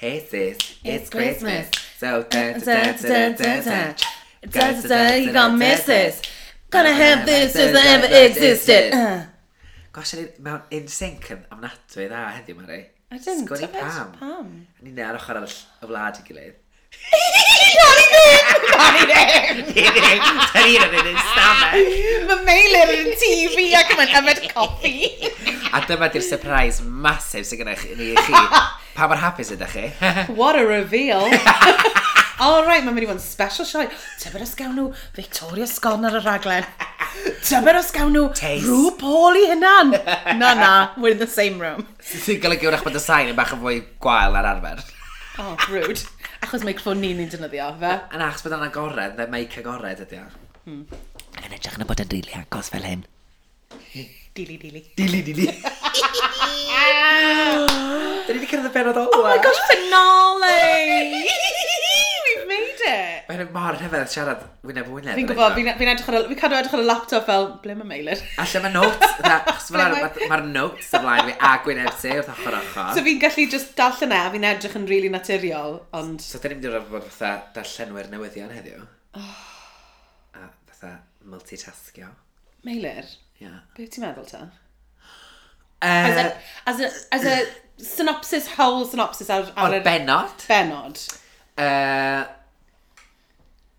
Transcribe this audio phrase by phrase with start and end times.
[0.00, 1.70] Hey sis, it's, Christmas.
[1.98, 3.94] So da da da da da da.
[4.48, 6.22] Da da you gonna miss this.
[6.70, 8.92] Gonna have this as I ever existed.
[9.90, 12.78] Gosh, mewn in sync yn amnadwy dda heddiw, Mari.
[13.10, 13.74] I didn't Sgwni it.
[13.74, 14.14] Pam.
[14.22, 14.54] Pam.
[14.86, 16.54] Ni'n ar ochr arall y wlad i gilydd.
[17.82, 18.64] Nori ddim!
[18.78, 19.62] Nori ddim!
[19.74, 21.94] Da ni'n yn un stafell.
[22.30, 24.94] Mae Meilir yn TV ac mae'n yfed coffi.
[25.74, 28.44] A dyma di'r surprise masif sy'n gynna'ch i chi
[28.98, 29.84] Pa mor hapus ydych chi?
[30.38, 31.30] What a reveal!
[32.42, 33.84] All right, mae'n mynd i fod yn special sioe.
[34.18, 36.66] Tybed os gawn nhw Victoria Sgon ar y raglen.
[37.46, 38.66] Tybed os gawn nhw Taste.
[38.66, 39.94] Rhw Paul i hynna'n.
[40.40, 41.86] Na, na, we're in the same room.
[42.02, 44.82] Sy'n golygu wrach bod y sain yn bach yn fwy gwael ar arfer.
[45.38, 46.02] Oh, rude.
[46.42, 47.96] Achos microfon ni'n ni'n dynyddio, fe?
[48.18, 50.30] Yn achos bod yna agored, fe meic agored ydy o.
[50.66, 50.86] Hmm.
[51.44, 53.06] Yn edrych yn y bod yn rili agos fel hyn.
[54.38, 54.80] Dili, dili.
[54.94, 55.46] Dili, dili.
[58.28, 59.08] Da ni wedi cyrraedd y benod ola.
[59.16, 60.58] Oh my gosh, finale!
[62.28, 63.24] We've made it!
[63.30, 65.16] Mae'n mor rhyfedd siarad wyneb wyneb.
[65.18, 67.74] Fi'n gwybod, fi'n fi edrych ar y, fi'n cadw edrych ar y laptop fel, ble
[67.80, 68.22] mae Meilir?
[68.44, 72.94] Alla mae notes, mae'r notes ymlaen fi a gwyneb se wrth ochr ochr.
[72.94, 76.22] So fi'n gallu just darllen e, fi'n edrych yn really naturiol, ond...
[76.22, 78.84] So da ni'n mynd i'r rhaid fatha darllenwyr newyddion heddiw.
[80.38, 82.12] A fatha multitascio.
[82.68, 83.08] Meilir?
[83.42, 83.60] Yeah.
[83.76, 84.46] Be ti'n meddwl ta?
[85.78, 87.36] Uh, as, eh, a, as, a, as a
[87.82, 90.46] synopsis, whole synopsis ar, ar o'r benod.
[90.48, 90.98] Benod.
[91.54, 92.24] Uh, eh,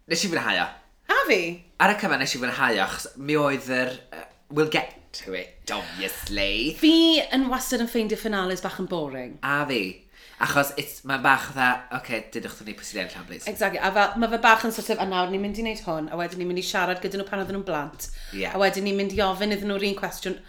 [0.07, 0.69] nes i fwynhau o.
[1.09, 1.41] A fi?
[1.83, 3.95] Ar y cyfan nes i fwynhau o, achos mi oedd yr...
[4.15, 6.75] Uh, we'll get to it, obviously.
[6.79, 9.35] Fi yn wastad yn ffeindio finales bach yn boring.
[9.43, 9.83] A fi.
[10.39, 13.47] Achos it's, mae bach dda, oce, okay, dydwch chi'n gwneud pwysilau yn llan blys.
[13.51, 15.81] Exactly, a fel, mae fe bach yn sort of, a nawr ni'n mynd i wneud
[15.83, 18.07] hwn, a wedyn ni'n mynd i siarad gyda nhw pan oedden nhw'n blant.
[18.31, 18.55] Yeah.
[18.55, 20.39] A wedyn ni'n mynd i ofyn iddyn nhw'r un cwestiwn.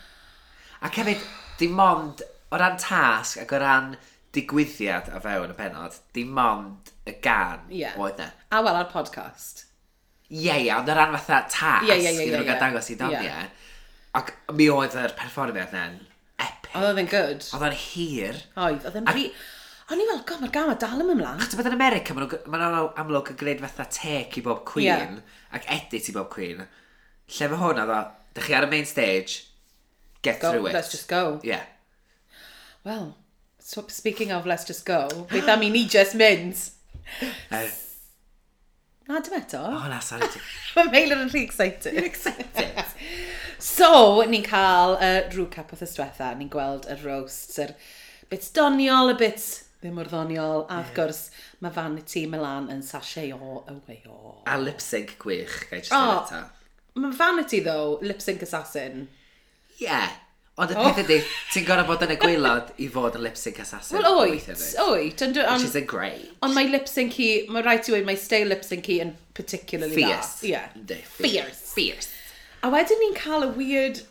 [0.87, 1.27] A hefyd,
[1.59, 2.23] dim ond,
[2.55, 3.91] o ran tasg ac o ran
[4.37, 7.99] digwyddiad a fewn y penod, dim ond y gan yeah.
[7.99, 8.31] oedd na.
[8.55, 9.65] A wel, ar podcast.
[10.31, 12.63] Ie, ie, ond o ran fatha tasg, yeah, yeah, yeah, yeah, yeah.
[12.63, 13.27] dangos i doniau.
[13.27, 13.71] Yeah.
[14.21, 15.99] Ac mi oedd yr perfformiad na'n
[16.39, 16.77] epic.
[16.77, 17.49] Oedd oedd yn good.
[17.59, 18.45] Oedd o'n hir.
[18.55, 19.33] Oedd, oedd yn rhi...
[19.91, 21.41] O'n i fel, god, mae'r gama dal yn ymlaen.
[21.41, 21.57] mlaen.
[21.59, 25.17] Bod yn America, mae'n ma amlwg yn gwneud fatha tec i bob Queen, yeah.
[25.57, 26.61] ac edit i bob Queen.
[27.35, 28.01] Lle mae hwnna, dda,
[28.37, 29.41] dych chi ar y main stage,
[30.23, 30.77] get go, through it.
[30.77, 31.41] Let's just go.
[31.43, 31.65] Yeah.
[32.85, 33.17] Well,
[33.59, 36.71] so speaking of let's just go, beth am i ni just mynd?
[37.51, 37.67] Uh,
[39.11, 39.59] Na, dim eto.
[39.59, 40.29] O, na, sorry.
[40.77, 41.97] Mae Meilir yn rhy excited.
[41.97, 42.85] You're excited.
[43.59, 47.75] so, ni'n cael y uh, rhyw cap o thysdiwetha, ni'n gweld y roast, yr
[48.31, 49.49] bit doniol, y bit
[49.81, 50.67] Ddim mor ddoniol.
[50.69, 51.21] A wrth gwrs,
[51.65, 54.35] mae Vanity Milan yn sasheo o away o.
[54.45, 56.43] A lip sync gwych, gai jyst oh, eto.
[57.01, 59.07] Mae Vanity, though, lip sync assassin.
[59.79, 59.87] Ie.
[59.87, 60.11] Yeah.
[60.61, 60.91] Ond y oh.
[60.91, 61.17] peth ydy,
[61.55, 63.97] ti'n gorau bod yn y gweilod i fod yn lip sync assassin.
[63.97, 64.51] Wel, oed,
[64.85, 65.25] oed.
[65.25, 66.27] Which is a great.
[66.45, 69.97] Ond mae lip sync i, mae rhaid i wedi, mae stay lip sync yn particularly
[69.97, 70.43] fierce.
[70.43, 70.51] dda.
[70.51, 70.75] Yeah.
[70.77, 71.23] De, fierce.
[71.25, 71.63] Fierce.
[71.79, 72.11] Fierce.
[72.61, 74.03] A wedyn ni'n cael y weird...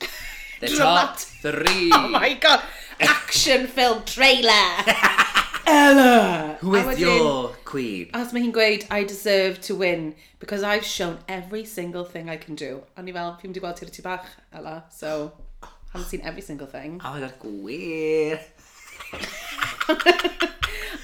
[0.60, 1.92] The top three.
[1.94, 2.66] Oh my god.
[3.00, 4.74] Action film trailer.
[5.70, 6.58] Ella!
[6.62, 8.10] Who is wedyn, your queen?
[8.18, 12.38] As mae hi'n gweud, I deserve to win, because I've shown every single thing I
[12.38, 12.82] can do.
[12.98, 15.32] A ni fel, fi'n wedi gweld ti'r tu bach, Ella, so,
[15.94, 17.00] haven't seen every single thing.
[17.06, 18.42] Oh, that's gwir.
[19.90, 19.96] a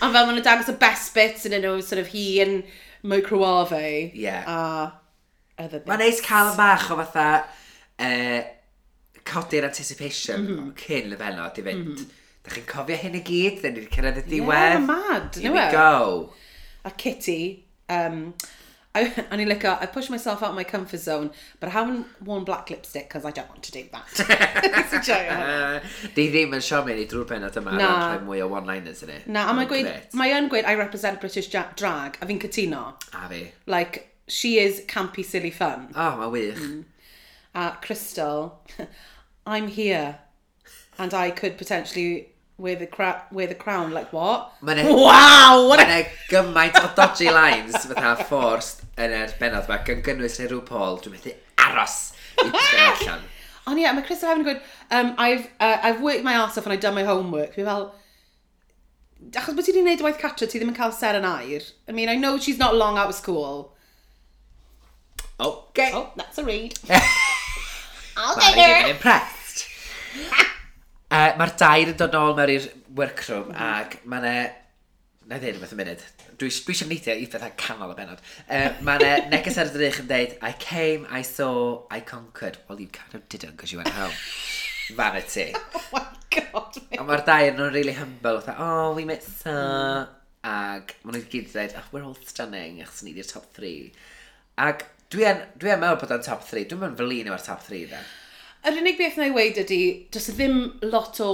[0.01, 2.57] fel maen nhw'n dangos y best bits yn nhw, sort of hi yn
[3.05, 4.11] microwave.
[4.17, 4.49] Yeah.
[4.49, 5.89] A other bits.
[5.93, 7.29] Mae'n neis cael yn bach o fatha
[8.01, 8.43] uh,
[9.29, 10.77] codi'r anticipation mm -hmm.
[10.81, 11.89] cyn y benod i fynd.
[11.93, 13.61] Mm -hmm Da chi'n cofio hyn i gyd?
[13.63, 14.75] Da ni wedi cyrraedd y diwedd?
[14.75, 15.39] Yeah, mad.
[15.41, 16.33] Here we go.
[16.85, 18.35] A Kitty, um,
[18.95, 22.05] I, and you look I push myself out of my comfort zone, but I haven't
[22.23, 24.05] worn black lipstick because I don't want to do that.
[24.17, 25.83] it's a joke.
[26.15, 27.89] Di ddim yn siomi ni drwy'r benod yma na.
[28.13, 31.49] ar mwy o one-liners yn Na, a mae'n gweud, mae yn gweud I represent British
[31.49, 32.85] drag, a fi'n cytuno.
[33.17, 33.41] A fi.
[33.65, 35.89] Like, she is campy, silly fun.
[35.91, 36.61] O, oh, mae wych.
[36.61, 36.85] Mm.
[37.55, 38.61] A Crystal,
[39.47, 40.19] I'm here,
[40.97, 44.53] and I could potentially we're the, cra we're the crown, like what?
[44.61, 45.65] Mae wow!
[45.67, 50.47] what a gymaint o dodgy lines fatha forced yn yr benod yma, gan gynnwys neu
[50.51, 51.33] rhyw Paul, dwi'n methu
[51.65, 51.97] aros
[52.39, 53.27] i ddyn allan.
[53.67, 56.73] Ond ie, mae Chris yn gweud, um, I've, uh, I've worked my arse off and
[56.73, 57.55] I've done my homework.
[57.57, 57.89] Fi fel,
[59.33, 61.67] achos bod ti wedi gwneud waith catra, ti ddim yn cael ser yn air.
[61.89, 63.73] I mean, I know she's not long out of school.
[65.39, 65.91] Okay.
[65.93, 66.79] Oh, that's a read.
[68.17, 68.85] I'll get her.
[68.85, 69.65] I'm impressed.
[71.05, 74.37] Uh, Mae'r dair yn dod nôl mewn i'r workroom mm ac mae ne...
[75.25, 76.01] Na i ddyn rhywbeth yn munud.
[76.37, 78.19] Dwi, dwi eisiau neithio i bethau canol y benod.
[78.45, 82.59] Uh, mae ne neges ar y drych yn deud, I came, I saw, I conquered.
[82.67, 84.13] Well, you kind of didn't because you went home.
[84.97, 85.55] Vanity.
[85.55, 86.03] oh my
[86.35, 86.77] god.
[86.93, 88.37] A mae'r dair nhw'n really humble.
[88.45, 89.53] Tha, oh, we met so.
[89.53, 90.11] Mm.
[90.45, 93.73] Ac maen nhw'n gyd dweud, oh, we're all stunning, achos ni di'r top 3.
[94.67, 96.67] Ac dwi yn, dwi yn meddwl bod o'n top 3.
[96.69, 98.03] Dwi'n meddwl fel un o'r top 3, dda.
[98.65, 99.79] Yr unig beth na i weid ydy,
[100.13, 100.59] does e ddim
[100.89, 101.31] lot o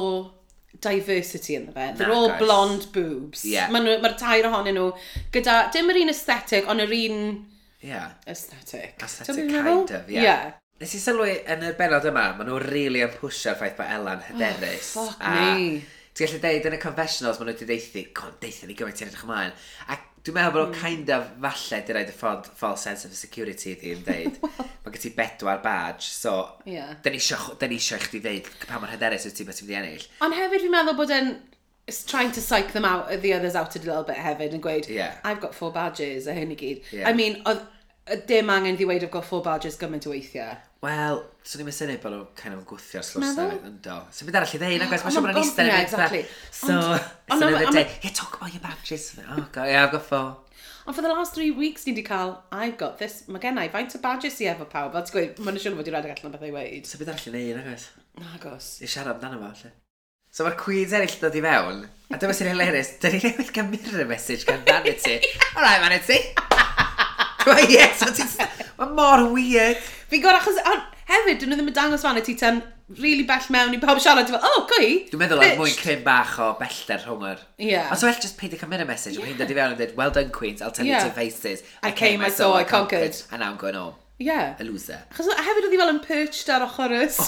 [0.82, 1.92] diversity yn fe.
[1.98, 2.42] They're all guys.
[2.42, 3.46] blonde boobs.
[3.48, 3.72] Yeah.
[3.72, 4.90] Mae'r ma tair ohonyn nhw
[5.36, 7.24] gyda, dim yr un aesthetic, ond yr un...
[7.82, 8.12] Yeah.
[8.30, 9.00] Aesthetic.
[9.04, 10.28] Aesthetic kind of, yeah.
[10.28, 10.52] yeah.
[10.82, 14.24] Nes i sylwi yn y benod yma, maen nhw'n really yn pwysio'r ffaith bod Elan
[14.24, 14.94] oh, hyderus.
[14.98, 15.36] Oh, fuck a...
[15.38, 15.82] me.
[16.12, 19.12] Ti'n gallu deud yn y confessionals, maen nhw wedi deithi, con, deitha ni gymaint i'n
[19.12, 19.54] edrych ymlaen.
[19.88, 20.82] A Dwi'n meddwl bod mm.
[20.82, 24.38] kind of, falle, di roed y ffod false sense of security di yn deud.
[24.86, 26.36] mae gen ti bedwar badge, so,
[26.66, 26.94] yeah.
[27.02, 29.80] da ni eisiau i chdi ddeud pa mor hyderus wyt ti beth ti'n mynd i
[29.82, 30.06] ennill.
[30.26, 31.34] Ond hefyd fi'n meddwl bod yn
[32.08, 35.18] trying to psych them out, the others out a little bit hefyd, yn gweud, yeah.
[35.24, 36.86] I've got four badges, a hyn i gyd.
[36.92, 37.10] Yeah.
[37.10, 37.66] I mean, oedd
[38.28, 40.58] dim angen ddi weid of got four badges gymaint o weithiau.
[40.82, 43.98] Wel, swn i'n meddwl bod nhw'n kind of yn gwythio'r slwrs na, yn do.
[44.16, 46.22] So beth arall i ddeud, nag oes, mae'n siŵr bod nhw'n eistedd yn exactly.
[46.50, 49.12] So, it's another day, yeah, talk about your badges.
[49.22, 50.38] Oh, God, yeah, I've got four.
[50.88, 53.94] Ond for the last three weeks ni wedi cael, I've got this, mae gennau faint
[53.94, 54.96] o badges i efo pawb.
[54.98, 56.90] Fel ti'n gweud, mae'n siŵr fod i'n rhedeg allan o beth ei weid.
[56.90, 57.88] So beth arall i neud, nag oes?
[58.18, 58.50] Nag.
[58.82, 59.76] I siarad amdano fo, lle.
[60.34, 63.68] So mae'r cwiz eraill dod i fewn, a dyma sy'n hilarus, dyn ni newydd gael
[63.70, 65.20] mirror message gan Vanity.
[65.58, 66.20] Alright, Vanity.
[67.48, 68.04] Mae yes,
[68.78, 69.82] mae mor weird.
[70.12, 70.76] Fi'n gwrdd achos, a
[71.12, 72.62] hefyd, dyn nhw ddim yn dangos fan y ti tan
[73.00, 74.28] really bell mewn i pawb siarad.
[74.28, 74.90] ti'n meddwl, oh, gwy!
[75.12, 77.44] Dwi'n meddwl oedd mwyn cryn bach o bellter rhwngwyr.
[77.62, 77.92] Yeah.
[77.92, 79.18] Ond so well just peidio cymryd y message.
[79.18, 79.28] Yeah.
[79.30, 81.04] Mae'n dod i fewn yn dweud, well done queens, I'll tell yeah.
[81.04, 81.64] you to faces.
[81.82, 83.12] I, I came, I saw, I conquered.
[83.16, 83.32] conquered.
[83.32, 83.96] And now I'm going home.
[84.22, 84.60] Yeah.
[84.60, 85.00] A loser.
[85.14, 87.22] Achos hefyd oedd hi fel yn perched ar ochr ys.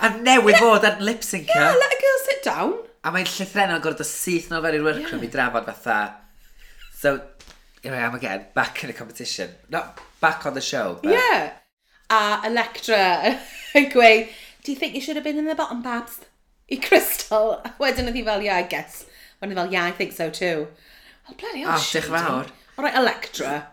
[0.00, 1.52] A newydd fod ar lip syncer.
[1.52, 2.72] Yeah, let a girl sit down.
[3.04, 5.28] A mae'n llythrenol gwrdd o syth nol fewn i'r workroom yeah.
[5.28, 5.98] i drafod fatha.
[6.96, 7.14] So,
[7.82, 9.50] here I am again, back in the competition.
[9.68, 11.12] Not back on the show, but...
[11.12, 11.52] Yeah.
[12.10, 13.38] A Electra
[13.78, 14.28] yn gweud,
[14.64, 16.20] do you think you should have been in the bottom, Babs?
[16.70, 17.60] I Crystal.
[17.78, 19.04] Wedyn oedd hi fel, yeah, I guess.
[19.42, 20.66] Wedyn fel, yeah, I think so too.
[21.26, 22.50] Well, bloody hell, ah, oh, diolch fawr.
[22.78, 23.68] All right, Electra.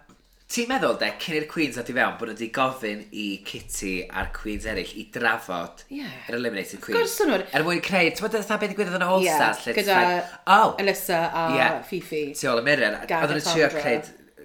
[0.48, 3.90] Ti'n meddwl, de, cyn i'r Queens ddod i fewn, bod nhw wedi gofyn i Kitty
[4.08, 6.14] a'r Queens eraill i drafod yeah.
[6.30, 6.96] yr Eliminated Queens.
[6.96, 9.76] Gwrs yn Er mwyn creu, ti'n meddwl, beth digwyddodd yn All yeah, Stars?
[9.76, 12.22] Gyda like, oh, Alyssa a yeah, Fifi.
[12.32, 12.96] Ti ôl y mirror.
[13.04, 14.00] Oedd nhw'n trio creu,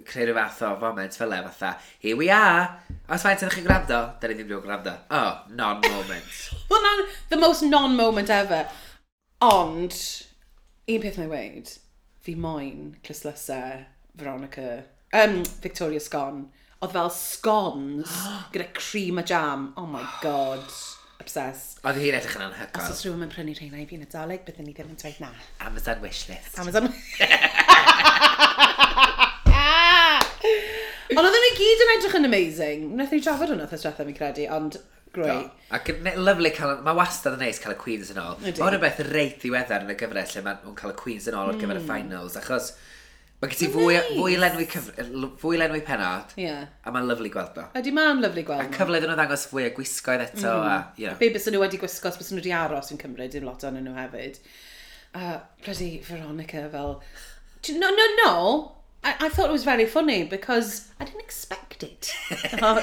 [0.09, 1.71] creu rhyw fath o foment fel e, fatha,
[2.03, 2.65] here we are,
[3.07, 4.97] os faint ydych chi'n gwrando, da ni ddim yn gwrando.
[5.15, 6.41] Oh, non-moment.
[6.73, 8.65] Wel, non, the most non-moment ever.
[9.53, 9.95] Ond,
[10.91, 11.71] un peth mae'n weid,
[12.27, 13.85] fi moyn cyslusau
[14.19, 16.47] Veronica um, Victoria Scone,
[16.83, 18.17] oedd fel scones
[18.55, 19.73] gyda cream a jam.
[19.77, 20.65] Oh my god.
[21.23, 21.79] Obsessed.
[21.87, 22.81] Oedd hi'n edrych yn anhygoel.
[22.83, 24.99] Os oes rhywun yn prynu rheina i fi yn y doleg, byddwn ni ddim yn
[24.99, 25.31] dweud na.
[25.69, 26.59] Amazon wishlist.
[26.63, 26.89] Amazon...
[31.13, 32.87] Ond oedden nhw gyd yn edrych yn amazing.
[32.97, 34.79] Wnaeth ni drafod hwnna thos diwethaf, mi'n credu, ond
[35.15, 35.35] grwy.
[35.77, 36.79] Ac yn lyflu cael...
[36.87, 38.39] Mae wastad yn neis cael y Queens yn ôl.
[38.41, 41.53] Mae hwnna beth reit ddiweddar yn y gyfres lle mae'n cael y Queens yn ôl
[41.53, 41.91] ar gyfer y hmm.
[41.93, 42.73] finals, achos...
[43.43, 44.11] Mae gen ti fwy, nice.
[44.15, 44.85] fwy, lenwi cyf...
[45.43, 46.69] fwy lenwi penod, yeah.
[46.87, 47.65] a mae'n lyflu gweld o.
[47.81, 48.69] Ydy mae'n lyflu gweld.
[48.69, 50.53] A cyfle iddyn nhw ddangos fwy o gwisgoedd eto.
[50.61, 50.69] Mm.
[50.69, 51.19] A, you know.
[51.19, 53.97] Be bys nhw wedi gwisgo, bys nhw wedi aros yn Cymru, dim lot o'n nhw
[53.99, 54.39] hefyd.
[55.19, 56.97] A bloody Veronica fel...
[57.83, 58.39] No, no, no!
[59.03, 62.15] I, I thought it was very funny because I didn't expect it.
[62.63, 62.79] oh,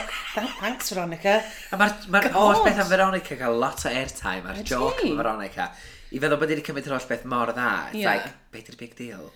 [0.59, 1.39] thanks, Veronica.
[1.71, 5.71] A mae'r ma holl beth am Veronica cael lot o airtime a'r joke am Veronica.
[6.11, 7.69] I feddwl bod wedi cymryd yr holl beth mor dda.
[7.93, 8.17] It's yeah.
[8.17, 9.29] like, beth yw'r big deal?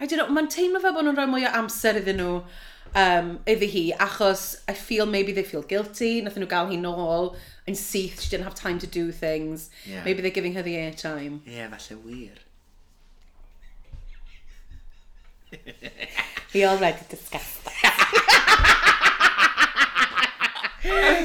[0.00, 2.32] I don't know, mae'n teimlo fel bod nhw'n rhoi mwy o amser iddyn nhw
[2.98, 7.34] um, iddi hi, achos I feel maybe they feel guilty, nath nhw gael hi nôl
[7.70, 10.02] yn syth, she didn't have time to do things, yeah.
[10.04, 11.40] maybe they're giving her the airtime.
[11.46, 12.36] Ie, yeah, falle wir.
[16.54, 18.00] We already discussed that.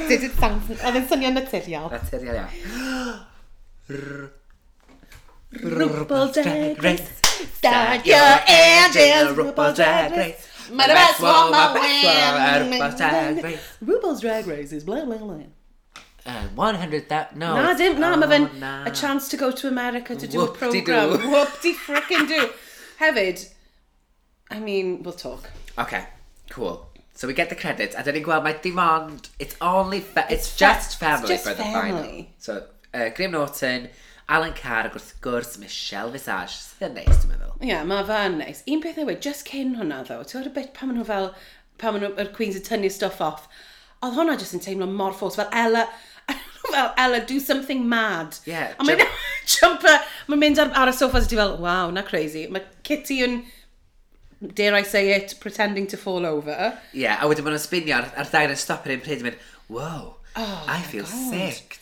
[0.08, 0.62] Did it sound...
[0.80, 1.90] Oedd yn swnio naturiol.
[1.92, 2.46] Naturiol, ia.
[5.60, 7.19] Rwbl Race.
[7.54, 10.46] Start your engines, RuPaul's Drag Race.
[10.72, 11.74] My best one, my
[12.70, 13.60] RuPaul's Drag Race.
[13.84, 15.40] RuPaul's Drag Race is blah, blah, blah.
[16.26, 17.54] And 100,000, no.
[17.56, 18.02] I didn't.
[18.04, 18.84] oh, I'm na.
[18.84, 20.82] a chance to go to America to do a Whoop-de-doo.
[20.82, 21.30] programme.
[21.32, 22.50] Whoop-de frickin' do.
[23.00, 23.52] Hefyd,
[24.50, 25.50] I mean, we'll talk.
[25.78, 26.04] Okay,
[26.50, 26.86] cool.
[27.14, 29.28] So we get the credits, I ni'n gweld mae my demand.
[29.38, 31.90] it's only, fa it's, It's just fa- it's family just for the family.
[31.92, 32.26] final.
[32.38, 33.88] So, uh, Graham Norton,
[34.30, 36.54] Alan Carr ac wrth gwrs Michelle Visage.
[36.54, 37.54] Sydd yn neis, dwi'n meddwl.
[37.58, 38.62] Ie, yeah, mae fan neis.
[38.70, 41.26] Un peth newid, just cyn hwnna ddo, ti'n gwybod y bit pan maen nhw fel,
[41.82, 43.48] pan maen nhw'r Queens yn tynnu stuff off,
[44.00, 45.82] oedd hwnna just yn teimlo mor ffos, fel Ella,
[46.70, 48.38] fel Ella, do something mad.
[48.46, 48.76] Yeah.
[48.78, 49.02] A mae'n
[49.56, 49.98] jumper,
[50.30, 52.46] mae'n mynd ar, ar y sofa, so ti fel, wow, na crazy.
[52.54, 53.40] Mae Kitty yn
[54.54, 56.54] dare I say it, pretending to fall over.
[56.94, 59.26] Ie, yeah, a wedyn mae'n nhw'n spinio ar, ar ddair yn stop ar un pryd,
[59.26, 61.34] mynd, wow, oh, I feel God.
[61.34, 61.80] sick.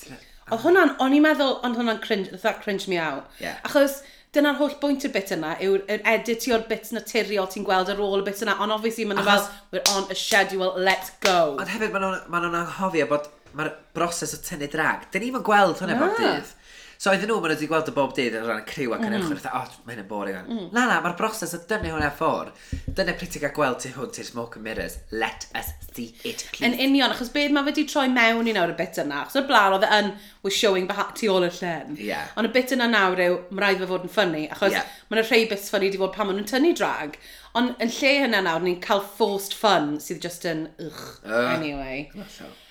[0.52, 3.28] Oedd hwnna'n, o'n i'n meddwl, ond hwnna'n cringe, that cringe me out.
[3.42, 3.58] Yeah.
[3.68, 4.00] Achos
[4.36, 8.20] dyna'r holl bwynt y bit yna, yw'r yr editio'r bit naturiol ti'n gweld ar ôl
[8.20, 11.56] y bit yna, ond obviously mae'n fel, we're on a schedule, let's go.
[11.56, 15.96] Ond hefyd, mae'n ma anghofio bod mae'r broses o tynnu drag, dyn ni'n gweld hwnna
[16.00, 16.52] bob dydd.
[16.98, 19.04] So oedden nhw, maen nhw wedi gweld y bob dydd yn rhan y criw ac
[19.04, 19.20] yn mm.
[19.20, 20.38] ymchwil, o, mae hyn yn boring.
[20.48, 20.64] Mm.
[20.74, 22.50] Na, na, mae'r broses o dynnu hwnna ffwr.
[22.98, 24.96] Dyna pryd ti'n cael gweld ti hwn, ti'n smoke and mirrors.
[25.14, 26.66] Let us see it, please.
[26.66, 29.46] Yn union, achos beth mae wedi troi mewn i nawr y bit yna, achos o'r
[29.46, 30.12] blaen oedd e yn,
[30.42, 31.94] was showing tu ôl y llen.
[32.02, 32.34] Yeah.
[32.34, 34.94] Ond y bit yna nawr yw, mae rhaid fe fod yn ffynnu, achos yeah.
[35.12, 37.20] mae'n rhai bits ffynnu wedi fod pan maen nhw'n tynnu drag.
[37.54, 42.08] Ond yn lle hynna nawr, ni'n cael forced fun sydd just yn, ugh, uh, anyway.
[42.16, 42.50] Well, so.
[42.50, 42.64] Oh.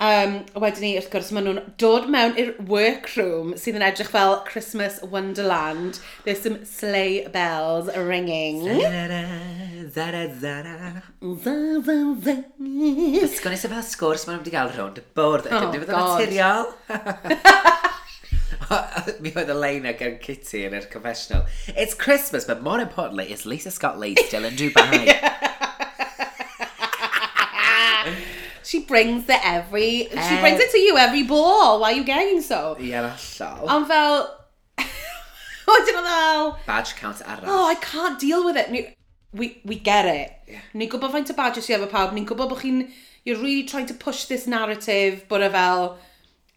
[0.00, 4.38] Um, wedyn ni, wrth gwrs, maen nhw'n dod mewn i'r workroom sydd yn edrych fel
[4.48, 6.00] Christmas Wonderland.
[6.24, 8.64] There's some sleigh bells ringing.
[8.64, 9.20] Zara,
[9.92, 11.04] zara, zara.
[13.20, 15.52] Ysgon eisiau fel sgwrs maen nhw wedi cael rhwnd y bwrdd.
[15.52, 16.72] Oh, Dwi'n naturiol.
[19.22, 21.46] Mi oedd y lein ag yn Kitty yn yr confessional.
[21.74, 25.06] It's Christmas, but more importantly, is Lisa Scott Lee still in Dubai?
[25.10, 25.69] yeah
[28.70, 30.08] she brings it every...
[30.12, 31.80] Uh, she brings it to you every ball.
[31.80, 32.76] Why are you getting so?
[32.78, 33.68] Ie, yeah, allol.
[33.68, 34.28] Ond fel...
[35.70, 36.52] Wedyn oedd fel...
[36.68, 37.50] Badge count arall.
[37.50, 38.70] Oh, I can't deal with it.
[38.70, 38.84] Ni,
[39.32, 40.30] we, we get it.
[40.46, 40.62] Yeah.
[40.74, 42.14] Ni'n gwybod faint o badges i efo pawb.
[42.14, 42.84] Ni'n gwybod bod chi'n...
[43.24, 45.98] You're really trying to push this narrative, but a fel...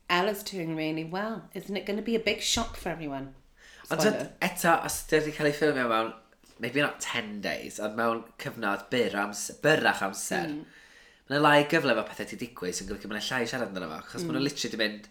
[0.09, 1.49] Ella's doing really well.
[1.55, 3.33] Isn't it going to be a big shock for everyone?
[3.89, 6.13] Ond eto, os dydy cael ei ffilmio mewn,
[6.61, 10.82] maybe not 10 days, ond mewn cyfnod byr, amser, byrach amser, mm.
[11.31, 14.23] Mae'n lai gyfle mae pethau ti digwydd sy'n golygu mae'n llai siarad amdano fo, achos
[14.23, 14.29] mm.
[14.29, 15.09] maen nhw'n literally di mynd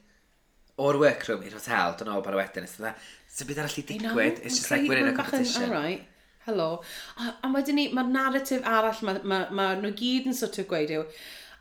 [0.83, 2.95] o'r workroom i'r hotel, dyn nhw bar wedyn, ysdyn dda,
[3.33, 5.69] sy'n byd arall i digwydd, it's just like we're in a competition.
[5.69, 6.09] All right.
[6.47, 6.83] Helo.
[7.17, 10.69] A, a wedyn ni, mae'r narratif arall, mae ma, ma nhw gyd yn sort of
[10.69, 11.05] gweud yw,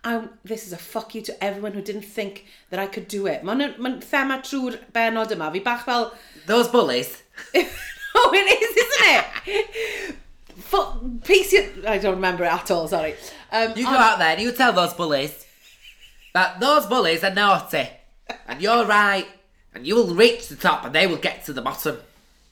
[0.10, 3.27] oh, this is a fuck you to everyone who didn't think that I could do
[3.27, 3.46] it.
[3.48, 6.10] Mae'n ma thema trwy'r benod yma, fi bach fel...
[6.48, 7.22] Those bullies.
[7.53, 7.63] no,
[8.15, 10.15] oh, it is, isn't it?
[10.58, 11.65] Fu- Piece your...
[11.88, 13.15] I don't remember it at all, sorry.
[13.51, 15.46] Um, you go out there and you tell those bullies
[16.34, 17.89] that those bullies are naughty,
[18.48, 19.27] and you're right,
[19.74, 21.98] and you will reach the top and they will get to the bottom,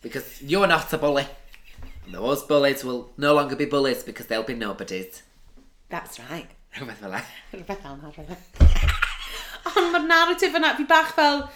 [0.01, 1.25] because you're not a bully.
[2.05, 5.23] And those bullies will no longer be bullies because they'll be nobodies.
[5.89, 6.47] That's right.
[6.75, 7.21] Rhywbeth fel 'na.
[7.53, 9.77] Rhywbeth fel na, rhywbeth.
[9.77, 11.49] Ond mae'r narrative yna, fi bach fel...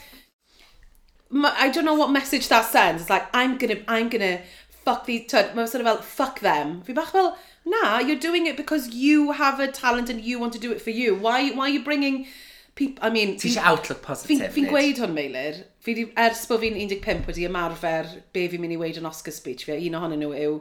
[1.30, 3.02] ma- I don't know what message that sends.
[3.02, 4.42] It's like, I'm gonna, I'm gonna
[4.86, 6.82] fuck these, tyd, mae'n sort of fel, fuck them.
[6.88, 10.54] Fi bach fel, na, you're doing it because you have a talent and you want
[10.54, 11.16] to do it for you.
[11.16, 12.28] Why, why are you bringing
[12.76, 13.38] people, I mean...
[13.38, 14.38] Ti eisiau outlook positive.
[14.38, 15.64] Fi'n fi gweud hwn, Meilir.
[15.84, 19.36] Fi di, ers bod fi'n 15 wedi ymarfer be fi'n mynd i weid yn Oscar
[19.36, 20.56] speech fi, un ohonyn nhw yw,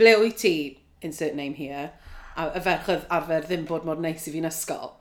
[0.00, 0.54] ble wyt ti,
[1.06, 1.90] insert name here,
[2.36, 4.96] a y ferch oedd arfer ddim bod mor neis i fi'n ysgol.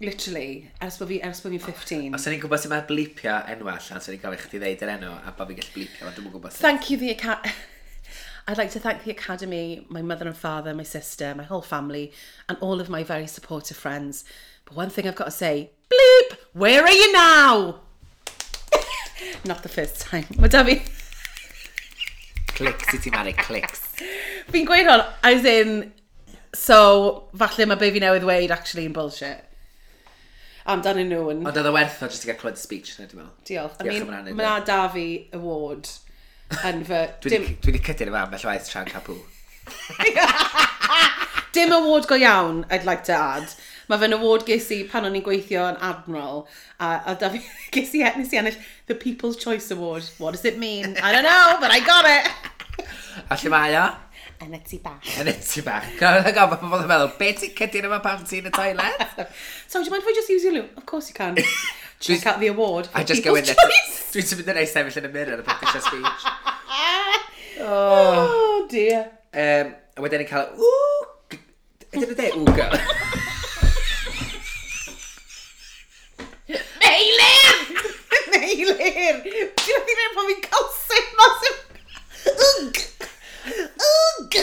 [0.00, 2.14] Literally, ers bod fi, ers bod fi'n 15.
[2.16, 4.60] Os o'n i'n gwybod sy'n mae blipio enw allan, so o'n i'n gael eich ti
[4.62, 6.62] ddeud yr enw, a bod fi'n gallu blipio, ond dwi'n gwybod sy'n...
[6.64, 7.52] Thank you the Academy.
[8.48, 12.14] I'd like to thank the Academy, my mother and father, my sister, my whole family,
[12.48, 14.24] and all of my very supportive friends.
[14.64, 17.80] But one thing I've got to say, bleep, where are you now?
[19.44, 20.24] Not the first time.
[20.38, 20.80] Mae da fi...
[22.56, 23.12] Clicks i ti
[23.44, 23.84] clicks.
[24.48, 25.92] Fi'n gweud hwn, as in,
[26.56, 29.49] so falle mae be fi newydd weid actually yn bullshit
[30.74, 31.42] amdanyn nhw yn...
[31.48, 33.34] Ond oedd o werth o jyst i gael clywed speech na, dwi'n meddwl.
[33.48, 33.76] Diolch.
[33.80, 35.90] I mean, mae yna da fi award
[36.66, 37.02] yn fy...
[37.26, 39.18] Dwi wedi cydyn yma ambell waith tra'n Capw.
[41.54, 43.54] Dim award go iawn, I'd like to add.
[43.90, 46.44] Mae fe'n award ges i pan o'n i'n gweithio yn Admiral.
[46.78, 47.42] A, a da fi
[47.74, 50.06] ges i e- nes i ennill The People's Choice Award.
[50.18, 50.96] What does it mean?
[51.02, 52.86] I don't know, but I got it!
[53.28, 53.88] a lle mae o?
[54.40, 55.04] Yn y tu bach.
[55.20, 55.84] Yn y tu bach.
[56.00, 59.02] Gofyn gofio pobl yn meddwl, be ti'n cydyn yma pan ti'n y toilet?
[59.68, 60.68] so, do you mind if I just use your loo?
[60.80, 61.36] Of course you can.
[62.00, 63.54] Check out the award for I just go in there.
[64.14, 66.24] Dwi'n sy'n mynd yn ei sefyll yn y mirror yn y podcast speech.
[67.66, 68.24] oh.
[68.24, 69.04] oh dear.
[69.36, 72.80] Um, a wedyn yn cael, ww, ydyn nhw dweud, ww girl.
[76.80, 77.60] Meilir!
[78.32, 79.20] Meilir!
[79.20, 81.60] Dwi'n meddwl pan fi'n cael sy'n mas yn...
[83.46, 84.36] Ugh!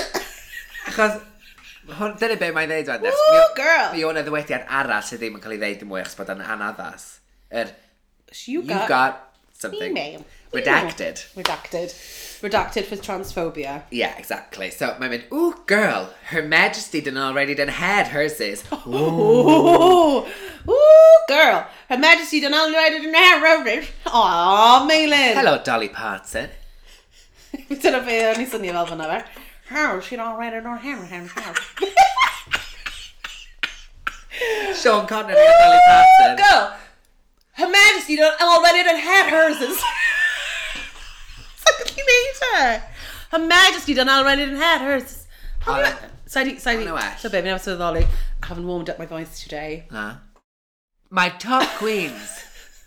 [0.88, 1.20] Achos,
[2.00, 3.92] hwn, dyna be mae'n ddeud o'n Woo, girl!
[3.94, 6.44] Mi o'n ddywediad arall sydd ddim yn cael ei ddeud yn mwy achos bod yn
[6.46, 7.08] anaddas.
[7.52, 7.74] Er,
[8.46, 9.22] You you've got
[9.54, 10.26] something Email.
[10.54, 11.22] redacted.
[11.36, 11.94] Redacted.
[12.44, 13.84] Redacted for transphobia.
[13.90, 14.70] Yeah, exactly.
[14.70, 18.64] So mae'n mynd, ooh, girl, her majesty done already done had hers is.
[18.88, 20.26] Ooh!
[20.68, 21.66] Ooh, girl!
[21.90, 23.90] Her Majesty done already done her roses.
[24.08, 25.36] Aw, Meilin!
[25.36, 26.50] Hello, Dolly Parton.
[27.70, 29.20] Vet du, pe nisën një vallë nëve.
[29.70, 31.60] How she don't write it on hammer hammer hammer.
[34.76, 36.38] Sean Connery and Dolly Parton.
[36.38, 36.74] Go!
[37.54, 39.58] Her Majesty don't already done had hers.
[41.56, 42.84] Fucking nature.
[43.32, 45.26] Her Majesty done already done had hers.
[46.28, 46.86] Sidey, sidey.
[47.20, 48.06] So, baby, I'm so lolly.
[48.44, 49.88] I haven't warmed up my voice today.
[51.10, 52.44] My top queens.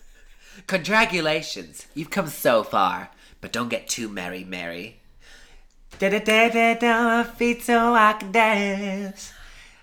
[0.67, 1.87] Congratulations.
[1.95, 3.11] You've come so far.
[3.40, 5.00] But don't get too merry, Mary.
[5.99, 9.32] Da da da da da, feet so I can dance.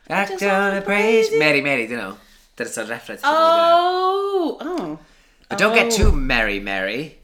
[0.09, 1.27] I just don't wanna praise.
[1.27, 1.39] praise you.
[1.39, 2.17] Mary, Mary, you know.
[2.55, 3.21] That's a reference.
[3.21, 4.57] to Oh!
[4.61, 4.99] Oh.
[5.49, 7.19] But don't get too merry, Mary.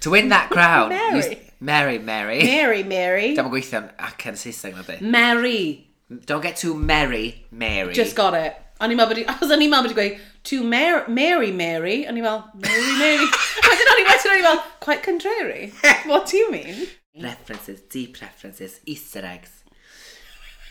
[0.00, 0.90] to win that crown.
[0.90, 1.46] you s- Mary.
[1.60, 2.42] Mary, Mary.
[2.44, 3.34] Mary, Mary.
[3.36, 4.96] Dwi'n gweithio ac yn Saesneg na di.
[5.04, 5.86] Mary.
[6.24, 7.92] Don't get too merry, Mary.
[7.94, 8.54] Just got it.
[8.80, 9.26] O'n i'n meddwl bod i...
[9.28, 12.06] Os o'n i'n meddwl bod i gweud, to Mary, Mary, Mary.
[12.06, 13.28] O'n i'n fel, Mary, Mary.
[13.66, 15.72] a dyn o'n i'n wedyn o'n i'n fel, quite contrary.
[16.10, 16.86] What do you mean?
[17.20, 19.64] References, deep references, Easter eggs.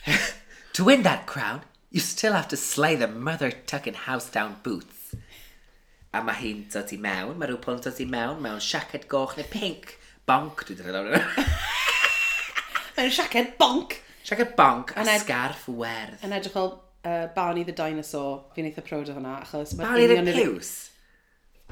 [0.74, 1.62] to win that crown,
[1.92, 5.16] you still have to slay the mother tucking house down boots.
[6.14, 9.36] A mae hi'n dod i mewn, mae rhyw pwynt dod i mewn, mewn siaced goch
[9.38, 10.00] neu pink.
[10.26, 11.46] Bonk, dwi'n wedi rhaid o'n
[12.98, 14.00] Mae'n siaced bonk.
[14.26, 16.18] Siaced bonk, a, a sgarff werdd.
[16.26, 16.72] Yn edrych fel
[17.06, 20.72] uh, Barney the Dinosaur, fi'n eitha proud o hwnna, achos mae Barney the Piws?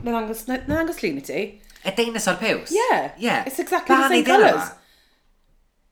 [0.03, 1.45] Mae'n angos, na, na angos llun i ti.
[1.85, 2.71] Y dinosaur Pews?
[2.71, 3.11] Yeah.
[3.17, 3.43] Yeah.
[3.45, 4.71] It's exactly Barney the same colours.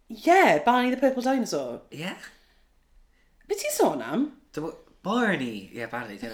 [0.08, 1.82] Yeah, Barney the Purple Dinosaur.
[1.92, 2.18] Yeah.
[3.48, 4.32] Be ti'n sôn am?
[5.04, 5.70] Barney.
[5.74, 6.18] Yeah, Barney.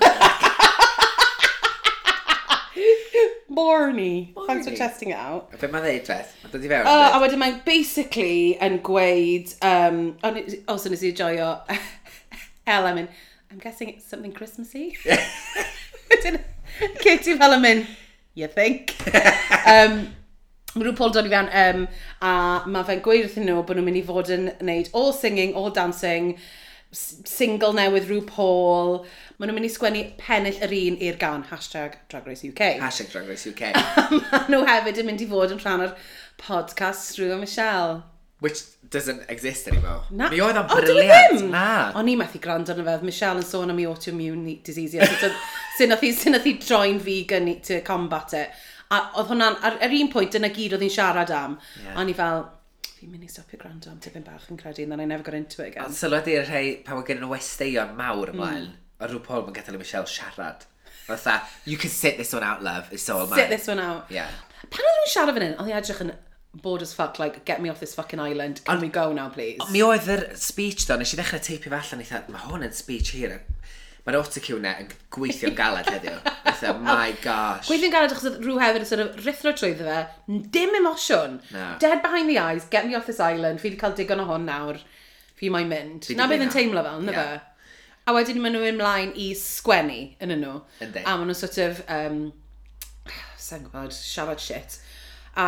[3.49, 4.33] Barney.
[4.33, 4.47] Barney.
[4.47, 5.49] Thanks for testing it out.
[5.53, 6.35] A beth mae'n dweud beth?
[6.43, 6.87] Mae'n dod i fewn.
[6.87, 9.51] Uh, a wedyn mae'n basically yn gweud...
[9.67, 11.49] Um, os oh, nes i joio
[12.67, 13.11] Elem yn,
[13.51, 14.97] I'm guessing it's something Christmassy.
[17.03, 17.87] Katie fel yn mynd,
[18.33, 18.95] you think?
[19.67, 20.07] um,
[20.71, 21.81] Mae rhyw Paul dod i fewn um,
[22.23, 22.33] a
[22.71, 25.73] mae fe'n gweud wrthyn nhw bod nhw'n mynd i fod yn gwneud all singing, all
[25.75, 26.29] dancing,
[26.95, 29.01] single newydd rhyw Paul.
[29.35, 32.77] Mae nhw'n mynd i sgwennu pennill yr un i'r gan, hashtag Drag Race UK.
[32.79, 33.73] Hashtag Drag Race UK.
[34.31, 35.97] mae nhw hefyd yn mynd i fod yn rhan o'r
[36.39, 37.99] podcast Rwy'n Michelle.
[38.41, 40.03] Which doesn't exist anymore.
[40.09, 40.27] Na.
[40.33, 41.43] Mi oedd o'n e briliant.
[41.53, 41.65] Na.
[41.99, 42.95] O'n i methu gwrando yn fe.
[43.05, 45.11] Michelle yn sôn am i autoimmune disease.
[45.77, 48.57] Sy'n oedd hi droi'n vegan gynnu to combat it.
[48.91, 51.53] A oedd hwnna'n, ar, ar un pwynt dyna gyd oedd hi'n siarad am.
[51.83, 51.99] Yeah.
[52.01, 52.43] O'n i fel,
[52.97, 55.37] fi'n mynd i stopio gwrando am tipyn bach yn credu, and then I never got
[55.37, 55.85] into it again.
[55.85, 58.41] Ond sylwedi'r rhai, pan mae gen nhw westeion mawr hmm.
[58.41, 58.89] ymlaen, mm.
[58.99, 60.65] a rhyw Paul yn gadael i Michelle siarad.
[61.05, 63.39] Fatha, you can sit this one out, love, it's all mine.
[63.39, 64.11] Sit this one out.
[64.13, 64.33] Yeah.
[64.67, 66.13] Pan oedd nhw'n siarad fan hyn, oedd hi edrych yn
[66.53, 69.29] bored as fuck, like, get me off this fucking island, can An, we go now,
[69.29, 69.59] please?
[69.71, 72.73] Mi oedd yr speech do, nes i ddechrau teipio fe allan, eitha, mae hwn yn
[72.75, 73.37] speech hir.
[74.01, 76.17] Mae'r autocue na yn gweithio'n galed heddiw.
[76.49, 77.69] Eitha, my gosh.
[77.69, 81.37] Gweithio'n galed achos rhyw hefyd yn sort of rithro trwyddo fe, dim emosiwn.
[81.53, 81.67] No.
[81.79, 84.49] Dead behind the eyes, get me off this island, fi wedi cael digon o hon
[84.49, 84.81] nawr,
[85.39, 86.09] fi mae'n mynd.
[86.09, 87.31] Fi Na beth yn teimlo fel, na yeah.
[87.37, 87.47] fe?
[88.09, 90.57] A wedyn maen nhw ymlaen i sgwennu yn nhw.
[90.81, 91.05] Yndi.
[91.05, 92.23] A maen nhw sort of, um,
[93.37, 94.81] sa'n gwybod, siarad shit.
[95.37, 95.47] A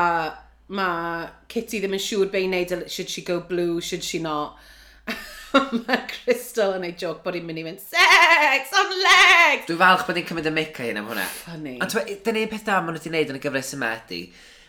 [0.73, 4.57] mae Kitty ddim yn siŵr be i wneud, should she go blue, should she not.
[5.53, 9.67] mae Crystal yn ei joc bod hi'n mynd i fynd, sex on legs!
[9.67, 11.27] Dwi'n falch bod hi'n cymryd y mic a hyn am hwnna.
[11.43, 11.75] Funny.
[11.83, 11.93] Ond
[12.25, 14.21] dyna un peth da maen nhw wedi gwneud yn y gyfres yma ydy,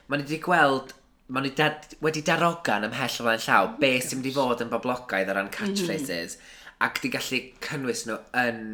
[0.09, 0.95] maen nhw wedi gweld,
[1.33, 4.65] maen nhw dad, wedi darogan ymhell o flaen llaw, oh be sy'n mynd i fod
[4.65, 5.57] yn boblogaidd o ran mhm.
[5.57, 6.81] catchphrases, mm -hmm.
[6.89, 8.65] ac di gallu cynnwys nhw yn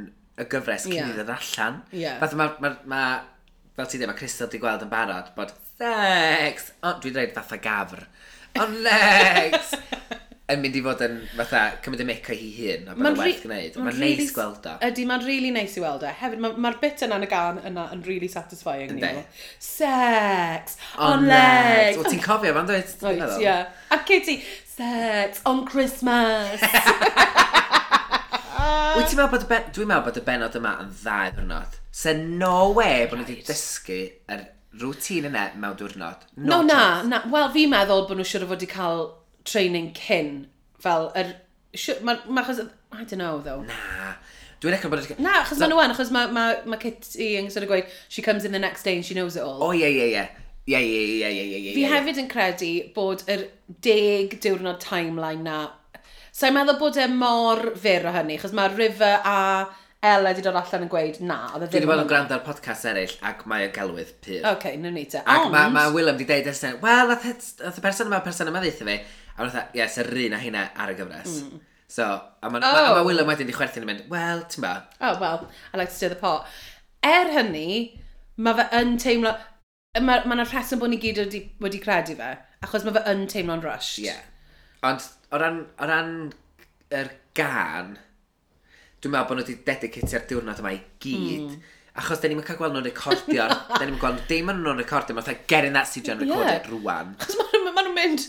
[0.40, 1.12] y gyfres cyn yeah.
[1.12, 1.82] i ddod allan.
[1.94, 2.18] Yeah.
[2.22, 3.02] Fath mae, ma, ma,
[3.76, 6.72] fel ti ddim, mae Crystal wedi gweld yn barod bod sex.
[6.82, 8.04] O, dwi'n dweud fatha gafr.
[8.60, 9.74] Ond Lex!
[10.50, 13.44] yn mynd i fod yn fatha cymryd y mic o hi hun a mae'n werth
[13.44, 13.76] gwneud.
[13.78, 14.74] Mae'n ma neis gweld o.
[14.88, 16.10] Ydy, mae'n really neis i weld o.
[16.20, 18.90] Hefyd, mae'r ma bit yna yn y gan yna yn really satisfying.
[18.96, 19.22] Ynddi.
[19.62, 21.96] Sex on, on legs.
[21.96, 22.02] legs.
[22.02, 22.94] O, ti'n cofio fan dweud?
[23.06, 23.56] Right, ie.
[23.94, 24.40] A Kitty,
[24.74, 26.64] sex on Christmas.
[28.90, 29.68] Wyt ti'n meddwl bod y ben...
[29.74, 31.82] Dwi'n meddwl bod y benod yma yn dda i ddwrnod.
[31.94, 36.26] Se no way bod nhw wedi dysgu yr er rŵtîn yna mewn diwrnod.
[36.36, 37.22] No, na, na.
[37.32, 39.06] Wel, fi'n meddwl bod nhw siwr o fod i cael
[39.48, 40.44] training cyn.
[40.82, 41.32] Fel, yr...
[42.06, 42.62] Mae ma, achos...
[42.92, 43.62] I don't know, though.
[43.66, 44.14] Na.
[44.62, 45.02] Dwi'n eich bod...
[45.18, 48.22] Na, achos mae nhw yn, achos mae ma, ma Kitty yn sort of gweud, she
[48.22, 49.62] comes in the next day and she knows it all.
[49.64, 50.24] O, ie, ie, ie.
[50.70, 51.74] Ie, ie, ie, ie, ie, ie.
[51.74, 53.46] Fi hefyd yn credu bod yr
[53.82, 55.60] deg diwrnod timeline na...
[56.30, 59.38] So, i'n meddwl bod e mor fyr o hynny, achos mae River a
[60.00, 61.38] Ella wedi dod allan yn gweud na.
[61.52, 64.38] E Dwi wedi bod yn gwrando ar podcast eraill ac mae y gelwydd pyr.
[64.38, 65.20] Oce, okay, nyn ni te.
[65.20, 65.52] Ac Ond...
[65.52, 68.86] mae ma Willem wedi deud ysyn, e, wel, nath y person yma, person yma ddeitha
[68.88, 68.96] fi,
[69.34, 71.36] a wnaeth, e, ie, yes, yr un a hynna ar y gyfres.
[71.44, 71.60] Mm.
[71.90, 72.72] So, a mae oh.
[72.78, 74.74] ma, ma Willem wedyn wedi chwerthu'n mynd, wel, ti'n ba?
[75.04, 76.48] Oh, well, I like to stir the pot.
[77.04, 78.00] Er hynny,
[78.40, 79.36] mae fe yn teimlo,
[80.00, 83.26] mae yna ma rheswm bod ni gyd wedi, wedi credu fe, achos mae fe yn
[83.28, 84.00] teimlo'n rushed.
[84.00, 84.14] Ie.
[84.14, 84.24] Yeah.
[84.88, 86.14] Ond, o ran, o ran
[86.88, 87.98] er gan,
[89.00, 91.46] dwi'n meddwl bod nhw wedi dedicatio'r diwrnod yma i gyd.
[91.46, 91.78] Mm.
[92.00, 93.46] Achos da ni'n cael gweld nhw'n recordio,
[93.78, 96.70] da ni'n gweld dim yn nhw'n recordio, mae'n gerin that studio yn recorded yeah.
[96.74, 97.16] rwan.
[97.18, 98.26] Achos maen nhw'n mynd,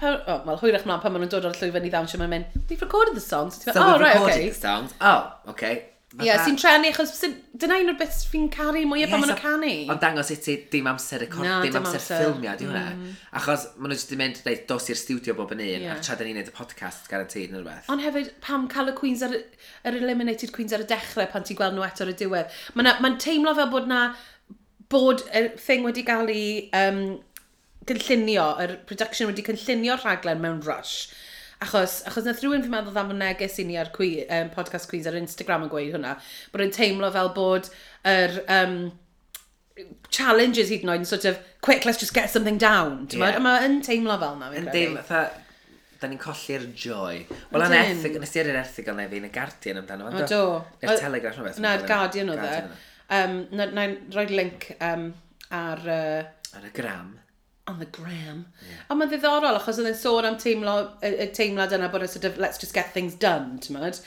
[0.00, 2.48] pa, oh, mae'n hwyrach mlaen pan maen nhw'n dod o'r llwyfan i ddawnsio, maen nhw'n
[2.50, 3.62] mynd, we've recorded the songs.
[3.62, 4.50] So, oh, we've right, recorded okay.
[4.50, 7.22] the songs, oh, okay, Ie, yeah, sy'n trenu, achos
[7.56, 9.70] dyna un o'r beth fi'n caru mwyaf pan maen nhw'n canu.
[9.94, 12.20] Ond dangos i ti dim amser record, cor, no, dim, dim amser, amser.
[12.20, 12.82] ffilmio, di hwnna.
[12.98, 13.14] Mm.
[13.40, 15.96] Achos maen nhw jyst yn mynd, dweud, dos i'r studio bob yn un, yeah.
[15.96, 17.88] a tra da ni'n neud y podcast garantid neu rhywbeth.
[17.94, 19.38] Ond hefyd, pam cael y Queens ar,
[19.88, 22.60] yr Eliminated Queens ar y dechrau pan ti'n gweld nhw eto ar y diwedd.
[22.76, 24.04] Mae'n ma teimlo fel bod na,
[24.92, 26.46] bod y thing wedi cael ei
[26.76, 27.04] um,
[27.88, 31.08] cynllunio, yr production wedi cynllunio'r rhaglen mewn rush
[31.62, 34.90] Achos, achos nath rhywun fi'n meddwl am y neges i ni ar cwi, um, podcast
[34.90, 36.16] Queens ar Instagram yn gweud hwnna,
[36.50, 37.70] bod yn teimlo fel bod
[38.08, 38.76] yr um,
[40.10, 43.06] challenges hyd yn oed yn sort of, quick, let's just get something down.
[43.14, 43.38] Yeah.
[43.42, 45.40] Mae'n teimlo fel yna, fi'n credu
[46.02, 47.22] da ni'n colli'r joy.
[47.52, 50.10] Wel, yn erthig, nes i ar yr erthig o'n yn y Guardian amdano.
[50.10, 50.44] O, do.
[50.82, 51.60] Yr Telegraph o'n beth.
[51.62, 52.56] Na'r Guardian o dde.
[53.18, 53.68] Um, e.
[53.78, 55.10] Na'n rhoi link um,
[55.54, 55.84] ar...
[55.86, 57.12] Uh, ar y gram
[57.72, 58.44] on the gram.
[58.60, 58.82] Yeah.
[58.90, 62.10] A mae'n ddiddorol, achos oedd e'n sôn am teimlo, y, y teimlad yna bod y
[62.12, 64.02] sort of, let's just get things done, ti'n mynd?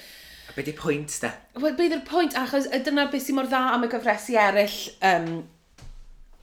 [0.45, 1.33] A beth yw'r pwynt, da?
[1.57, 5.29] Wel, beth yw'r pwynt, achos dyna beth sy'n mor dda am y gyfresu eraill um,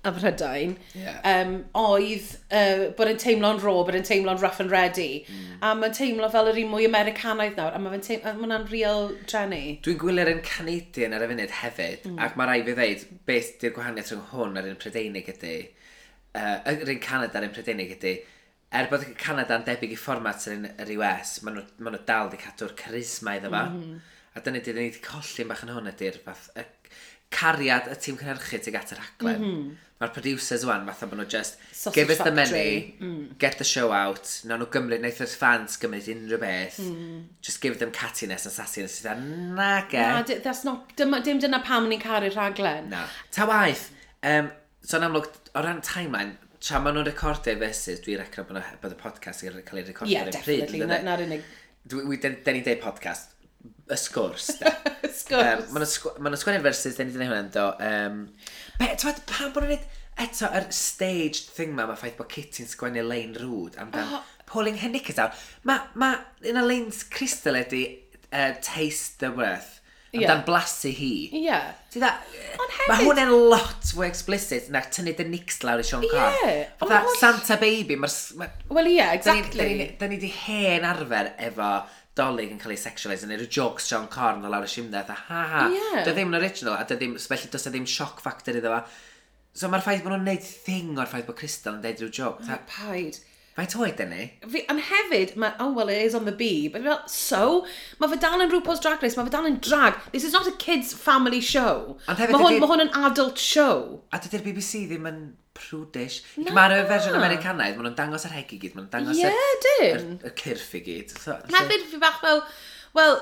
[0.02, 1.20] y Brydain, yeah.
[1.30, 5.22] um, oedd uh, bod yn teimlo'n ro, bod yn teimlo'n rough and ready.
[5.30, 5.60] Mm.
[5.62, 9.76] A mae'n teimlo fel yr un mwy Americanaidd nawr, a mae'n teimlo, hwnna'n real Jenny.
[9.86, 12.18] Dwi'n gwylio'r un Canadian ar y funud hefyd, mm.
[12.26, 15.54] ac mae rai fi ddeud, beth di'r gwahaniaeth rhwng hwn ar un Prydeinig ydy,
[16.38, 18.14] uh, yr un Canada yn Prydeinig ydy,
[18.72, 22.30] er bod Canada yn debyg i fformat yr, yr US, maen nhw, maen nhw dal
[22.30, 23.66] wedi cadw'r charisma iddo fa.
[23.68, 24.10] Mm -hmm.
[24.32, 26.64] A dyna di, ni wedi colli'n bach yn hwn ydy'r fath, y
[27.32, 29.40] cariad y tîm cynhyrchu tuag at yr aglen.
[29.40, 29.80] Mm -hmm.
[30.02, 32.50] Mae'r producers wan, fatha bod nhw just, Sausage give us the factory.
[32.50, 33.38] money, mm.
[33.38, 37.20] get the show out, na nhw gymryd, naeth yr fans gymryd unrhyw beth, mm.
[37.40, 39.22] just give them cattiness and sassiness, sydd
[39.60, 40.02] na ge.
[40.02, 42.90] Na, that's not, dim, dim dyna pam ni'n caru'r rhaglen.
[42.90, 43.04] Na.
[43.30, 43.92] Ta waith,
[44.32, 44.50] um,
[44.82, 48.94] so yn amlwg, o ran timeline, tra maen nhw'n recordio fesus, dwi'n recro bod, bod
[48.94, 50.62] y podcast yn cael ei recordio yeah, ar y pryd.
[50.62, 51.48] Ie, definitely, na'r unig.
[51.92, 54.72] Dyn ni'n deud podcast, y sgwrs, da.
[55.22, 55.66] sgwrs.
[55.66, 57.66] Um, Mae'n sgwennu versus, dyn ni'n dweud hwnna'n do.
[57.88, 58.22] Um,
[58.78, 59.90] be, ti'n pam bod nhw'n neud,
[60.22, 64.24] eto, yr er staged thing ma, mae ffaith bod Kitty'n sgwennu lein rŵd amdan oh.
[64.48, 65.36] pulling her knickers out.
[65.68, 66.14] Mae ma,
[66.48, 67.84] un o leins crystal ydi
[68.30, 69.81] uh, Taste the Worth
[70.12, 70.28] yeah.
[70.28, 71.12] amdan blasu hi.
[71.32, 71.42] Ie.
[71.46, 71.72] Yeah.
[71.92, 72.12] Ti dda,
[72.58, 72.84] hefyd...
[72.90, 76.36] mae hwn yn lot fwy explicit na tynnu dy nix lawr i Sean Carr.
[76.36, 76.52] Ie.
[76.52, 76.76] Yeah.
[76.82, 78.14] Fatha oh, Santa Baby, mae'r...
[78.40, 78.48] Ma...
[78.76, 79.88] Wel ie, yeah, exactly.
[80.00, 81.72] Da ni wedi hen arfer efo
[82.18, 85.08] dolyg yn cael ei sexualise, yn neud y jokes Sean Carr yn lawr y simdeth,
[85.08, 86.02] a ha ha, yeah.
[86.02, 88.74] dy e ddim yn original, a dy ddim, felly does e ddim shock factor iddo
[88.74, 88.82] fo.
[89.56, 92.44] So mae'r ffaith bod nhw'n neud thing o'r ffaith bod Crystal yn deud rhyw joke.
[92.44, 93.16] Oh, paid.
[93.52, 94.26] Mae toed yn ei.
[94.48, 96.68] Fi, ond hefyd, mae, oh well, it is on the bee.
[96.72, 97.42] But fel, so?
[98.00, 99.98] Mae fe dal yn RuPaul's Drag Race, mae fe dal yn drag.
[100.14, 101.98] This is not a kids family show.
[102.08, 102.32] Ond hefyd...
[102.32, 104.00] Mae hwn, ma hwn yn adult show.
[104.08, 105.20] A dydy'r BBC ddim yn
[105.58, 106.22] prudish.
[106.40, 106.56] Na.
[106.56, 109.84] Mae'r fersiwn Americanaidd, maen nhw'n dangos yr heg i gyd, maen nhw'n dangos yeah, yr,
[109.90, 111.12] yr, y cyrff i gyd.
[111.12, 112.40] So, hefyd, fi bach fel,
[112.96, 113.18] well,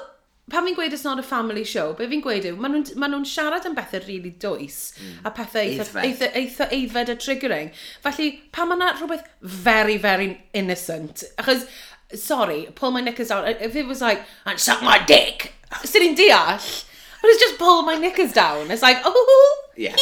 [0.50, 3.08] pan fi'n gweud it's not a family show, be fi'n gweud yw, maen nhw'n ma
[3.10, 5.20] nhw siarad am bethau rili really dwys, mm.
[5.24, 7.72] a pethau eitha, eitha, eitha eifed a triggering.
[8.06, 11.66] Felly, pan mae yna rhywbeth very, very innocent, achos,
[12.14, 16.16] sorry, pull my knickers down, if it was like, and suck my dick, sy'n ni'n
[16.22, 16.70] deall,
[17.20, 19.96] but it's just pull my knickers down, it's like, oh, yeah.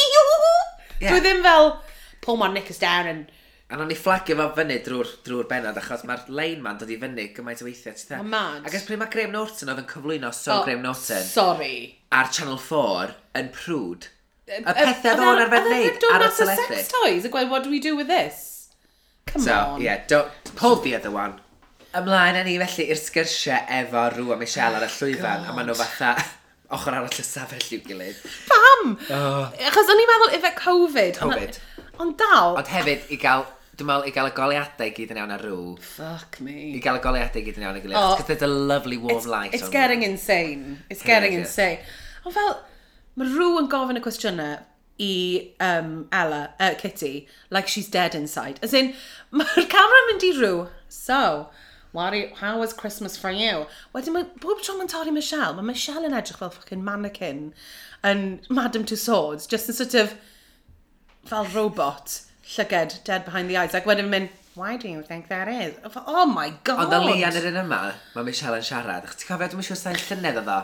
[1.01, 1.13] yeah.
[1.13, 1.75] Dwi ddim fel,
[2.21, 3.31] pull my knickers down and
[3.69, 6.95] A nawn ni fflagio fo fyny drwy'r drwy benod, achos mae'r lein ma'n dod i
[6.97, 7.93] fyny gymaint o weithiau.
[7.99, 8.63] Ti Mae'n mad.
[8.65, 11.75] Ac ys pryd mae Graham Norton oedd yn cyflwyno So oh, Graham Norton Sorry.
[12.09, 14.07] ar Channel 4 yn prwd.
[14.49, 16.63] Y pethau fel o'n e- arfer e wneud ar y teledu.
[16.71, 18.39] sex toys a gweud, what do we do with this?
[19.29, 19.81] Come So, on.
[19.85, 21.35] yeah, don't, Pull the other one.
[21.93, 25.53] Ymlaen â ni felly i'r sgyrsiau efo Rŵ a Michelle ar y oh, llwyfan, a
[25.53, 26.15] maen nhw fatha
[26.73, 28.25] ochr arall y safell i'w gilydd.
[28.49, 28.95] Pam?
[29.13, 29.45] Oh.
[29.69, 31.21] Achos o'n i'n meddwl efe Covid.
[31.21, 31.61] ond- Covid.
[32.01, 33.45] Ond dal, Ond hefyd i gael
[33.79, 35.59] Dwi'n meddwl i gael y goleadau gyd yn iawn ar rŵ.
[35.79, 36.55] Fuck me.
[36.75, 37.99] I gael y goleadau gyd yn iawn ar gilydd.
[37.99, 40.09] Oh, Cos there's a lovely warm it's, light It's on getting there.
[40.11, 40.83] insane.
[40.89, 41.79] It's getting yeah, insane.
[42.25, 42.57] Ond fel,
[43.15, 44.57] mae rŵ yn gofyn y cwestiynau
[44.99, 45.13] i
[45.63, 48.59] um, Ella, uh, Kitty, like she's dead inside.
[48.61, 48.93] As in,
[49.31, 50.67] mae'r camera mynd i rŵ.
[50.89, 51.49] So,
[51.93, 53.65] what you, how was Christmas for you?
[53.95, 57.53] Wedyn mae bob tro mae'n torri Michelle, mae Michelle yn edrych fel fucking mannequin
[58.03, 60.17] yn Madame Tussauds, just yn sort of
[61.31, 63.75] fel robot llyged dead behind the eyes.
[63.75, 65.75] Ac wedyn mynd, why do you think that is?
[66.07, 66.85] Oh my god!
[66.85, 67.81] Ond o Lian yr un yma,
[68.15, 69.05] mae Michelle yn siarad.
[69.07, 70.59] Ach, ti'n cofio, dwi'n siŵr sa'n llynedd o ddo.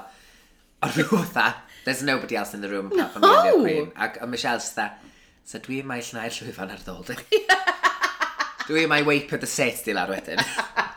[0.85, 1.45] Ond rhyw dda,
[1.85, 3.35] there's nobody else in the room apart from no.
[3.35, 3.91] Olivia Queen.
[4.07, 4.89] Ac o Michelle's dda,
[5.45, 7.05] so dwi mae llnau'r llwyfan ar ddol.
[8.67, 10.41] dwi mae weipio dy set di lawr wedyn.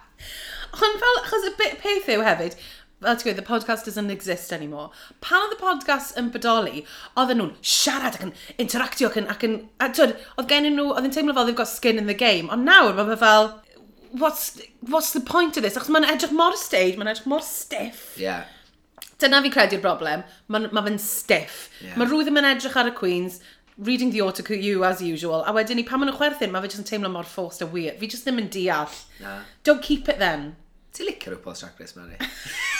[0.78, 2.56] Ond fel, achos y peth yw hefyd,
[3.00, 4.90] fel ti'n gweud, the podcast doesn't exist anymore.
[5.22, 6.82] Pan oedd y podcast yn bodoli,
[7.14, 8.34] oedden nhw'n siarad ac yn
[8.64, 9.28] interactio ac yn...
[9.30, 12.10] Ac yn a, twyd, oedd gen nhw, oedd yn teimlo fel they've got skin in
[12.10, 13.52] the game, ond nawr mae fel,
[14.12, 15.76] what's, what's the point of this?
[15.78, 18.16] Achos mae'n edrych mor stage, mae'n edrych mor stiff.
[18.18, 18.48] Yeah.
[19.18, 21.68] Dyna fi credu'r broblem, mae ma fe'n stiff.
[21.84, 21.94] Yeah.
[21.98, 23.38] Mae rwydd yn edrych ar y Queens,
[23.78, 26.72] reading the autocue you as usual, a wedyn ni pan maen nhw'n chwerthin, mae fe
[26.72, 27.98] jyst yn teimlo mor forced a weird.
[28.02, 28.98] Fi jyst ddim yn deall.
[29.22, 29.42] Nah.
[29.62, 30.56] Don't keep it then.
[30.94, 32.18] Ti'n licio'r rhywbeth Drag Race, Mary?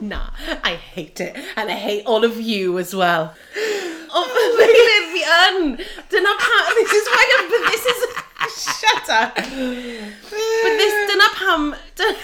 [0.00, 0.30] Nah,
[0.62, 1.36] I hate it.
[1.56, 3.34] And I hate all of you as well.
[4.10, 4.20] O,
[4.58, 5.76] Meilir, fi yn.
[6.08, 8.00] Dyna pam, this is why I'm, this is,
[8.78, 9.34] shut up.
[9.34, 12.16] But this, dyna pam, dy-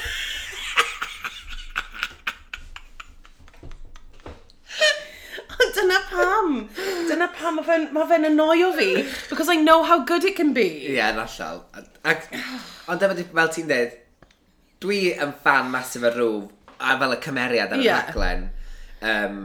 [5.75, 6.55] Dyna pam.
[7.09, 8.89] Dyna pam, mae fe'n ma fe annoio fi.
[9.31, 10.67] Because I know how good it can be.
[10.93, 11.65] Ie, yn allal.
[12.05, 12.29] Ac,
[12.89, 13.97] ond dyma di, fel ti'n dweud,
[14.85, 16.53] dwi yn fan masif o rhwf,
[16.85, 18.05] a fel y cymeriad ar y yeah.
[18.05, 18.47] raglen.
[19.05, 19.41] Um,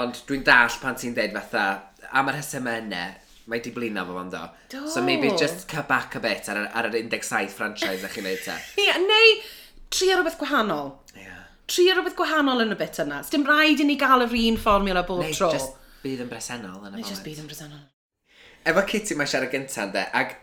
[0.00, 1.66] ond dwi'n dall pan ti'n dweud fatha,
[2.14, 3.04] am yr hysym yna,
[3.50, 4.42] mae di blino fo fan do.
[4.72, 4.86] do.
[4.88, 8.44] So maybe just cut back a bit ar, ar yr 17 franchise a chi'n neud
[8.44, 8.56] te.
[8.78, 10.94] Ie, yeah, neu ar rhywbeth gwahanol.
[11.14, 11.26] Ie.
[11.26, 13.22] Yeah trio rhywbeth gwahanol yn y bit yna.
[13.24, 15.50] Sdim rhaid i ni gael yr un fformiwla bob Neu tro.
[15.50, 16.96] Neu just bydd yn bresennol yn y moment.
[17.00, 17.84] Neu just bydd yn bresennol.
[18.68, 20.36] Efo Kitty mae siarad gyntaf, de, ac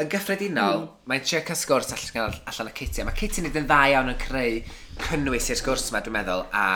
[0.00, 1.08] yn gyffredinol, mm.
[1.12, 3.04] mae'n trio cael sgwrs allan, allan o Kitty.
[3.08, 4.60] Mae Kitty'n nid yn dda iawn yn creu
[5.08, 6.66] cynnwys i'r sgwrs yma, dwi'n meddwl, a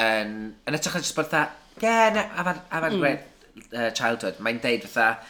[0.00, 0.34] yn,
[0.68, 3.04] yn ytrach yn just bod fatha, ie, yeah, na, afan, afan mm.
[3.04, 5.24] great uh, childhood, mae'n deud fatha,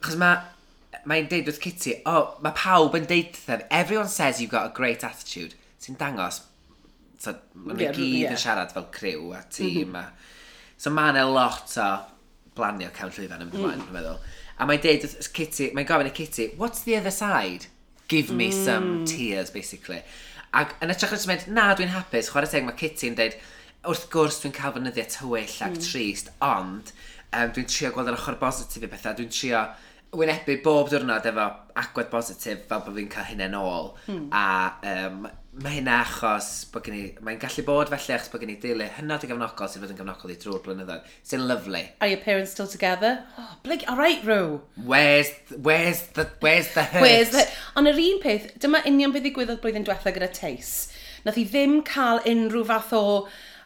[0.00, 4.52] achos mae mae'n deud wrth Kitty, oh, mae pawb yn deud them, everyone says you've
[4.52, 6.42] got a great attitude, sy'n dangos
[7.22, 8.34] so, maen nhw yeah, gyd yeah.
[8.34, 10.00] yn siarad fel criw a tîm mm -hmm.
[10.02, 10.32] a...
[10.82, 11.90] So mae yna lot o
[12.56, 13.86] blanio cawn llwyfan yn ymlaen, mm.
[13.86, 14.18] dwi'n meddwl.
[14.58, 15.06] A mae'n deud,
[15.36, 17.68] Kitty, mae'n gofyn i Kitty, what's the other side?
[18.08, 18.64] Give me mm.
[18.64, 20.02] some tears, basically.
[20.52, 23.38] Ac yn ytrach yn mynd, na, dwi'n hapus, chwarae teg mae Kitty yn deud,
[23.88, 25.86] wrth gwrs dwi'n cael fynyddiau tywyll ac mm.
[25.86, 29.64] trist, ond um, dwi'n trio gweld yr ochr bositif i bethau, dwi'n trio
[30.12, 31.44] wynebu bob diwrnod efo
[31.80, 33.94] agwedd positif fel bod fi'n cael hynny ôl.
[34.04, 34.26] Hmm.
[34.36, 34.44] A
[34.92, 35.22] um,
[35.64, 38.88] mae hynna achos bod gen i, mae'n gallu bod felly achos bod gen i deulu
[38.98, 41.14] hynod i gefnogol sydd fod yn gefnogol i drwy'r blynyddoedd.
[41.28, 41.82] Sy'n lyflu.
[42.00, 43.22] Are your parents still together?
[43.40, 44.60] Oh, blig, all right, Rw.
[44.84, 47.04] Where's, where's the, where's the hurt?
[47.04, 47.46] Where's the...
[47.76, 50.74] Ond yr un peth, dyma union beth ddigwyddodd blwyddyn diwethaf gyda teis.
[51.24, 53.04] Nath i ddim cael unrhyw fath o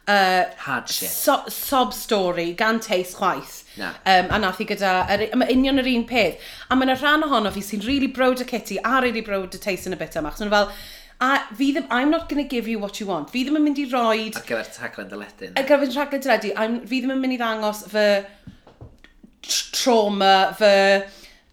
[0.07, 1.09] Uh, Hardship.
[1.09, 3.65] So, sob story, gan teis chwaith.
[3.77, 3.89] Na.
[4.07, 6.39] Um, a nath i gyda, yr, mae union yr un peth.
[6.71, 9.89] A mae'n rhan ohono fi sy'n really brod y Kitty a really brod y teis
[9.91, 10.31] yn y bit yma.
[10.31, 10.71] Chos so, fel,
[11.27, 13.35] a fi ddim, I'm not going to give you what you want.
[13.35, 14.39] Fi ddim yn mynd i roed...
[14.39, 15.59] Ar gyfer taglen dyledyn.
[15.59, 16.81] Ar gyfer taglen dyledyn.
[16.87, 18.07] Fi ddim yn mynd i ddangos fy
[19.75, 20.73] trauma, fy,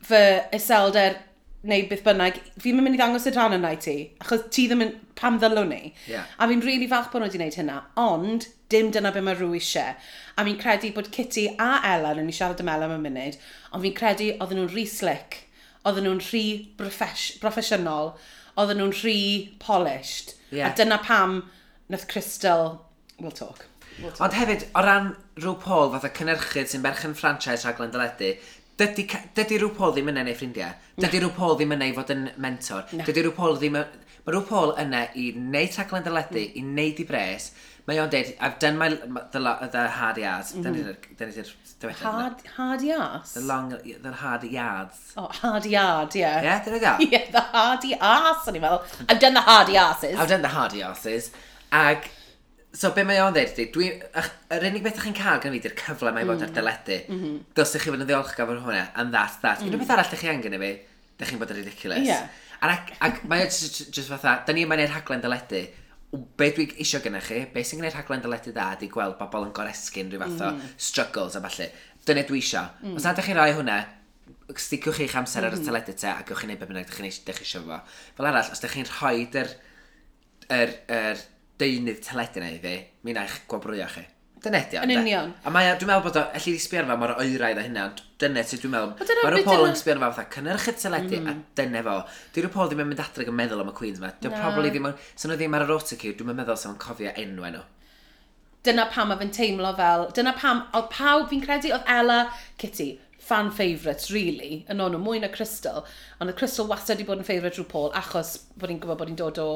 [0.05, 0.25] fy
[0.59, 1.17] iselder
[1.63, 4.84] neu beth bynnag, fi'n mynd i ddangos y rhan yna i ti, achos ti ddim
[4.84, 5.93] yn pam ddylwn ni.
[6.12, 6.28] Yeah.
[6.36, 9.38] A fi'n rili really falch bod nhw wedi gwneud hynna, ond dim dyna be mae
[9.38, 9.95] rhyw eisiau.
[10.36, 13.39] A fi'n credu bod Kitty a Ellen, yn i siarad am Ellen am y munud,
[13.71, 15.43] ond fi'n credu oedden nhw'n rhy slick,
[15.88, 16.45] oedden nhw'n rhy
[16.80, 18.12] broffesiynol,
[18.60, 19.19] oedden nhw'n rhy
[19.63, 20.36] polished.
[20.52, 20.67] Yeah.
[20.67, 21.45] A dyna pam
[21.88, 22.82] nath Crystal,
[23.21, 23.69] we'll talk.
[24.02, 24.26] We'll talk.
[24.28, 28.36] Ond hefyd, o ran rhyw Paul fath o cynnyrchydd sy'n berchen franchise rhaglen dyledu,
[28.77, 29.05] Dydy,
[29.38, 30.73] dydy rhyw Paul ddim yna neu ffrindiau.
[30.97, 32.88] Dydy rhyw Paul ddim yna i fod yn mentor.
[32.93, 33.77] Dydy rhyw Paul ddim...
[34.23, 36.57] Mae rhyw Paul yna i wneud taglen dyledu, mm.
[36.57, 37.51] i wneud i bres.
[37.86, 39.41] Mae o'n dweud, I've done my, the,
[39.73, 40.53] the hard yards.
[40.55, 40.95] Mm -hmm.
[41.19, 41.93] Dyna di'r...
[42.01, 43.33] Hard, hard yards?
[43.33, 43.75] The long,
[44.07, 45.13] the hard yards.
[45.17, 46.41] Oh, hard yard, yeah.
[46.43, 46.97] Yeah, dyna da.
[47.12, 48.81] Yeah, the hard yards, o'n i'n meddwl.
[49.09, 50.17] I've done the hard yarses.
[50.17, 51.31] I've done the hard yards.
[51.71, 52.09] Ag
[52.73, 53.89] So be mae o'n dweud ydy, dwi...
[54.55, 56.95] yr unig beth ych chi'n cael gan fi di'r cyfle mae fod ar dyledu.
[57.05, 57.36] Mm -hmm.
[57.53, 59.62] Dos chi fod yn ddiolchgar fod hwnna, and that, that.
[59.62, 59.69] Mm.
[59.69, 59.95] Unrhyw beth mm.
[59.97, 60.71] arall ydych chi angen i fi,
[61.13, 62.07] ydych chi'n bod yn ridiculous.
[62.07, 62.31] Yeah.
[62.65, 65.62] Ac, ac mae o'n just fatha, da ni yma'n neud rhaglen dyledu,
[66.39, 69.53] be dwi eisiau gyda chi, be sy'n gwneud rhaglen dyledu da, di gweld bobl yn
[69.57, 70.77] goresgyn rhyw fath o mm-hmm.
[70.88, 71.67] struggles a falle.
[72.07, 72.71] Dyna dwi eisiau.
[72.81, 72.95] Mm.
[72.97, 73.77] Os nad ydych chi'n rhoi hwnna,
[74.53, 75.69] sticiwch chi'ch amser ar y mm-hmm.
[75.69, 77.79] teledu te, a gewch chi'n neud be bynnag ydych chi eisiau fo.
[78.17, 79.53] Fel arall, os ydych chi'n rhoi yr,
[80.53, 81.23] yr, yr, yr
[81.61, 84.05] deunydd teledu na i fi, mi na eich gwabrwyo chi.
[84.43, 85.01] Dyna ydi o, Yn ynde?
[85.05, 85.29] union.
[85.47, 87.63] A mae, o- dwi'n meddwl bod o, allu i sbio arno fo, mae'r oeraidd a
[87.63, 88.89] hynna, ond dyna ti dwi'n meddwl.
[88.97, 91.37] Ond dyna Mae'r beth Paul yn dyna- sbio arno fo, fatha, cynnyrchu teledu, a mm.
[91.55, 91.93] dyna fo.
[92.35, 94.09] Dwi'n Paul ddim yn mynd adreg yn meddwl am y Queens yma.
[94.19, 94.41] Dwi'n Na.
[94.43, 97.63] probably ddim yn, sy'n nhw ddim ar yr autocue, dwi'n meddwl sy'n cofio enw enw.
[98.67, 102.19] Dyna pam mae fe'n teimlo fel, dyna pam, oedd pawb fi'n credu, oedd Ella,
[102.59, 105.85] Kitty, fan favourites, really, yn o'n nhw mwy na Crystal,
[106.19, 109.11] ond y Crystal wastad wedi bod yn favourite rhyw Paul, achos bod hi'n gwybod bod
[109.11, 109.47] hi'n dod o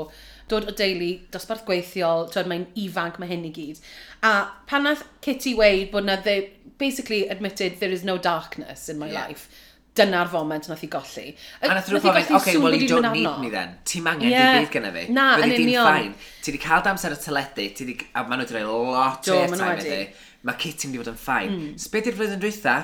[0.52, 3.80] dod o deulu, dosbarth gweithiol, twyd mae'n ifanc, mae hyn i gyd.
[4.26, 4.34] A
[4.70, 9.10] pan nath Kitty weid bod na, they basically admitted there is no darkness in my
[9.10, 9.26] yeah.
[9.26, 9.48] life,
[9.98, 11.26] dyna'r foment nath i golli.
[11.62, 13.76] A nath rhywbeth gofyn, oce, well, you don't need me then.
[13.86, 14.54] Ti'n mangen yeah.
[14.54, 15.08] dim byd gyda fi.
[15.14, 16.14] Na, yn union.
[16.42, 19.42] Ti wedi cael damser y teledu, ti wedi, a maen nhw wedi rhoi lot o
[19.44, 20.02] airtime iddi.
[20.48, 21.52] Mae Kitty wedi bod yn ffain.
[21.52, 21.76] Mm.
[21.82, 22.78] Sbeth i'r flwyddyn drwytha,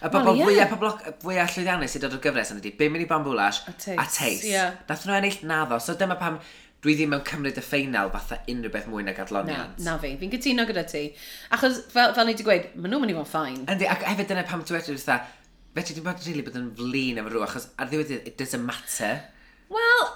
[0.00, 0.70] Y bobl well, yeah.
[0.70, 4.46] fwyaf, fwyaf llwyddiannus sydd dod o'r gyfres yn ydi, bum mynd i bambwlash a teis.
[4.48, 4.78] Yeah.
[4.88, 6.38] Nath nhw ennill naddo, so dyma pam
[6.84, 9.76] dwi ddim yn cymryd y ffeinal fatha unrhyw beth mwy na adloniant.
[9.80, 11.02] Na, na fi, fi'n cytuno gyda ti.
[11.52, 13.60] Achos fel, fel ni wedi gweud, maen nhw'n mynd i fod yn ffain.
[13.74, 15.28] Yndi, ac hefyd dyna pam dwi wedi dweud,
[15.76, 18.64] fe ti dwi'n bod rili bod yn flin efo rhyw, achos ar ddiwedd it doesn't
[18.64, 19.20] matter.
[19.70, 20.08] Wel,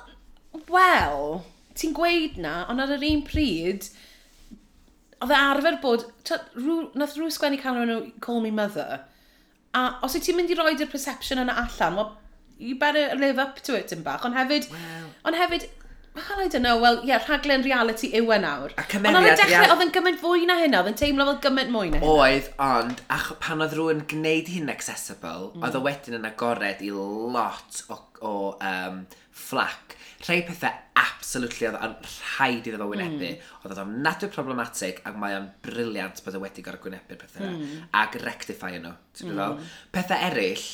[0.73, 1.45] wel,
[1.79, 3.91] ti'n gweud na, ond ar yr un pryd,
[5.21, 6.09] oedd e arfer bod,
[6.97, 9.05] nath rhyw sgwennu cael nhw Call Me Mother,
[9.77, 12.13] a os wyt ti'n mynd i roi'r perception yna allan, well,
[12.59, 15.09] you better live up to it yn bach, ond hefyd, well.
[15.29, 15.69] ond hefyd,
[16.15, 16.79] Well, I don't know.
[16.79, 18.75] Wel, ie, yeah, rhaglen reality yw e nawr.
[18.79, 19.19] A cymeriad...
[19.19, 21.73] Ond ar y dechrau, oedd yn gymaint fwy na hynna, oedd yn teimlo fel gymaint
[21.75, 22.13] mwy na hynna.
[22.23, 25.67] Oedd, ond, ach, pan oedd rhywun gwneud hyn accessible, mm.
[25.67, 29.03] oedd o wedyn yn agored i lot o, o um,
[29.35, 29.99] flac.
[30.25, 33.35] Rhai pethau absolutely oedd yn rhaid iddo fo wynebu.
[33.35, 33.53] Mm.
[33.67, 37.87] Oedd o'n nadwy problematic ac mae o'n briliant bod o wedi gorau gwynebu'r pethau mm.
[38.05, 38.95] ac rectify e nhw.
[39.27, 39.67] Mm.
[39.93, 40.69] Pethau eraill,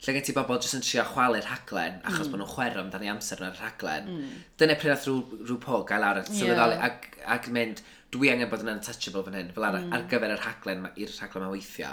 [0.00, 2.32] lle gen ti bobl jyst yn trio chwalu'r rhaglen, achos mm.
[2.32, 4.36] bod nhw'n chwero amdani amser yn y rhaglen, mm.
[4.60, 6.86] dyna pryd oedd rhyw, rhyw pol gael ar y sylweddoli yeah.
[6.88, 7.82] ac, ac mynd,
[8.14, 9.92] dwi angen bod yn untouchable fan hyn, fel ar, mm.
[9.96, 11.92] ar gyfer yr rhaglen, i'r rhaglen mae weithio.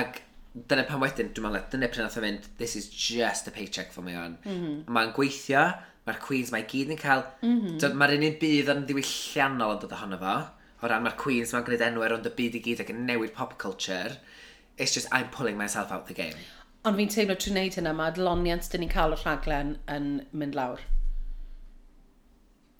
[0.00, 0.20] Ac
[0.56, 4.02] dyna pan wedyn, dwi'n meddwl, dyna pryd oedd mynd, this is just a paycheck for
[4.02, 4.38] me on.
[4.42, 4.76] Mm -hmm.
[4.96, 5.64] Mae'n gweithio,
[6.08, 7.24] mae'r Queens mae gyd yn cael...
[7.42, 7.96] Mm -hmm.
[8.00, 10.36] Mae'r unig bydd yn ddiwylliannol yn dod ohono fo,
[10.80, 13.34] o ran mae'r Queens mae'n gwneud enwau ond y byd i gyd ac yn newid
[13.36, 14.16] pop culture.
[14.76, 16.40] It's just, I'm pulling myself out the game.
[16.86, 20.54] Ond fi'n teimlo trwy wneud hynna, mae adloniant dyn ni'n cael o rhaglen yn mynd
[20.58, 20.82] lawr.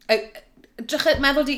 [0.07, 1.57] Drych, meddwl di...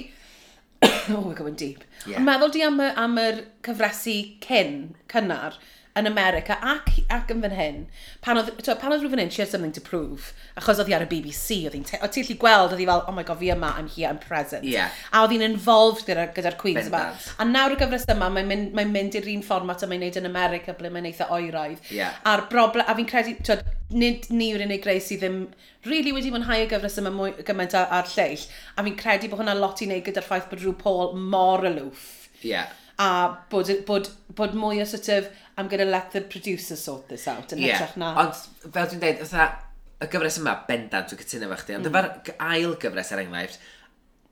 [1.12, 1.84] oh, we're going deep.
[2.06, 2.22] Yeah.
[2.24, 4.78] Meddwl di am, y, am yr cyfresu cyn,
[5.12, 5.58] cynnar,
[5.98, 7.78] yn America ac, ac yn fan hyn,
[8.24, 10.96] pan oedd, to, pan oedd rhyw hyn, she had something to prove, achos oedd hi
[10.96, 13.40] ar y BBC, oedd hi'n oedd ti'n lli gweld, oedd hi fel, oh my god,
[13.42, 14.66] fi yma, I'm here, I'm present.
[14.68, 14.94] Yeah.
[15.12, 17.04] A oedd hi'n involved gyda'r gyda Queens yma.
[17.38, 20.20] A nawr y gyfres yma, mae'n mynd, mae mynd i'r un fformat a mae'n neud
[20.22, 21.92] yn America, ble mae'n eitha oeraidd.
[21.94, 22.18] Yeah.
[22.28, 23.58] A'r broblem, a fi'n credu, to,
[23.94, 25.38] nid ni yw'r unig greu sydd ddim
[25.88, 28.44] really wedi mwynhau y gyfres yma mwy, gymaint ar, ar lleill,
[28.76, 32.04] a fi'n credu bod hwnna lot i wneud gyda'r ffaith bod rhyw Paul mor aloof.
[32.44, 33.08] Yeah a
[33.50, 37.28] bod, bod, bod mwy o sort of, I'm going to let the producer sort this
[37.28, 37.78] out yn yeah.
[37.78, 38.12] hytrach na.
[38.24, 39.48] Ond fel dwi'n dweud, fatha,
[40.02, 41.88] y gyfres yma, bendant, dwi'n cytuno efo chdi, ond mm.
[41.88, 43.62] dyma'r ail gyfres er enghraifft,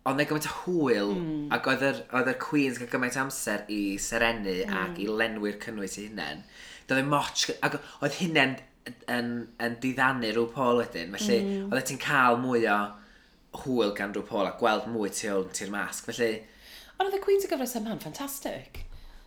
[0.06, 1.44] ond neu gymaint o hwyl, mm.
[1.54, 4.76] ac oedd yr, oedd yr Queens gael gymaint amser i serenu mm.
[4.82, 6.42] ac i lenwi'r cynnwys i hunain.
[6.86, 7.32] Doedd e'n moch,
[7.66, 11.70] ac oedd hunain yn, yn, yn diddannu rhyw Paul wedyn, felly mm.
[11.70, 12.80] oedd ti'n cael mwy o
[13.62, 16.32] hwyl gan rhyw Paul a gweld mwy tu ôl ti'r masg, felly
[16.96, 18.84] Ond oedd y Queen's y gyfres yma'n ffantastig.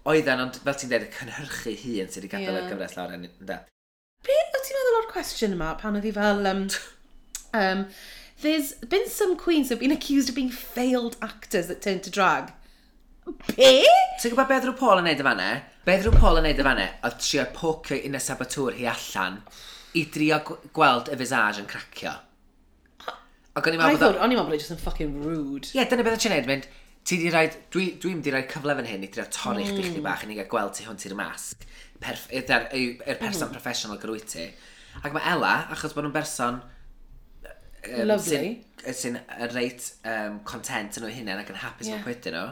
[0.09, 2.69] Oedden, ond fel ti'n dweud, y cynhyrchu hun sydd wedi gadael yeah.
[2.69, 3.59] y gyfres lawr yn ynda.
[4.25, 6.47] Be wyt ti'n meddwl o'r cwestiwn yma pan oedd hi fel...
[6.49, 6.65] Um,
[7.57, 7.85] um,
[8.41, 12.53] There's been some queens have been accused of being failed actors that turned to drag.
[13.57, 13.83] Be?
[14.21, 15.47] Ti'n gwybod beth rhyw Paul yn neud y fanne?
[15.83, 16.85] Beth rhyw Paul yn neud y fanne?
[17.03, 19.41] Oedd trio pocio un y sabatŵr hi allan
[19.99, 22.15] i drio gweld y visage yn cracio.
[23.59, 24.21] Ac o'n i'n meddwl bod...
[24.23, 25.67] O'n i'n meddwl bod e o'n just yn fucking rude.
[25.73, 26.69] Ie, yeah, dyna beth o'n i'n neud, mynd,
[27.07, 29.69] ti di rhaid, dwi'n dwi, dwi di rhaid cyfle fan hyn i drio torri mm.
[29.71, 30.07] chdi chdi hmm.
[30.07, 31.63] bach i ni gael gweld ti hwn ti'r masg,
[32.03, 33.55] perf, er, er, person mm.
[33.55, 34.49] professional gyrwy ti.
[34.99, 38.57] Ac mae Ella, achos bod nhw'n berson um, sy'n
[38.95, 39.13] sy
[39.53, 42.03] reit um, content yn o'i hunain ac yn hapus yeah.
[42.05, 42.49] pwyty nhw,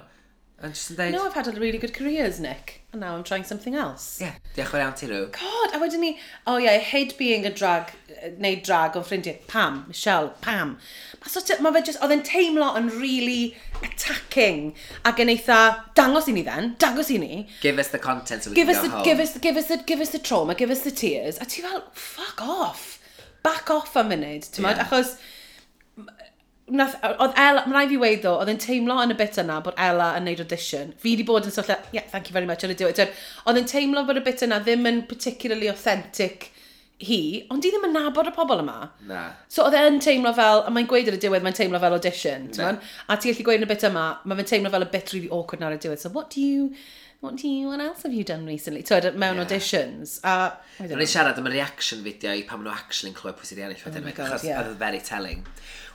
[0.59, 1.13] And just dweud...
[1.13, 4.19] No, I've had a really good careers, Nick, and now I'm trying something else.
[4.19, 5.27] Yeah, diolch yn iawn ti rhyw.
[5.35, 6.09] God, a wedyn ni,
[6.49, 9.37] oh yeah, I hate being a drag, uh, neud drag o'n ffrindiau.
[9.51, 10.73] Pam, Michelle, Pam.
[11.21, 14.73] Mae sort of, ma fe just, oedd e'n teimlo yn really attacking
[15.05, 15.59] ac yn eitha
[15.97, 17.47] dangos i ni then, dangos i ni.
[17.61, 19.05] Give us the content so we give can us go the, home.
[19.05, 21.39] Give us, give, us the, give us the trauma, give us the tears.
[21.41, 22.99] A ti fel, fuck off.
[23.43, 24.85] Back off a munud, ti'n yeah.
[24.85, 25.17] achos...
[26.67, 29.61] Nath, oedd Ella, mae'n rhaid fi weid ddo, oedd yn teimlo yn y bit yna
[29.63, 30.89] bod Ella yn neud audition.
[30.99, 32.99] Fi wedi bod yn sylwi, yeah, thank you very much, I'll do it.
[33.47, 36.49] Oedd yn teimlo bod y bit yna ddim yn particularly authentic
[36.97, 38.77] hi, ond di ddim yn nabod y pobl yma.
[39.09, 39.23] Na.
[39.53, 42.47] So oedd e'n teimlo fel, a mae'n gweud ar y diwedd, mae'n teimlo fel audition,
[42.55, 45.13] ti'n A ti gallu gweud yn y bit yma, mae fe'n teimlo fel y bit
[45.13, 46.01] really awkward ar y diwedd.
[46.01, 46.71] So what do you,
[47.21, 48.81] what do you, what else have you done recently?
[48.81, 49.43] Ti'n mewn yeah.
[49.45, 50.17] auditions.
[50.25, 53.37] A, Ro'n i'n siarad am y reaction fideo i pan maen nhw actually yn clywed
[53.37, 53.85] pwy sydd i ennill.
[53.85, 54.63] Oh my god, achos yeah.
[54.63, 55.45] oedd e very telling.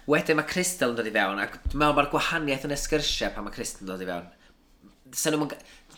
[0.06, 3.34] Wedyn mae Crystal yn dod i fewn, ac dwi'n meddwl mae'r gwahaniaeth yn y sgyrsiau
[3.34, 4.30] pan mae Crystal yn dod i fewn.
[5.12, 5.50] Sa'n nhw'n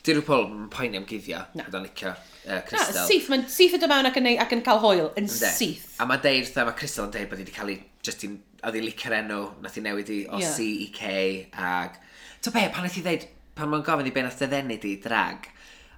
[0.05, 1.65] Di rhyw pol yn poeni am guddiau, Na.
[1.73, 3.07] bod licio uh, Crystal.
[3.09, 5.53] Syth, mae'n syth yn dod mewn ac yn, ac yn cael hoel, yn Ynde?
[5.57, 5.95] syth.
[6.03, 8.77] A mae deir, mae Crystal yn deud bod hi wedi cael ei, just i'n, oedd
[8.77, 10.51] hi licio'r enw, nath hi newid i o Ie.
[10.51, 11.15] C i K,
[11.57, 11.97] ag...
[12.45, 13.25] To be, pan nath hi ddeud,
[13.57, 15.49] pan mae'n gofyn i be nath ddeddennu di drag,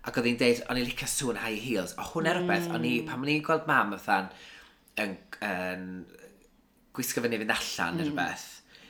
[0.07, 2.45] ac oedd hi'n deud, o'n i licio sŵn high heels, o hwnna mm.
[2.45, 4.31] rhywbeth, o'n i, pan mae'n i'n gweld mam, fathan,
[5.03, 5.89] yn, yn
[6.95, 7.99] gwisgo fyny fynd allan mm.
[7.99, 8.47] neu rhywbeth,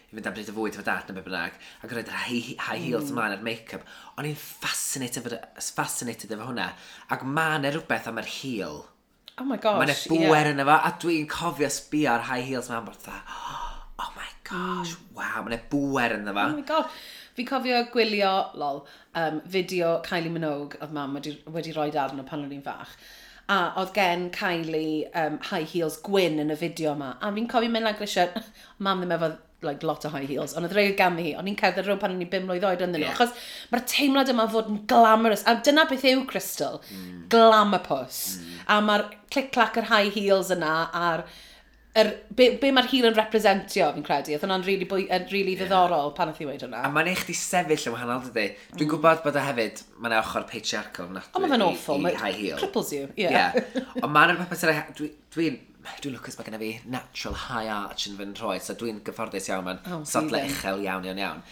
[0.07, 2.53] i fynd am bryd y fwyd efo dad neu be bynnag, ac roedd yr high
[2.69, 3.19] high heels mm.
[3.25, 3.83] ar make-up.
[4.17, 5.41] O'n i'n fascinated efo,
[5.75, 6.69] fascinated efo hwnna,
[7.11, 8.85] ac ma'n e rhywbeth am yr heel.
[9.37, 10.53] Oh my gosh, Mae'n e bwer yeah.
[10.55, 15.13] yna fo, a dwi'n cofio sbio ar high heels ma'n bod oh my gosh, mm.
[15.19, 16.47] wow, mae'n e bwer yna fo.
[16.47, 17.05] Oh my gosh.
[17.37, 18.85] Fi cofio gwylio, lol,
[19.19, 22.95] um, fideo Kylie Minogue oedd mam wedi, wedi rhoi arno pan o'n i'n fach
[23.53, 27.13] a oedd gen Kylie um, high heels gwyn yn y fideo yma.
[27.23, 28.43] A fi'n cofio mynd lan grisiau,
[28.83, 29.29] mam ddim efo
[29.63, 32.13] like, lot o high heels, ond oedd rhaid gam hi, ond i'n cerdded rhwng pan
[32.13, 33.17] o'n i'n 5 mlynedd oed ynddyn nhw, yeah.
[33.17, 37.27] achos mae'r teimlad yma fod yn glamorous, a dyna beth yw Crystal, mm.
[37.33, 38.63] glamapus, mm.
[38.69, 41.25] a mae'r clic-clac yr high heels yna, a'r
[41.97, 44.35] er, be, be mae'r hir yn representio, fi'n credu.
[44.37, 45.63] Oedd hwnna'n really, bwy, really yeah.
[45.63, 46.83] ddiddorol pan oedd i wedi hwnna.
[46.85, 48.51] A mae'n eich di sefyll yn wahanol dydy.
[48.75, 48.91] Dwi'n mm.
[48.93, 51.41] gwybod bod o hefyd, mae'n ochr patriarchal yn adwy.
[51.41, 52.05] O, mae'n awful.
[52.05, 52.59] I, i high heel.
[52.61, 53.09] cripples you.
[53.17, 53.57] Yeah.
[53.57, 53.89] yeah.
[54.03, 55.17] Ond mae'n rhywbeth beth dwi'n...
[55.37, 55.49] Dwi,
[56.03, 59.67] Dwi'n lwcus mae genna fi natural high arch yn fy nhroed, so dwi'n gyfforddus iawn,
[59.67, 61.43] mae'n oh, sadle uchel iawn, iawn, iawn.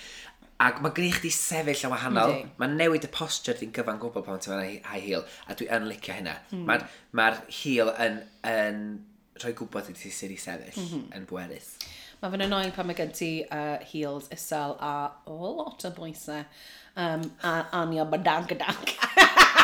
[0.64, 2.36] Ac mae gen i chdi sefyll yn wahanol.
[2.36, 2.52] Mm.
[2.60, 5.90] Mae'n newid y posture di'n gyfan gwbl pan ti'n mynd high heel, a dwi yn
[5.90, 6.36] licio hynna.
[6.52, 6.62] Mm.
[6.70, 6.86] Mae'r
[7.18, 7.32] ma,
[7.62, 8.80] heel yn, yn
[9.42, 11.10] rhoi gwybod i ti sydd i sefyll mm -hmm.
[11.18, 11.74] yn bwerus.
[12.22, 14.94] Mae fe'n annoying pan mae gen ti uh, heels isel a
[15.26, 16.44] oh, lot o bwysau
[16.96, 18.74] um, a anio badank a.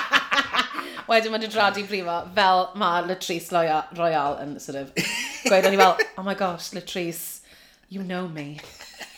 [1.11, 3.51] Wedyn mae'n dydradu brifo, fel mae Latrice
[3.99, 4.93] Royal yn sort of
[5.49, 7.41] gweud, o'n i fel, oh my gosh, Latrice,
[7.89, 8.61] you know me.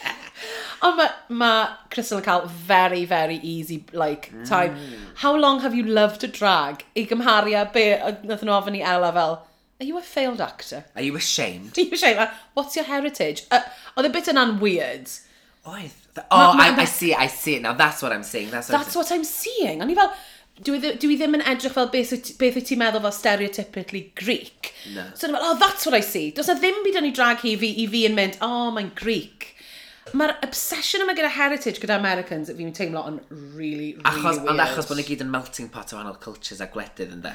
[0.89, 1.51] Ond mae ma
[1.93, 4.79] Crystal yn cael very, very easy like, time.
[4.79, 5.05] Mm.
[5.21, 6.87] How long have you loved to drag?
[6.97, 7.85] I gymharu a be,
[8.25, 9.37] nath nhw ofyn i Ella fel,
[9.83, 10.87] are you a failed actor?
[10.97, 11.75] Are you ashamed?
[11.79, 12.31] Are you ashamed?
[12.55, 13.45] What's your heritage?
[13.51, 13.61] Uh,
[13.99, 15.13] oedd y bit yna'n weird.
[15.69, 15.99] Oedd.
[16.17, 17.73] Oh, ma, ma, oh, I, I see it, I see it now.
[17.73, 18.51] That's what I'm seeing.
[18.51, 19.85] That's what, that's I'm, what I'm seeing.
[19.85, 20.13] O'n i fel,
[20.67, 24.73] dwi, dwi, dwi ddim yn edrych fel beth, beth wyt ti'n meddwl fel stereotypically Greek.
[24.95, 25.07] No.
[25.15, 26.31] So dwi'n meddwl, oh, that's what I see.
[26.37, 28.93] Does na ddim byd yn ei drag hi fi, i fi yn mynd, oh, mae'n
[28.99, 29.53] Greek.
[30.19, 34.51] Mae'r obsession yma gyda heritage gyda Americans fi'n teimlo yn really, really achos, weird.
[34.51, 37.33] Ond achos bod ni gyd yn melting pot o wahanol cultures a gwledydd ynddo.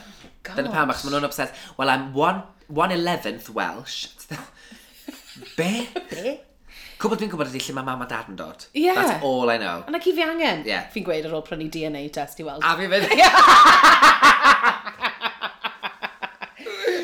[0.52, 1.56] Dyna pam, achos maen nhw'n obsessed.
[1.80, 4.08] Well, I'm one, one eleventh Welsh.
[5.58, 5.88] Be?
[6.12, 6.40] Be?
[6.98, 8.64] Cwbl dwi'n gwybod ydy lle mae mam a dad yn dod.
[8.74, 8.96] Yeah.
[8.98, 9.84] That's all I know.
[9.86, 10.64] A na ci fi angen.
[10.66, 10.88] Yeah.
[10.90, 12.64] Fi'n gweud ar ôl prynu DNA test i weld.
[12.66, 13.06] A fi fydd.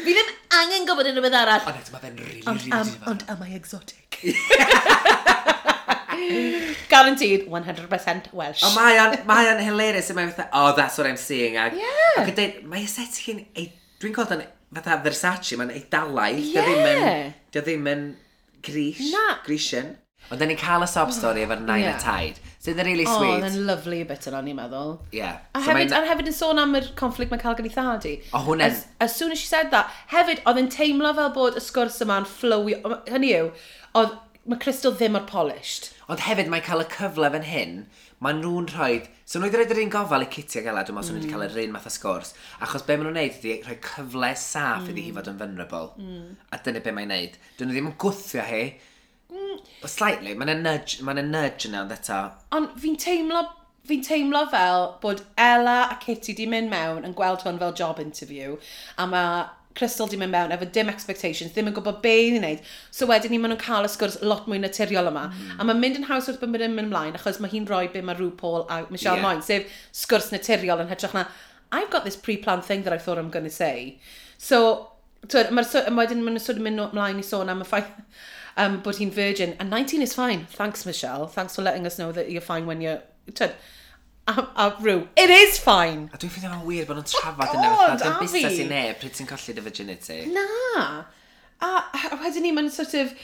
[0.07, 1.61] fi ddim angen gwybod unrhyw beth arall.
[1.69, 4.09] Ond eto mae fe'n rili, really, rili Ond am I exotic?
[6.89, 8.65] Guaranteed, 100% Welsh.
[8.65, 10.09] Ond mae o'n, mae o'n hilarious.
[10.17, 11.61] Mae'n fatha, oh, that's what I'm seeing.
[11.61, 12.17] Ac, yeah.
[12.23, 13.45] ac yn dweud, mae aesthetic yn,
[14.01, 16.33] dwi'n gweld yn fatha Versace, mae'n eidalau.
[16.33, 16.49] Yeah.
[16.49, 18.01] Dio ddim yn, dio ddim yn
[18.63, 19.11] Grish.
[19.11, 19.37] Na.
[19.45, 19.93] Grishin.
[20.31, 21.97] Ond da ni'n cael y sob stori efo'r nain yeah.
[21.97, 22.39] a taid.
[22.63, 23.43] Sydd yn really oh, sweet.
[23.43, 24.93] Oh, yn lovely y bit yna, ni'n meddwl.
[25.15, 25.41] Yeah.
[25.51, 26.07] A so hefyd, mae'n...
[26.09, 28.13] hefyd yn sôn am yr conflict mae'n cael gan ei thadu.
[28.29, 28.69] O, oh, hwnna.
[28.71, 31.99] As, as soon as she said that, hefyd, oedd yn teimlo fel bod y sgwrs
[32.07, 32.77] yma'n flowy.
[33.11, 33.51] Hynny yw,
[33.99, 34.15] oedd
[34.47, 35.91] mae Crystal ddim o'r polished.
[36.07, 37.75] Ond hefyd, mae'n cael y cyfle fan hyn
[38.23, 39.01] maen nhw'n rhoi...
[39.25, 41.19] So nhw wedi rhoi yr un gofal i Kitty ag Ella, dwi'n meddwl mm.
[41.19, 42.33] nhw wedi cael yr un math o sgwrs.
[42.65, 44.91] Achos be maen nhw'n neud ydy rhoi cyfle saff mm.
[44.93, 45.17] iddi hi mm.
[45.19, 45.89] fod yn vulnerable.
[45.99, 46.29] Mm.
[46.51, 47.41] A dyna be mae'n neud.
[47.57, 48.63] Dyn nhw ddim yn gwthio hi.
[49.33, 49.65] Mm.
[49.89, 52.21] Slightly, mae'n nudge, mae'n nudge yna ond eto.
[52.55, 53.43] Ond fi'n teimlo
[53.87, 57.99] fi'n teimlo fel bod Ella a Kitty di mynd mewn yn gweld hwn fel job
[57.99, 58.55] interview
[58.95, 59.41] a mae
[59.77, 62.61] Crystal di mynd mewn efo dim expectations, ddim yn gwybod be i wneud.
[62.93, 65.27] So wedyn ni maen nhw'n cael y sgwrs lot mwy naturiol yma.
[65.31, 65.55] Mm.
[65.57, 68.03] A mae'n mynd yn haws wrth bod yn mynd ymlaen, achos mae hi'n rhoi be
[68.05, 69.25] mae Rhw Paul a Michelle yeah.
[69.25, 69.65] Moyn, sef
[70.03, 71.25] sgwrs naturiol yn hytrach na,
[71.73, 73.97] I've got this pre-planned thing that I thought I'm going to say.
[74.37, 74.89] So,
[75.27, 77.89] mae'r so, wedyn maen nhw'n sort of mynd ymlaen i sôn am y ffaith
[78.61, 79.55] um, bod hi'n virgin.
[79.59, 80.45] And 19 is fine.
[80.53, 81.25] Thanks, Michelle.
[81.27, 83.01] Thanks for letting us know that you're fine when you're...
[83.31, 83.55] Twyd,
[84.27, 85.07] a, a brew.
[85.17, 86.09] It is fine.
[86.13, 87.69] A dwi'n ffeindio fo'n wir bod nhw'n oh trafod yna.
[87.69, 88.25] God, Dwi'n a fi.
[88.25, 90.19] busnes i neb pryd ti'n colli dy virginity.
[90.33, 90.45] Na.
[91.63, 93.15] A, a wedyn ni, mae'n sort of,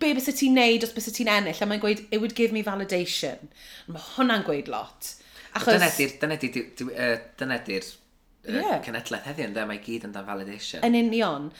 [0.00, 1.60] be bys y ti'n neud os bys y ti'n ennill?
[1.64, 3.50] A mae'n gweud, it would give me validation.
[3.88, 5.14] Mae hwnna'n gweud lot.
[5.52, 5.74] Achos...
[5.76, 7.92] Dyna di'r, dyna di'r, dyna di'r,
[8.48, 8.64] Ie.
[8.82, 10.82] cenedlaeth heddiw, ynddo, mae gyd yn dan validation.
[10.86, 11.52] Yn union.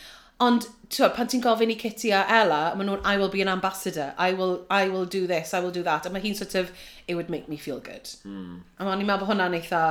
[0.42, 3.50] Ond, ti'n pan ti'n gofyn i Kitty a Ella, maen nhw'n, I will be an
[3.52, 6.06] ambassador, I will, I will do this, I will do that.
[6.06, 6.72] A mae hi'n sort of,
[7.06, 8.10] it would make me feel good.
[8.26, 8.62] Mm.
[8.78, 9.82] A ma'n i'n meddwl bod hwnna'n eitha...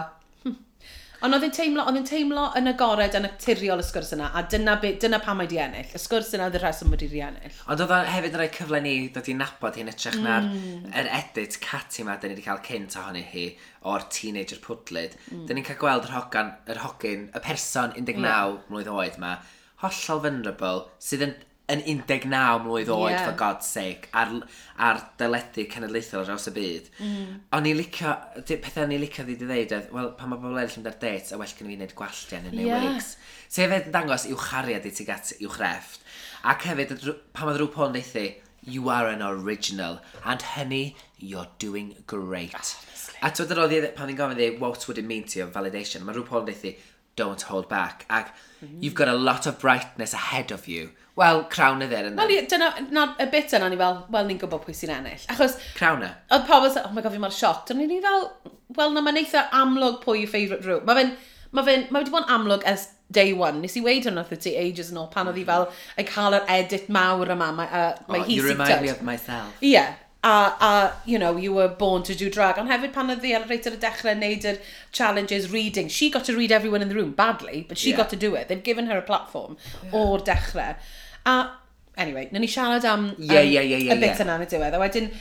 [0.44, 0.58] Hm.
[1.22, 4.44] Ond oedd hi'n teimlo, oedd hi'n teimlo yn agored yn naturiol y sgwrs yna, a
[4.50, 5.94] dyna, be, dyna pam mae di ennill.
[5.94, 7.62] Y sgwrs yna oedd y rheswm wedi di ennill.
[7.72, 10.92] Ond oedd hefyd yn rhoi cyfle ni dod i nabod hi'n ytrach na'r mm.
[10.98, 13.48] er edit cati yma, da ni wedi cael cynt ohonyn hi
[13.90, 15.18] o'r teenager pwdlyd.
[15.30, 15.48] Mm.
[15.48, 18.56] Da ni'n cael gweld yr hogan, yr hogyn, y person 19 yeah.
[18.68, 19.36] mlynedd oed yma,
[19.82, 21.40] hollol vulnerable sydd yn
[21.72, 22.28] yn 19
[22.66, 23.24] mlynedd oed, yeah.
[23.26, 24.34] for God's sake, ar,
[24.82, 26.90] ar dyledu cenedlaethol ar draws y byd.
[27.00, 27.40] Mm.
[27.58, 28.16] O'n i licio,
[28.50, 31.32] pethau o'n i licio ddi ddeud oedd, wel, pan mae pobl eraill yn dar dates,
[31.32, 32.88] a well gen i fi wneud gwalltiau neu yeah.
[32.90, 33.14] wigs.
[33.48, 36.04] So hefyd yn dangos i'w chariad i ti gat i'w chrefft.
[36.52, 36.96] Ac hefyd,
[37.36, 42.54] pan mae drwy Paul neithi, e, you are an original, and honey, you're doing great.
[42.54, 43.22] Absolutely.
[43.22, 46.04] A twyd yr oedd pan ni'n gofyn ddi, what would it mean to you, validation,
[46.04, 48.06] mae rhyw Paul neithi, e, don't hold back.
[48.10, 48.32] Ac
[48.64, 48.82] mm.
[48.82, 50.92] you've got a lot of brightness ahead of you.
[51.16, 52.24] Wel, crawn ydy'r yna.
[52.24, 55.26] Wel, dyna, na, y bit yna ni fel, wel, ni'n gwybod pwy sy'n ennill.
[55.34, 55.58] Achos...
[55.76, 56.14] Crawn yna.
[56.16, 56.32] E.
[56.38, 57.74] Oedd pobl, oh my god, fi mor sioct.
[57.74, 58.26] Ond ni fel,
[58.78, 60.80] wel, na, mae'n eitha amlwg pwy yw favourite rhyw.
[60.88, 61.12] Mae fe'n,
[61.52, 63.60] mae fe'n, mae wedi bod yn amlwg ers day one.
[63.60, 65.52] Nes i weid hwnna ti ages yn ôl pan oedd hi mhm.
[65.52, 67.52] fel yn cael yr edit mawr yma.
[67.60, 69.60] Mae, uh, mae oh, hi you remind me of myself.
[69.60, 69.76] Ie.
[69.76, 72.58] Yeah a, a, you know, you were born to do drag.
[72.60, 74.60] Ond hefyd pan oedd ar reit ar y dechrau wneud yr
[74.94, 77.98] challenges reading, she got to read everyone in the room badly, but she yeah.
[77.98, 78.48] got to do it.
[78.48, 79.98] They've given her a platform yeah.
[79.98, 80.76] o'r dechrau.
[81.26, 81.36] A,
[81.98, 84.24] anyway, na ni siarad am, yeah, am yeah, yeah, yeah, y bit yeah.
[84.26, 84.78] yna yn y diwedd.
[84.78, 85.12] A wedyn,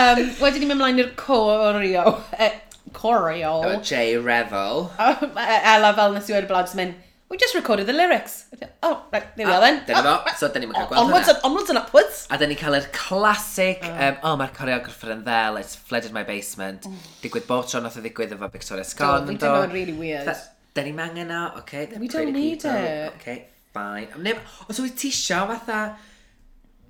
[0.00, 2.04] um, wedyn ni'n mynd mlaen i'r corio,
[2.34, 2.52] Uh, eh,
[2.92, 3.54] corio.
[3.62, 4.88] Efo J Revel.
[5.74, 6.98] Ela fel nes i wedi blaen, mynd,
[7.34, 8.46] we just recorded the lyrics.
[8.80, 9.84] Oh, right, there we ah, are then.
[9.86, 10.22] Dyna fo.
[10.22, 11.34] Ah, so, dyn ni'n cael gweld Onwards hwnna.
[11.34, 12.20] and, onwards and upwards.
[12.30, 16.22] A dyn ni'n cael yr classic, um, oh, mae'r choreographer yn ddel, it's flooded my
[16.28, 16.86] basement.
[16.86, 17.10] Mm.
[17.24, 19.26] Digwydd bob tro nath o ddigwydd efo Victoria Scott.
[19.26, 20.30] Dwi'n teimlo'n really weird.
[20.78, 21.88] Dyn ni'n mangen o, oce.
[21.98, 22.78] We don't need people.
[22.78, 23.18] Oh, it.
[23.18, 23.38] Okay,
[23.74, 24.22] fine.
[24.22, 24.38] Neu,
[24.70, 25.82] os wyt ti isio fatha,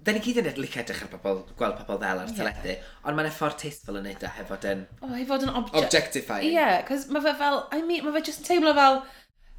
[0.05, 2.74] Dyn ni gyd yn edrych edrych ar bobl, gweld pobl ddel ar teledu,
[3.09, 4.82] ond mae'n ffordd tasteful yn neud o hefo dyn...
[4.99, 5.78] O, hefo yn object.
[5.80, 6.45] Objectifying.
[6.45, 9.01] Ie, yeah, cos mae fe fel, I mean, mae fe just yn teimlo fel,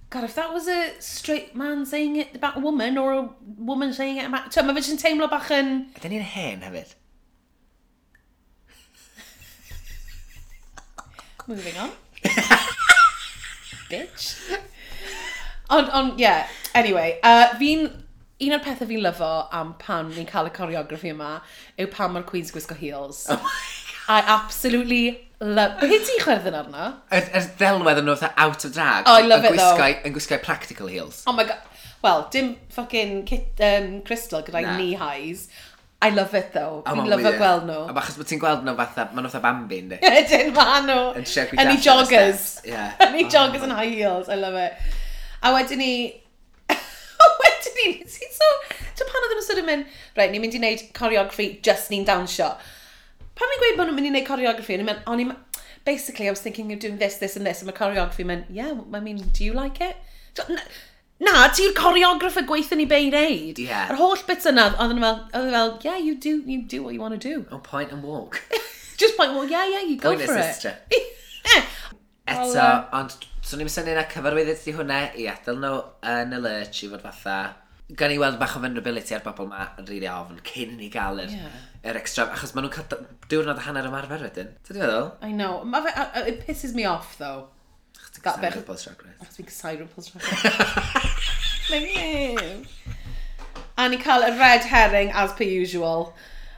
[0.10, 3.92] God, if that was a straight man saying it about a woman, or a woman
[3.94, 4.56] saying it about...
[4.56, 5.74] Mae fe jyst yn teimlo bach yn...
[5.98, 6.94] Ydyn ni'n hen hefyd?
[11.48, 11.92] Moving on.
[13.90, 14.30] Bitch.
[15.70, 17.88] Ond, on, yeah, anyway, uh, fi'n...
[18.46, 21.38] Un o'r pethau fi'n lyfo am pan ni'n cael y choreography yma
[21.80, 23.26] yw pan mae'r Queen's gwisgo heels.
[23.32, 23.40] Oh
[24.08, 25.80] I absolutely Love...
[25.82, 26.90] Pe ti'n chwerthin arno?
[27.12, 29.08] Yr, yr ddelwedd yn fatha out of drag.
[29.10, 30.08] Oh, I love it gwisgau, though.
[30.08, 31.24] Yn gwisgau practical heels.
[31.28, 31.60] Oh my god.
[32.06, 34.78] Wel, dim fucking kit, um, crystal gyda'i nah.
[34.78, 35.48] knee highs.
[36.02, 36.84] I love it though.
[36.86, 37.80] Oh, Fi'n lyfo gweld nhw.
[37.90, 39.98] A bachos bod ti'n gweld nhw fatha, ma'n nhw fatha bambi, ynddi?
[40.20, 41.00] Ydyn, ma nhw.
[41.18, 42.46] Yn siarad Yn ei joggers.
[42.68, 42.94] Yeah.
[43.08, 44.30] Yn ei joggers yn high heels.
[44.30, 44.78] I love it.
[45.42, 45.92] A wedyn ni...
[47.42, 48.52] wedyn ni, ti'n so...
[48.96, 51.90] Ti'n pan o ddim yn sort of mynd, right, ni'n mynd i wneud choreography, just
[51.92, 52.54] ni'n dawnsio
[53.36, 55.34] pan mi'n gweud bod nhw'n mynd i wneud choreography, o'n mynd, o'n i'n
[55.86, 58.74] basically I was thinking of doing this, this and this, and my choreography meant, yeah,
[58.94, 59.96] I mean, do you like it?
[60.50, 60.58] Na,
[61.20, 63.60] na ti'r choreographer gweithio ni be i wneud.
[63.60, 63.92] Yeah.
[63.94, 66.96] Yr holl bits yna, oedd yn fel, oedd fel, yeah, you do, you do what
[66.96, 67.46] you want to do.
[67.52, 68.42] Oh, point and walk.
[68.98, 70.56] Just point and walk, yeah, yeah, you go point for it.
[70.56, 70.78] Sister.
[72.26, 73.14] Eto, well, ond
[73.46, 75.76] swn i'n syniad na cyfarwyddyd di hwnna i adael nhw
[76.10, 77.38] yn y lurch i fod fatha.
[77.94, 80.80] Gan i weld bach o vulnerability ar bobl ma yn rili really ofn cyn i
[80.80, 84.54] ni gael yr yeah yr extra, achos maen nhw'n cael diwrnod a hanner ymarfer wedyn.
[84.66, 85.10] Ti'n feddwl?
[85.26, 85.64] I know.
[85.64, 87.48] Ma fe, uh, it pisses me off, though.
[88.00, 89.20] Ach, ti'n gysau RuPaul's Drag Race.
[89.22, 91.32] Ach, ti'n gysau RuPaul's Drag Race.
[91.72, 92.66] Like,
[93.78, 96.14] A ni cael y red herring as per usual.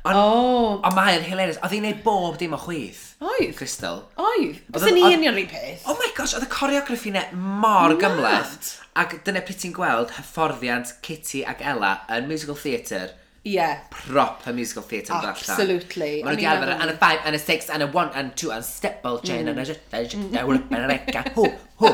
[0.06, 0.82] On, oh.
[0.86, 1.58] Ond mae'n hilarious.
[1.66, 3.16] Oedd hi'n neud bob dim o chwyth.
[3.24, 3.56] Oedd.
[3.58, 4.04] Crystal.
[4.22, 4.60] Oedd.
[4.72, 5.88] Oedd yn union un peth.
[5.90, 8.76] Oh my gosh, oedd y coreograffi ne mor gymleth.
[8.98, 13.16] Ac dyna pryd ti'n gweld hyfforddiant Kitty ac Ella yn musical theatre
[13.48, 13.80] Yeah.
[13.94, 15.36] Proper musical theatre yn allan.
[15.38, 16.10] Absolutely.
[16.26, 18.66] Maen nhw'n gael yn y 5, yn y 6, yn y 1, yn 2, yn
[18.68, 19.54] step ball chain, Mm.
[19.54, 21.48] yn a jyta, jyta, wrp, and a reca, hw,
[21.80, 21.94] hw.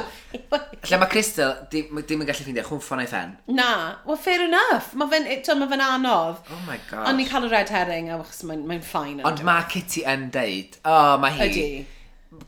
[0.89, 3.35] Lle mae Crystal ddim yn gallu ffeindio chwmffon ei ffen.
[3.53, 3.69] Na,
[4.07, 4.93] well fair enough.
[4.97, 6.41] Mae fe'n ma fe anodd.
[6.49, 7.05] Oh my god.
[7.11, 9.21] Ond ni'n cael y red herring, a achos mae'n mae ffain.
[9.29, 11.51] Ond mae Kitty yn deud, oh, mae hi.
[11.51, 11.67] Ydy.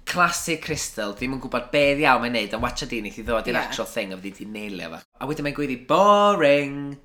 [0.10, 3.52] Classic Crystal, ddim yn gwybod beth iawn mae'n neud, ond watcha di wneud i ddod
[3.52, 3.68] i'r yeah.
[3.70, 5.02] actual thing a fyddi di neilio fo.
[5.22, 6.96] A wedyn mae'n gweithi, boring.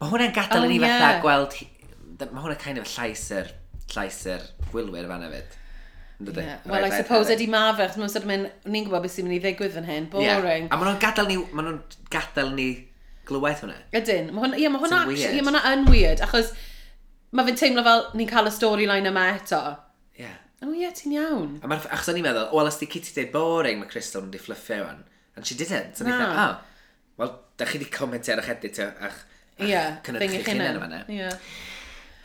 [0.00, 0.98] Mae hwnna'n gadael oh, i ni yeah.
[0.98, 1.56] fatha gweld...
[2.20, 3.50] Mae hwnna'n kind of llais yr,
[3.94, 5.56] llais yr gwylwyr fan hefyd.
[6.20, 6.58] Yeah.
[6.68, 9.72] Well, I suppose ydi ma fe, chos mae'n ni'n gwybod beth sy'n mynd i ddigwydd
[9.72, 10.66] fan hyn, boring.
[10.66, 10.68] Yeah.
[10.68, 12.66] A maen nhw'n gadael ni, maen nhw'n gadael ni
[13.28, 13.78] glywed hwnna.
[13.96, 16.52] Ydyn, mae hwnna, yeah, ma hwnna, yeah, ma hwnna yn weird, achos
[17.32, 19.62] mae fe'n teimlo fel ni'n cael y storyline yma eto.
[20.18, 20.26] Ie.
[20.26, 20.36] Yeah.
[20.60, 21.52] O Oh yeah, ti'n iawn.
[21.64, 24.32] A mae'r, achos o'n i'n meddwl, wel, os di Kitty dweud boring, mae Crystal yn
[24.34, 25.04] di fluffio fan.
[25.36, 25.96] And she didn't.
[25.96, 26.12] So no.
[26.12, 26.42] ni'n ah.
[26.44, 29.22] oh, well, da chi di comentio ar eich edit, ach,
[29.66, 31.02] Ie, cynhyrchu chi'n yn yma.
[31.12, 31.30] Ie.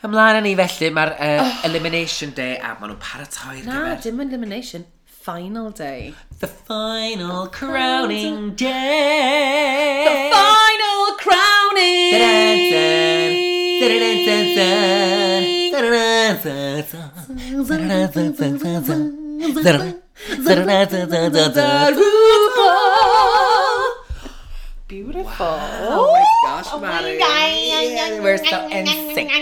[0.06, 1.54] Ymlaen â ni felly, mae'r uh, oh.
[1.68, 3.72] Elimination Day a maen nhw'n paratoi'r gyfer.
[3.72, 4.86] Na, dim Elimination,
[5.26, 6.14] Final Day.
[6.38, 10.04] The final crowning day.
[10.06, 11.66] The final crowning.
[24.88, 25.46] Beautiful.
[25.46, 26.35] Wow.
[26.64, 28.20] Oh my gosh, Mari.
[28.20, 29.32] We're so in sync.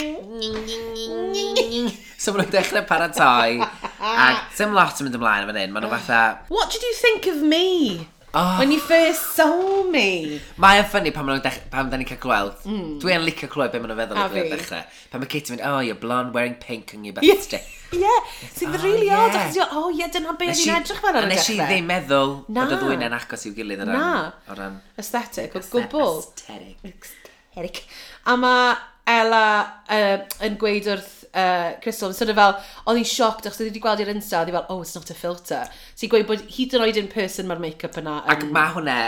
[2.19, 3.61] So maen nhw'n dechrau paratoi,
[4.25, 6.21] ac dim lot yn mynd ymlaen fan hyn, maen nhw fatha...
[6.49, 8.59] What did you think of me Oh.
[8.59, 10.41] When you first saw me.
[10.59, 11.29] Mae yn ffynnu pan,
[11.71, 12.65] pan da ni'n cael gweld.
[12.67, 12.97] Mm.
[13.03, 14.81] Dwi yn licio clywed beth maen nhw'n feddwl ar dechrau.
[15.13, 17.63] Pan mae Katie mynd, oh, you're blonde, wearing pink on your birthday.
[17.95, 18.49] Yeah, ah, yeah.
[18.57, 19.23] sy'n oh, really yeah.
[19.23, 19.39] odd.
[19.39, 21.37] Achos oh, yeah, dyna be fi'n edrych fel ar y dechrau.
[21.37, 24.03] Nes i ddim meddwl bod y ddwy'n yn agos i'w gilydd o ran...
[24.03, 24.51] Na.
[24.51, 24.81] O ran...
[24.99, 26.19] Aesthetic, o gwbl.
[26.25, 26.91] Aesthetic.
[26.91, 27.85] Aesthetic.
[28.27, 28.75] A mae
[29.15, 29.45] Ella
[29.93, 32.55] uh, yn gweud wrth uh, Crystal, sort of fel,
[32.87, 34.95] oedd hi'n sioct, achos oedd hi wedi gweld i'r Insta, oedd hi fel, oh, it's
[34.97, 35.65] not a filter.
[35.95, 38.21] So i gweud bod hyd yn oed in person mae'r make-up yna.
[38.23, 38.37] Yn...
[38.37, 39.01] Ac mae hwnna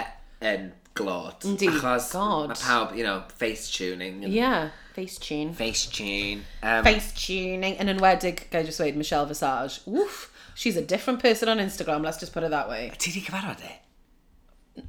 [0.52, 1.46] yn glod.
[1.46, 2.50] Yndi, achos god.
[2.52, 4.24] Mae pawb, you know, face tuning.
[4.24, 4.32] And...
[4.32, 4.74] Yeah.
[4.96, 5.52] Face tune.
[5.52, 6.44] Face tune.
[6.62, 7.76] Um, face tuning.
[7.76, 9.82] Yn enwedig, gael just weid, Michelle Visage.
[9.84, 12.90] Woof, she's a different person on Instagram, let's just put it that way.
[12.96, 13.74] Ti di cyfarfod e?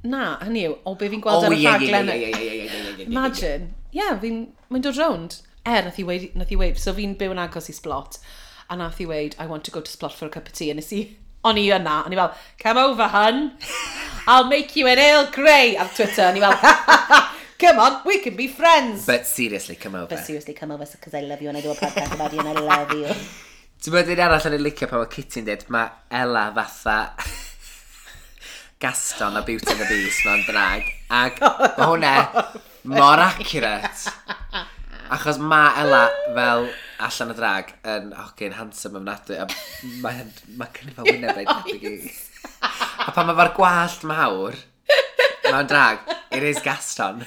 [0.04, 2.08] Na, hynny yw, o be fi'n gweld oh, ar y yeah, rhaglen.
[2.08, 3.68] Yeah, yeah, yeah, yeah, yeah, yeah, yeah, yeah, Imagine.
[3.92, 4.40] Ie, yeah, fi'n,
[4.72, 5.38] mae'n dod rownd
[5.68, 8.20] er, nath i weid, nath i weid, so fi'n byw yn agos i Splot,
[8.72, 10.72] a nath i weid, I want to go to Splot for a cup of tea,
[10.72, 11.04] a nes i,
[11.48, 13.50] o'n i yna, o'n i fel, come over hun,
[14.28, 17.26] I'll make you an ale Grey, ar Twitter, o'n i fel,
[17.64, 19.06] come on, we can be friends.
[19.06, 20.08] But seriously, come over.
[20.08, 22.40] But seriously, come over, because I love you and I do a podcast about you
[22.40, 23.12] and I love you.
[23.78, 26.96] Ti'n bod un arall yn ei licio pan mae Kitty'n dweud, mae Ella fatha
[28.82, 30.90] Gaston o Beauty and the Beast, mae'n drag.
[31.14, 32.16] Ac mae hwnna
[32.90, 34.10] mor accurate.
[35.14, 36.04] Achos mae Ella
[36.36, 36.68] fel
[37.00, 39.46] allan o drag yn hogyn handsome ofnadwy, a
[40.04, 40.26] mae
[40.60, 42.16] ma cynnig fel wyneb rhaid debyg i.
[43.08, 44.58] A pan mae fo'r gwallt mawr,
[45.48, 46.02] mae'n drag,
[46.36, 47.24] it is Gaston.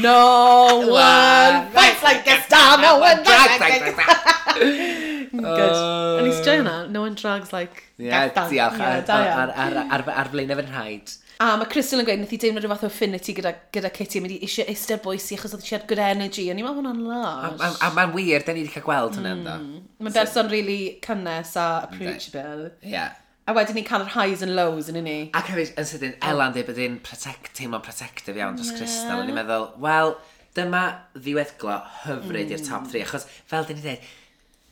[0.00, 5.30] No one fights like Gaston, no one drags like Gaston.
[5.30, 5.76] Good.
[6.20, 8.54] O'n i'n sio hwnna, no one drags like Gaston.
[8.54, 8.62] Ie,
[9.10, 11.16] diolch, ar flaen efo'n rhaid.
[11.40, 14.20] A mae Crystal yn gweud, nath i deimlo rhyw fath o affinity gyda, gyda Kitty,
[14.20, 17.54] mynd i eisiau eistedd boesi achos oedd eisiau good energy, a ni'n meddwl hwnna'n large.
[17.64, 19.40] A, a, a mae'n wir, da ni wedi cael gweld hwnna mm.
[19.40, 19.80] ynddo.
[20.04, 20.76] Mae'n berson really
[21.06, 22.68] cynnes a approachable.
[22.84, 22.92] Ie.
[22.92, 23.16] Yeah.
[23.48, 25.16] A wedyn ni'n cael yr highs and lows yn ni.
[25.40, 28.84] Ac hefyd, yn sydyn, Elan dweud bod hi'n protect, teimlo'n protective iawn dros yeah.
[28.84, 29.24] Crystal.
[29.24, 30.16] A ni'n meddwl, wel,
[30.60, 30.86] dyma
[31.16, 32.56] ddiweddglo hyfryd mm.
[32.58, 32.94] i'r top mm.
[32.98, 33.06] 3.
[33.08, 34.08] Achos, fel dyn ni dweud,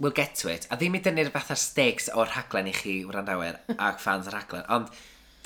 [0.04, 0.68] we'll get to it.
[0.68, 4.36] A ddim i dynnu'r fath ar stakes o'r rhaglen i chi, wrandawyr, ac fans y
[4.36, 4.68] rhaglen.
[4.76, 4.92] Ond,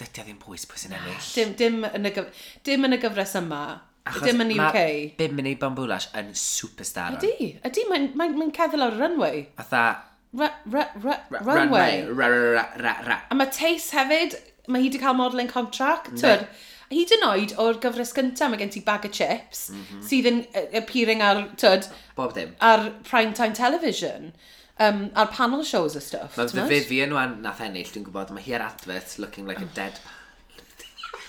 [0.00, 1.24] dydy o ddim pwys pwy sy'n ennill.
[1.36, 2.44] Dim, dim, yn y gyf...
[2.66, 3.62] dim yn y gyfres yma.
[4.08, 4.78] Achos dim yn UK.
[4.78, 7.18] Mae Bimini Bambulash yn superstar.
[7.20, 9.44] Ydy, ydy, mae'n mae, mae ceddol ar y runway.
[9.60, 9.84] Fatha...
[10.32, 12.02] Runway.
[12.08, 16.14] A mae Tace hefyd, mae hi wedi cael modelling contract.
[16.16, 16.46] Twyd,
[16.92, 20.02] hyd yn oed o'r gyfres gyntaf, mae gen ti bag of chips, mm -hmm.
[20.08, 20.40] sydd yn
[20.80, 22.56] appearing ar, tyd, Bob dim.
[22.60, 24.32] ar prime time television
[24.78, 26.36] um, ar panel shows a stuff.
[26.36, 29.68] Mae the Vivian wan nath ennill, dwi'n gwybod, mae hi ar advert looking like a
[29.68, 29.74] oh.
[29.74, 30.00] dead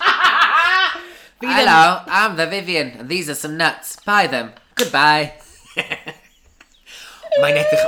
[1.40, 3.96] Hello, I'm the Vivian, and these are some nuts.
[4.04, 4.52] Buy them.
[4.74, 5.34] Goodbye.
[7.42, 7.84] Mae'n edrych...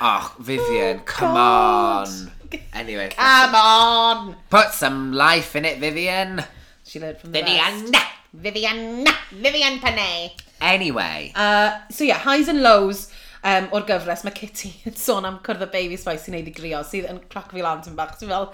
[0.00, 2.08] Oh, Vivian, come God.
[2.08, 2.30] on.
[2.72, 3.08] Anyway.
[3.16, 4.36] Come on!
[4.50, 6.42] Put some life in it, Vivian.
[6.84, 7.90] She learned from the Vivian!
[7.90, 8.06] Best.
[8.34, 9.06] Vivian!
[9.30, 10.32] Vivian Panay!
[10.60, 11.32] Anyway.
[11.34, 13.10] Uh, so yeah, highs and lows
[13.42, 16.54] um, o'r gyfres, mae Kitty yn sôn am cwrdd y baby spice sy'n neud i
[16.56, 18.16] grio, sydd yn crac fi lan ti'n bach.
[18.20, 18.50] Ti'n fel,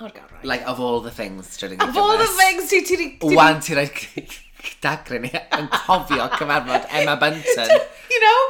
[0.00, 0.42] o'r garrau.
[0.42, 3.62] Like, of all the things, ti'n rhaid Of all the things, ti'n ti, ti, Wan,
[3.64, 4.36] ti'n rhaid
[4.82, 7.74] dagrin i yn cofio cyfarfod Emma Bunton.
[8.12, 8.40] you know,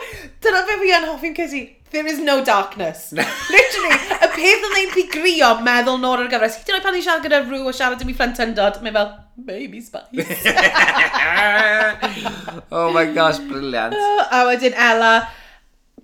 [0.45, 1.65] dyna fe fi yn hoffi'n Kitty.
[1.91, 3.13] There is no darkness.
[3.53, 6.59] Literally, y peth yn ein pigrio meddwl nôr o'r gyfres.
[6.61, 9.15] Hyd yn oed pan ni'n siarad gyda rhyw o siarad dim i ffrentyndod, mae fel,
[9.49, 10.27] baby spice.
[12.71, 13.97] oh my gosh, brilliant.
[13.97, 15.15] Oh, a wedyn Ella,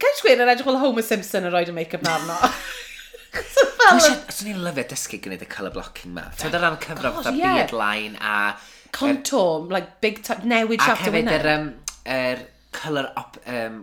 [0.03, 2.39] Gael gweud yn edrych fel Homer Simpson yn rhoi y make-up na arno.
[4.35, 6.29] Swn i'n lyfio dysgu gwneud y colour blocking ma.
[6.39, 7.61] Ti'n dod ar y cyfrif fatha yeah.
[7.61, 8.55] beard line a...
[8.95, 11.33] Contour, like big time, newid siap dy wyna.
[11.35, 11.65] Ac hefyd yr, um,
[12.07, 12.43] er
[12.77, 13.81] colour op, um,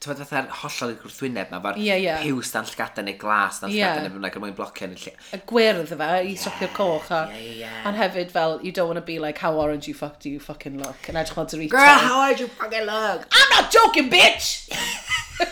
[0.00, 2.12] tyfod fatha'r hollol i'r gwrthwyneb ma, fo'r Ie, ie.
[2.22, 3.82] piws dan llgada neu glas dan Ie.
[3.82, 5.12] llgada neu fyna er mwyn blocio yn y lle.
[5.36, 7.18] y gwyrdd fe i stopio'r coch a...
[7.36, 7.72] Ie, ie, ie.
[7.90, 10.40] Ond hefyd fel, you don't want to be like, how orange you fuck do you
[10.40, 11.10] fucking look?
[11.12, 11.74] Yn edrych fel Doritos.
[11.76, 13.28] Girl, how are you fucking look?
[13.28, 14.72] I'm not joking, bitch!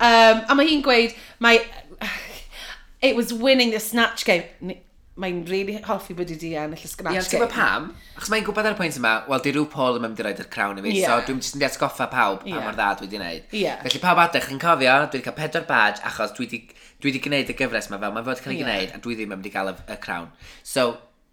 [0.00, 1.12] um, a mae hi'n gweud,
[1.44, 1.60] mae...
[3.04, 4.48] It was winning the snatch game.
[4.64, 4.80] Ni-
[5.20, 7.22] mae'n really hoffi bod i di ennill y Scratch Game.
[7.22, 7.86] Ie, ti'n gwybod pam?
[8.18, 10.42] Achos mae'n gwybod ar y pwynt yma, wel, di rhyw Paul yn mynd i roed
[10.42, 11.12] yr crawn i fi, yeah.
[11.12, 12.64] so dwi'n jyst yn di atgoffa pawb pa yeah.
[12.66, 13.46] mor dda dwi wedi gwneud.
[13.54, 13.78] Yeah.
[13.84, 16.48] Felly pawb adech chi'n cofio, dwi wedi cael pedwar badge, achos dwi
[17.06, 18.70] wedi gwneud y gyfres yma fel mae'n fod cael ei yeah.
[18.72, 20.32] gwneud, a dwi ddim yn mynd i gael y, y crawn.
[20.66, 20.88] So,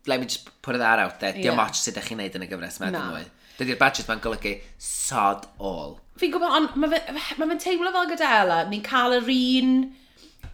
[0.05, 1.49] let me just put it out there, yeah.
[1.49, 3.05] diolch ots sut ydych chi'n gwneud yn y gyfres yma, no.
[3.09, 5.97] dwi'n Dydy'r badges ma'n golygu sod all.
[6.21, 9.75] Fi'n gwybod, ond mae fe'n ma teimlo fel gyda Ella, ni'n cael yr un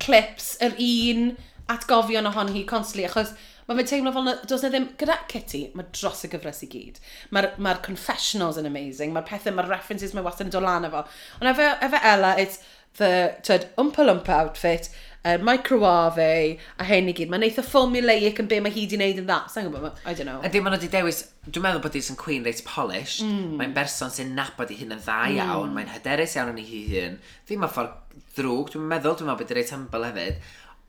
[0.04, 1.30] clips, yr un
[1.74, 3.36] atgofion ohon hi constantly, achos
[3.68, 7.02] mae fe'n teimlo fel, does na ddim, gyda Kitty, mae dros y gyfres i gyd.
[7.36, 11.04] Mae'r ma confessionals yn amazing, mae'r pethau, mae'r references mae wastad yn dod lan efo.
[11.42, 12.62] Ond efo, efo Ella, it's
[12.98, 14.88] the, tyd, umpa lumpa outfit,
[15.28, 17.32] uh, microwave, a hyn i gyd.
[17.34, 19.42] Mae'n eitha formulaic yn be mae hi wedi wneud yn dda.
[19.52, 20.40] Sa'n gwybod, I don't know.
[20.48, 23.26] Ydy, maen nhw wedi dewis, dwi'n meddwl bod hi'n Queen reit polished.
[23.28, 23.58] Mm.
[23.60, 25.76] Mae'n berson sy'n nabod i hun yn dda iawn, mm.
[25.76, 27.18] mae'n hyderus iawn yn ei hun.
[27.50, 30.46] Ddim yn ffordd ddrwg, dwi'n meddwl, dwi'n meddwl bod hi'n reit humble hefyd.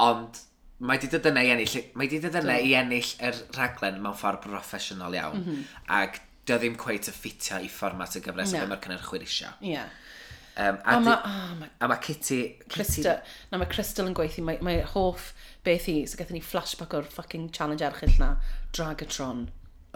[0.07, 0.45] Ond
[0.79, 4.17] mae di dod yna i ennill, mae di dod yna i ennill yr rhaglen mewn
[4.19, 5.41] ffordd proffesiynol iawn.
[5.41, 5.65] Mm -hmm.
[6.01, 8.67] Ac dio ddim cweith y ffitio i fformat y gyfres no.
[8.71, 9.53] mae'r cynnyrchwyr eisiau.
[9.61, 9.91] Yeah.
[10.59, 12.41] Um, a, o, ma, oh, ma, a mae Kitty...
[12.65, 12.73] Kitty...
[12.75, 13.21] Crystal,
[13.53, 15.33] na, mae Crystal yn gweithio, mae, mae hoff
[15.67, 18.33] beth i, so gathen ni flashback o'r fucking challenge erchill na,
[18.75, 19.47] Dragatron.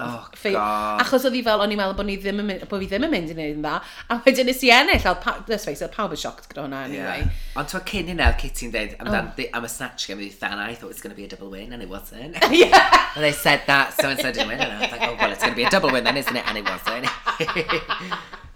[0.00, 2.80] Oh, Fe, achos oedd hi fel, o'n i'n meddwl bod, ni ddim yn mynd, bod
[2.80, 3.72] fi ddim yn mynd i wneud yn dda.
[4.08, 6.78] A wedyn nes i ennill, oedd pa, let's face it, pawb yn sioct gyda hwnna
[6.86, 7.20] anyway.
[7.20, 7.42] Yeah.
[7.60, 9.12] Ond to cyn hynna, oedd Kitty'n dweud, I'm, oh.
[9.12, 11.26] done, the, I'm a snatch game with Than, I thought it was going to be
[11.26, 12.40] a double win, and it wasn't.
[12.50, 13.10] yeah.
[13.14, 15.30] And they said that, so and so didn't win, and I was like, oh well,
[15.30, 16.48] it's going to be a double win then, isn't it?
[16.48, 17.06] And it wasn't.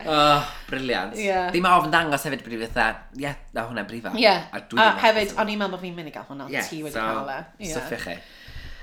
[0.07, 1.20] oh, briliant.
[1.20, 1.53] Yeah.
[1.53, 4.16] Ddim ofn dangos hefyd brif fatha, ie, yeah, na hwnna'n brifo.
[4.16, 4.49] Ie, Yeah.
[4.57, 6.97] A, a hefyd, o'n i'n meddwl bod fi'n mynd i gael hwnna, yeah, ti wedi
[6.97, 7.39] so, cael e.
[7.61, 7.76] Yeah.
[7.76, 8.16] Syffio chi.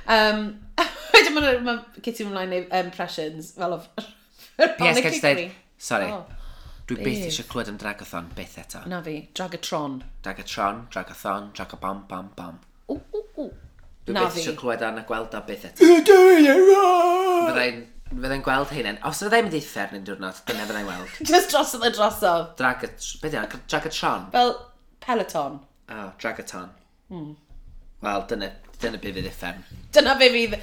[0.08, 0.60] Um,
[1.14, 3.80] Wedyn mae ma Kitty ymlaen neu impressions, fel o
[4.58, 5.02] P.S.
[5.02, 5.44] Gael dweud,
[5.82, 6.26] sorry, oh,
[6.90, 8.84] dwi beth eisiau clywed am Dragathon, beth eto.
[8.90, 10.02] Na fi, Dragatron.
[10.26, 12.60] Dragatron, Dragathon, Dragabam, bam, bam.
[12.90, 13.48] O, o, o.
[14.06, 15.90] Dwi beth eisiau clywed am y gweld a beth eto.
[16.10, 16.52] Dwi'n
[17.64, 17.82] ei
[18.14, 18.92] Fyddai'n gweld hynny.
[19.10, 21.16] Os fyddai'n mynd i uffern yn diwrnod, dyna fyddai'n weld.
[21.32, 22.52] Just drosodd y drosodd.
[22.60, 23.24] Dragatron.
[23.24, 23.48] Beth yna?
[23.48, 23.62] E?
[23.72, 24.28] Dragatron?
[24.36, 24.54] Fel
[25.02, 25.58] Peloton.
[25.90, 26.70] Oh, Dragaton.
[27.10, 27.36] Mm.
[28.04, 28.52] Wel, dyna
[28.84, 29.68] Dyna be fydd effem.
[29.96, 30.58] Dyna be fydd...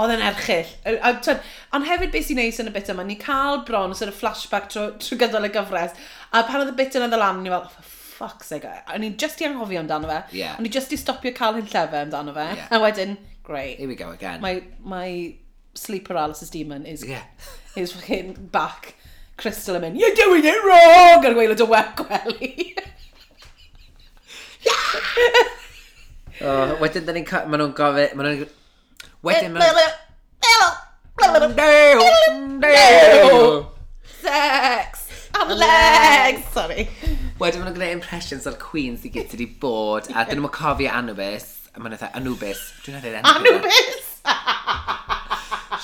[0.00, 0.68] Oedd yn erchill.
[0.86, 1.40] A, twyd,
[1.76, 4.70] ond hefyd beth sy'n neis yn y bit yma, ni cael bron sort of flashback
[4.72, 5.92] trwy tro gydol y gyfres,
[6.32, 9.10] a pan oedd y bit yna ddod lan, ni fel, oh, fuck's sake, a ni
[9.20, 10.56] just i anghofio amdano fe, yeah.
[10.56, 12.72] a ni just i stopio cael hyn llefe amdano fe, yeah.
[12.72, 13.76] a wedyn, great.
[13.82, 14.40] Here we go again.
[14.40, 15.34] My, my
[15.74, 17.24] sleep paralysis demon is, yeah.
[17.76, 18.94] is fucking back.
[19.40, 21.24] Crystal yn mynd, you're doing it wrong!
[21.24, 22.52] Ar gweilod y web gwely.
[24.68, 25.56] yeah!
[26.40, 27.26] Oh, wedyn, dyn ni'n...
[27.52, 28.14] Maen nhw'n gofyn...
[28.16, 28.52] Maen nhw'n...
[29.26, 29.92] Wedyn, maen nhw'n...
[32.62, 33.66] Dew!
[34.22, 35.06] Sex!
[35.40, 36.46] On legs!
[36.54, 36.86] Sorry.
[37.40, 40.54] Wedyn, maen nhw'n gwneud impressions o'r Queens i gyd sydd wedi bod, a dyn nhw'n
[40.56, 41.50] cofio Anubis.
[41.74, 42.62] A maen nhw'n Anubis.
[42.86, 43.52] Dwi'n dweud Anubis.
[43.60, 44.06] Anubis!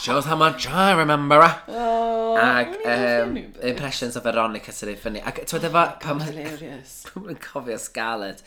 [0.00, 1.40] Shows how much I remember.
[1.42, 1.62] her.
[1.68, 5.22] Oh, Ac um, impressions o Veronica sydd ei ffynnu.
[5.26, 5.84] Ac ti'n dweud efo...
[6.12, 6.96] Oh, hilarious.
[7.09, 8.42] Pwy mae'n cofio Scarlett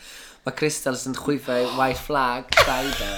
[0.46, 3.08] mae Crystals yn chwyfau white flag, Dido.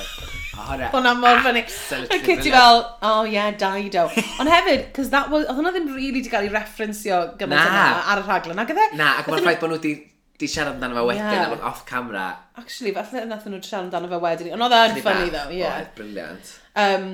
[0.92, 1.62] Hwna mor fyny.
[1.64, 4.08] Ac ti fel, oh yeah, Dido.
[4.42, 7.84] Ond hefyd, cos that was, oedd hwnna ddim really di cael ei referensio gymaint yna
[8.12, 8.88] ar y rhaglen, nag ydde?
[8.98, 9.94] Na, ac mae'r ffaith bod nhw di
[10.42, 11.66] di siarad amdano fe wedyn, yeah.
[11.68, 12.24] off camera.
[12.58, 14.50] Actually, falle nathon nhw siarad amdano fe wedyn.
[14.56, 15.44] Ond oedd e'n ffynnu ddo.
[15.54, 15.68] Yeah.
[15.68, 16.52] Oh, oedd, briliant.
[16.74, 17.06] Um,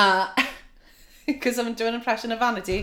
[0.00, 0.06] a,
[1.44, 2.80] cos I'm doing an impression of vanity.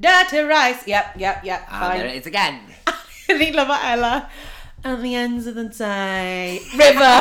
[0.00, 1.90] Dirty rice, yep, yep, yep, fine.
[1.90, 2.60] And there it is again.
[3.28, 4.14] Ni'n lyfo Ella
[4.84, 7.16] at the end of the day, River!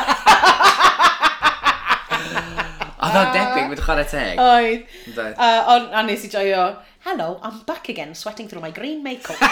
[3.04, 4.40] Oedd o'n debyg, mynd chwarae teg.
[4.40, 4.86] Oedd.
[5.18, 6.64] Uh, on, a nes i joio,
[7.08, 9.40] hello, I'm back again, sweating through my green makeup.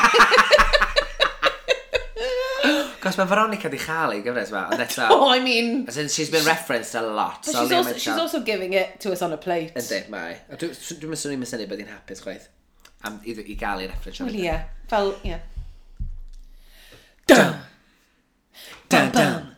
[3.02, 5.08] Cos mae Veronica di chael ei gyfres ma, ond eto...
[5.16, 5.86] Oh, I mean...
[5.90, 7.46] As in, she's been referenced a lot.
[7.46, 9.74] So she's, also, she's also giving it to us on a plate.
[9.80, 10.38] Yndi, mae.
[10.54, 10.76] Dwi'n
[11.10, 12.48] mynd i'n mynd syni bod hi'n hapus chwaith.
[13.08, 14.22] Am, i, i gael ei reference.
[14.22, 14.56] Wel, ie.
[14.92, 15.42] Fel, ie.
[17.32, 17.71] Dum!
[18.92, 19.56] Dun, dun.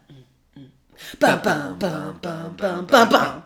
[1.19, 3.43] Bum, bum, bum, bum, bum, bum, bum.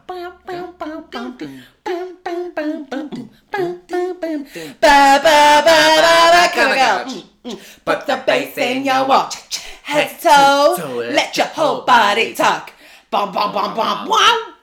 [7.86, 9.34] Put the bass in your walk,
[9.84, 10.76] head to toe,
[11.14, 12.74] let your whole body talk.
[13.10, 14.57] Bum, bum, bum, bum, bum.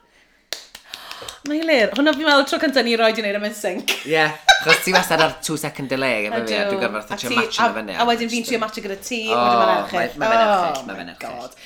[1.44, 1.90] Mae'n lir.
[1.92, 3.90] Hwna fi'n meddwl tro cyntaf ni roed i wneud am yn sync.
[4.08, 4.22] Ie,
[4.64, 7.42] chos ti wastad ar two second delay efo fi, a dwi'n gorfod fatha trio yn
[7.44, 7.96] y fyny.
[8.00, 10.86] A wedyn fi'n trio match gyda ti, O, wedyn mae'n erchill.
[10.88, 11.58] fe'n erchill,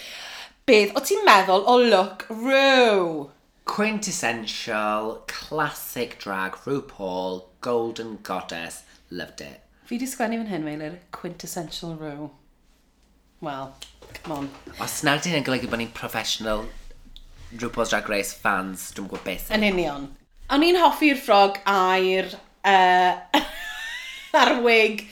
[0.68, 3.30] Beth, o ti'n meddwl o look Roo?
[3.68, 9.62] Quintessential, classic drag, RuPaul, golden goddess, loved it.
[9.88, 12.30] Fi di sgwennu fan hyn, Meilir, quintessential Roo.
[13.40, 13.70] Wel,
[14.18, 14.50] come on.
[14.82, 16.66] Os nag ti'n yn golygu bod ni'n professional
[17.56, 19.48] RuPaul's Drag Race fans, dwi'n gwybod beth.
[19.54, 20.08] Yn union.
[20.52, 22.28] O'n i'n hoffi'r ffrog a'r
[22.64, 23.40] uh,
[24.42, 25.06] ar wig.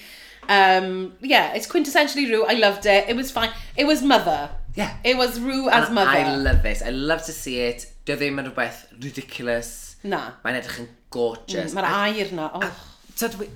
[0.49, 2.45] Um, yeah, it's quintessentially Rue.
[2.45, 3.09] I loved it.
[3.09, 3.51] It was fine.
[3.77, 4.51] It was mother.
[4.75, 4.97] Yeah.
[5.03, 6.11] It was Rue as and mother.
[6.11, 6.83] I love it.
[6.85, 7.87] I love to see it.
[8.07, 9.97] Dio ddim yn rhywbeth ridiculous.
[10.07, 10.37] Na.
[10.45, 11.73] Mae'n edrych yn gorgeous.
[11.73, 12.51] Mm, Mae'r air na.
[12.55, 12.63] Oh.
[12.63, 13.49] A,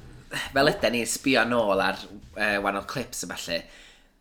[0.55, 3.61] fel ydy ni sbio nôl ar uh, wahanol clips y falle,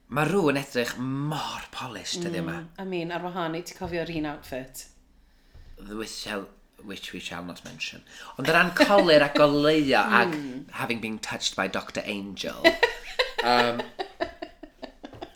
[0.09, 2.55] Mae rhyw yn edrych mor polished ydy yma.
[2.63, 4.87] Mm, I mean, ar wahân i ti cofio'r un outfit.
[5.85, 6.47] Which shall,
[6.81, 8.01] which we shall not mention.
[8.37, 10.17] Ond yr ran colir a goleio hmm.
[10.21, 12.65] ag having been touched by Dr Angel.
[13.43, 13.83] um,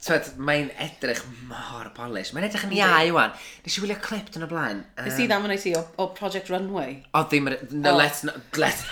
[0.03, 2.33] Tyd, mae'n edrych mor polish.
[2.35, 3.31] Mae'n edrych yn iau, wan.
[3.63, 4.81] Nes i wylio clip dyn o blaen.
[4.99, 6.97] Nes i ddam yn oes i o, o Project Runway.
[7.15, 7.47] O, ddim...
[7.47, 7.55] yr...
[7.71, 8.35] No, let's not...
[8.59, 8.83] Let's...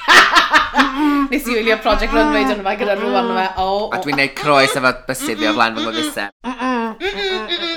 [1.34, 3.44] Nes i wylio Project Runway dyn yma gyda rhywun yma.
[3.60, 6.32] O, A dwi'n neud croes efo bysyddio o flaen fy mwgysau.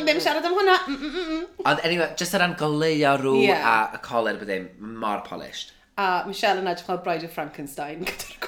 [0.07, 0.79] Ddim siarad am hwnna.
[1.67, 4.71] Ond anyway, jyst o ran goleuo rŵ a y coler bydd ddim,
[5.03, 5.75] mor polished.
[5.99, 8.39] A Michelle yn edrych fel Bride of Frankenstein gyda'r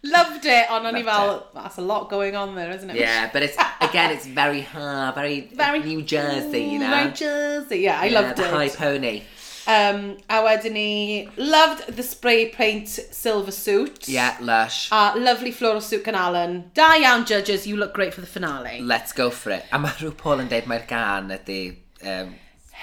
[0.03, 2.97] Loved it, ond o'n i fel, that's a lot going on there, isn't it?
[2.97, 7.05] Yeah, but it's, again, it's very hard, very, very New Jersey, you know?
[7.05, 8.51] New Jersey, yeah, I yeah, loved the it.
[8.51, 9.23] high pony.
[9.67, 14.09] Um, a wedyn ni, loved the spray paint silver suit.
[14.09, 14.89] Yeah, lush.
[14.93, 16.71] A lovely floral suit gan Alan.
[16.75, 18.81] Da iawn, judges, you look great for the finale.
[18.81, 19.67] Let's go for it.
[19.73, 21.61] A mae rhyw Paul yn deud mae'r gan ydy...
[22.01, 22.33] Um,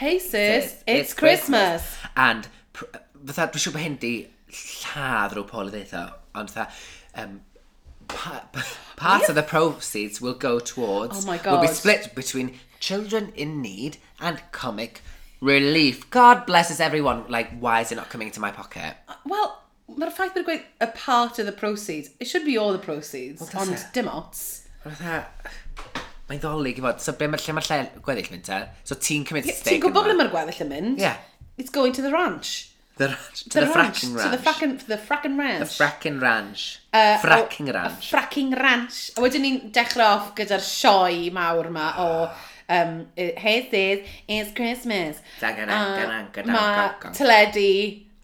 [0.02, 1.96] hey sis, it's, it's Christmas.
[1.96, 2.12] Christmas.
[2.28, 4.14] And, fatha, dwi'n siŵr bod hyn di
[4.60, 6.06] lladd rhyw Paul y ddeitha,
[6.38, 6.70] ond fatha,
[7.16, 7.42] um,
[8.08, 8.46] pa-
[8.96, 11.24] part of the proceeds will go towards.
[11.24, 11.76] Oh my Will be God.
[11.76, 15.02] split between children in need and comic
[15.42, 16.10] relief.
[16.10, 17.26] God blesses everyone.
[17.30, 18.96] Like, why is it not coming into my pocket?
[19.08, 22.10] Uh, well, mae'r ffaith bod yn gweud a part of the proceeds.
[22.20, 23.86] It should be all the proceeds, that's ond it.
[23.94, 24.46] dim ots.
[24.84, 25.26] Fatha,
[26.26, 27.02] Mae'n ddolig i fod.
[27.06, 28.58] So, be mae lle mae'r lle gweddill mynd te?
[28.90, 30.98] So, ti'n cymryd Ti'n steg gwybod ble mae'r gweddill yn mynd?
[31.04, 31.20] Yeah.
[31.62, 32.72] It's going to the ranch.
[32.98, 33.44] The ranch.
[33.44, 34.24] To the, the ranch, fracking ranch.
[34.24, 35.78] To the fracking, the fracking ranch.
[35.78, 36.80] The fracking ranch.
[36.94, 38.14] Uh, fracking ranch.
[38.14, 39.12] A fracking ranch.
[39.18, 42.08] A wedyn ni'n dechrau off gyda'r sioe mawr yma o
[42.70, 45.20] um, Hey Sis, It's Christmas.
[45.42, 47.72] Mae teledu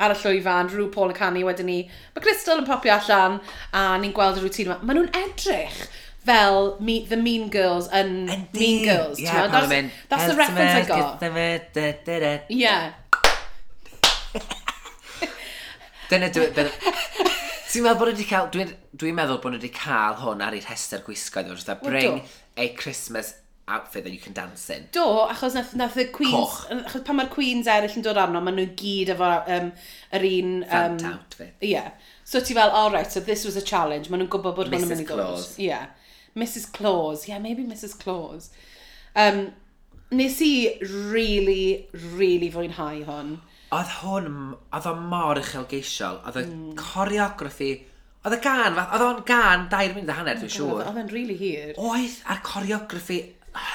[0.01, 1.82] ar y llwyfan, rhyw Paul yn canu wedyn ni.
[2.15, 3.41] Mae Crystal yn popio allan
[3.76, 4.80] a ni'n gweld y rŵtîn yma.
[4.82, 5.84] Maen nhw'n edrych
[6.24, 9.19] fel me, the Mean Girls yn Mean Girls.
[9.19, 12.49] Yeah, that's, that's the reference I got.
[12.49, 12.93] Yeah.
[16.12, 16.32] Dyna.
[16.36, 16.70] Dwi, dwi,
[17.72, 18.49] Ti'n meddwl bod wedi cael...
[18.51, 21.47] Dwi'n dwi meddwl bod wedi cael hwn ar ei rhestr gwisgoedd.
[21.47, 22.34] Dwi'n meddwl, bring do.
[22.59, 23.30] a Christmas
[23.72, 24.89] outfit that you can dance in.
[24.91, 26.34] Do, achos nath, nath y Queens...
[26.36, 26.57] Coch.
[26.82, 29.72] Achos pan mae'r Queens eraill yn dod arno, maen nhw gyd efo um,
[30.18, 30.51] yr un...
[30.66, 31.53] Um, Fant outfit.
[31.62, 31.72] Ie.
[31.78, 31.88] Yeah.
[32.28, 34.12] So ti fel, all right, so this was a challenge.
[34.12, 35.47] Maen nhw'n gwybod bod hwn yn mynd i ddod.
[35.62, 35.88] Yeah.
[36.36, 37.24] Mrs Claus.
[37.30, 38.49] Yeah, maybe Mrs Claus.
[39.16, 39.53] Um,
[40.12, 40.51] nes i
[41.16, 41.88] really,
[42.20, 43.38] really fwynhau hwn.
[43.72, 44.34] Oedd hwn,
[44.76, 46.72] oedd o mor uchelgeisiol, oedd y mm.
[46.80, 47.69] coreograffi,
[48.26, 50.82] oedd y gan, oedd o'n gan dair munud a hanner dwi'n oh siŵr.
[50.89, 51.72] Oedd o'n really hir.
[51.80, 53.22] Oedd, a'r coreograffi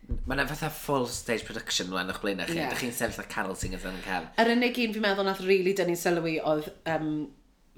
[0.07, 2.54] Mae yna fatha full stage production yn o'ch blaen chi.
[2.59, 2.70] Yeah.
[2.70, 4.28] Dych chi'n sefyll a Carol Singers yn car.
[4.38, 7.11] Yr unig un fi'n meddwl nath rili really dynnu sylwi oedd um,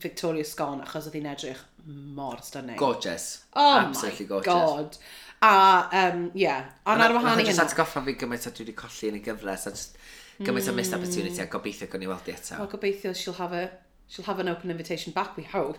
[0.02, 2.76] Victoria Scone achos oedd hi'n edrych mor stunning.
[2.76, 3.44] Gorgeous.
[3.54, 4.52] Oh Absolutely my gorgeous.
[4.52, 4.98] god.
[5.40, 6.68] A, um, yeah.
[6.86, 7.56] Ond ar wahân i hynny.
[7.56, 9.96] Nath atgoffa fi gymaint o dwi wedi colli yn y gyfres a just
[10.38, 10.72] gymaint mm.
[10.72, 11.52] o missed opportunity a mm.
[11.54, 12.58] gobeithio gwni weld i eto.
[12.58, 13.70] Wel, gobeithio she'll have, a,
[14.08, 15.78] she'll have an open invitation back, we hope.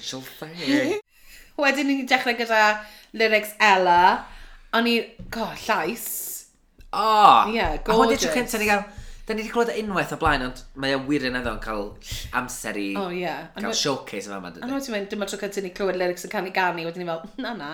[0.00, 1.02] She'll thank.
[1.60, 2.62] Wedyn ni'n dechrau gyda
[3.14, 4.24] lyrics Ella.
[4.74, 4.98] O'n i,
[5.30, 6.04] go, llais.
[6.90, 6.98] O!
[6.98, 7.88] Oh, Ie, yeah, gorgeous.
[7.88, 8.84] A hwn di tro cyntaf ni gael,
[9.24, 11.86] Da ni wedi clywed unwaith o blaen, ond mae e wir yn edrych yn cael
[12.36, 13.46] amser i oh, yeah.
[13.56, 14.50] cael showcase yma.
[14.52, 17.06] A nhw ti'n mynd, dyma tro cyntaf ni clywed lyrics yn canu ganu, wedyn ni
[17.08, 17.70] fel, na na.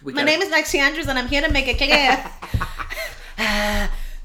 [0.00, 2.16] We My name is Lexi Andrews and I'm here to make it clear.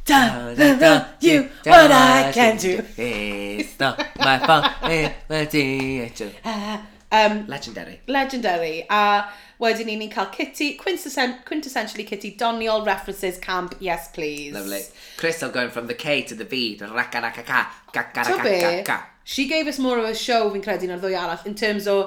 [0.05, 2.79] Don't you what I can do.
[2.95, 6.79] It's not my fault, eh, it's my
[7.11, 8.01] Um, Legendary.
[8.07, 8.85] Legendary.
[8.89, 14.53] A uh, Wedyn ni ni'n cael Kitty, quintessent, quintessentially Kitty, doniol references camp, yes please.
[14.53, 14.81] Lovely.
[15.17, 18.37] Crystal going from the K to the V, to raka raka ka, ka ka ka
[18.39, 18.97] ka ka.
[19.25, 21.97] She gave us more of a show fi'n credu na'r ddwy arall, in terms o,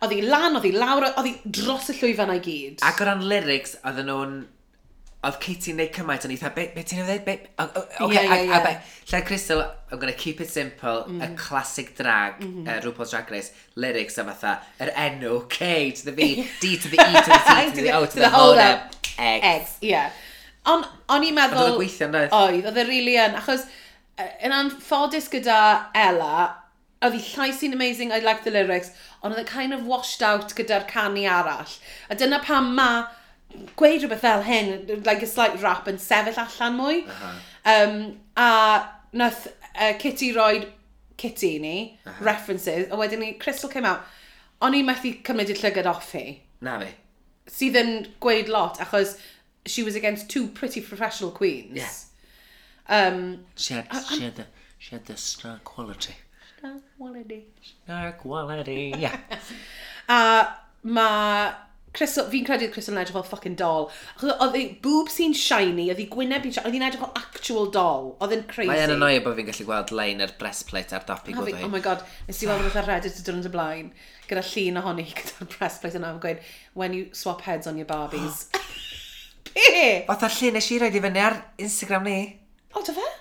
[0.00, 2.80] oedd hi lan, oedd hi lawr, oedd hi dros y llwyfan i gyd.
[2.88, 4.34] Ac o ran lyrics, oedden nhw'n
[5.22, 7.44] oedd Kitty'n neud cymaint, o'n eitha, be, be ti'n ei wneud?
[7.62, 8.88] Okay, yeah, yeah, yeah.
[9.12, 9.60] Lle Crystal,
[9.92, 11.20] I'm gonna keep it simple, mm.
[11.20, 11.22] -hmm.
[11.22, 12.68] a classic drag, mm -hmm.
[12.68, 16.22] uh, RuPaul's Drag Race, lyrics a fatha, yr enw, K to the V,
[16.62, 19.46] D to the E to the T to the O to the hold up, X.
[19.46, 20.10] X, yeah.
[20.64, 21.58] On, o'n i'n meddwl...
[21.58, 22.34] Oedd o'n gweithio yn oedd?
[22.34, 23.66] Oedd, oedd e rili yn, achos
[24.42, 25.62] yn anffodus gyda
[25.94, 26.50] Ella,
[27.02, 28.90] oedd hi llais sy'n amazing, I like the lyrics,
[29.22, 31.78] ond oedd e kind of washed out gyda'r canu arall.
[32.10, 33.06] A dyna pam ma'
[33.76, 37.02] gweud rhywbeth fel hyn, like a slight rap yn sefyll allan mwy.
[37.06, 37.36] Uh -huh.
[37.74, 37.98] um,
[38.36, 38.48] a
[39.12, 40.70] nath uh, Kitty roed
[41.16, 42.24] Kitty ni, uh -huh.
[42.24, 44.00] references, a wedyn ni, Crystal came out.
[44.62, 46.40] O'n i methu cymryd y llygad off hi.
[46.60, 46.94] Na fi.
[47.50, 49.16] Sydd yn gweud lot, achos
[49.66, 51.76] she was against two pretty professional queens.
[51.76, 53.08] Yeah.
[53.08, 54.46] Um, she, had, she, had the,
[54.78, 56.14] she had the star quality.
[56.58, 57.46] Star quality.
[57.84, 59.16] Star quality, yeah.
[60.08, 60.48] a
[60.82, 61.54] mae
[61.92, 63.90] Crystal, fi'n credu oedd Crystal yn edrych fel fucking doll.
[64.24, 67.68] Oedd ei boob sy'n shiny, oedd ei gwyneb yn shiny, oedd hi'n edrych fel actual
[67.74, 68.06] doll.
[68.24, 68.70] Oedd yn crazy.
[68.70, 72.06] Mae'n annoio bod fi'n gallu gweld lein yr breastplate a'r dapi gwrdd Oh my god,
[72.28, 73.92] nes i weld rhywbeth ar Reddit y dwrnod y blaen,
[74.30, 76.48] gyda llun ohoni gyda'r breastplate yna, yn gweud,
[76.80, 78.46] when you swap heads on your Barbies.
[79.52, 79.84] Be?
[80.08, 82.18] Oedd o'r llun nes i roed i fyny ar Instagram ni.
[82.72, 83.12] O, dy fe?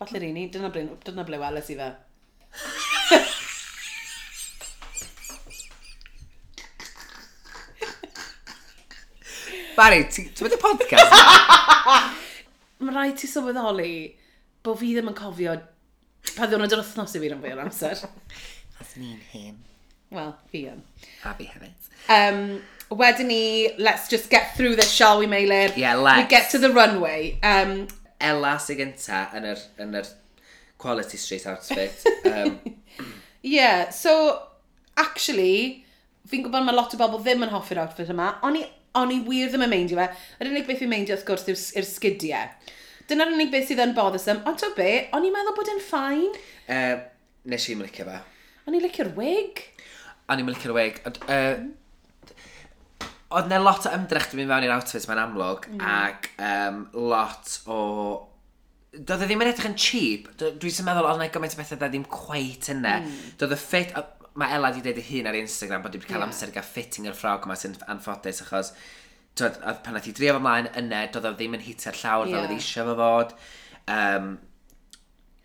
[0.00, 1.92] Falle rin ni, dyna ble weles i fe.
[9.76, 11.14] Barry, ti'n mynd y podcast?
[12.80, 13.92] Mae rhaid ti sylweddoli
[14.64, 15.54] bod fi ddim yn cofio
[16.34, 18.02] pa ddiwrnod yr wythnos i fi yn fwy o'r amser.
[18.76, 19.58] That's ni'n hyn.
[20.14, 20.82] Wel, fi yn.
[21.28, 21.90] A fi hefyd.
[22.10, 22.40] Um,
[22.96, 23.42] wedyn ni,
[23.78, 25.76] let's just get through this, shall we, Meilir?
[25.76, 26.24] Yeah, let's.
[26.24, 27.38] We get to the runway.
[27.42, 27.86] Um,
[28.20, 30.10] Ella sy'n gynta yn yr, yn yr
[30.80, 32.04] quality street outfit.
[32.30, 32.60] Um,
[33.42, 34.12] yeah, so,
[35.00, 35.84] actually,
[36.28, 38.62] fi'n gwybod mae lot o bobl ddim yn hoffi'r outfit yma, ond i
[38.98, 40.08] O'n i wir ddim yn meindio fe.
[40.40, 42.54] Yr unig beth fi'n meindio wrth gwrs yw'r sgidiau.
[43.10, 45.82] Dyna'r unig beth sydd yn bothersome, ond to be, o'n i'n meddwl bod e, yn
[45.82, 46.38] ffain.
[46.70, 46.96] Uh,
[47.50, 48.18] nes i'n licio fe.
[48.66, 49.62] O'n i'n licio'r wig.
[50.30, 51.00] O'n i'n licio'r wig.
[51.06, 51.68] Uh,
[53.34, 55.82] oedd ne lot o ymdrech di mynd fewn i'r outfit mae'n amlwg, mm.
[55.86, 57.80] ac um, lot o...
[58.90, 61.82] Doedd e ddim yn edrych yn cheap, dwi'n sy'n meddwl oedd yna gymaint o bethau
[61.84, 62.96] ddim quite yna.
[63.04, 63.20] Mm.
[63.38, 63.94] Doedd y ffit,
[64.38, 66.28] mae Ella di dweud ei hun ar Instagram bod wedi cael yeah.
[66.28, 68.70] amser gael fitting yr ffrog yma sy'n anffodus achos
[69.38, 72.30] twyd, oedd pan oedd hi drio fo mlaen yna, doedd o ddim yn hitio'r llawr
[72.30, 72.36] yeah.
[72.36, 73.34] fel oedd eisiau fo fod.
[73.90, 74.30] Um,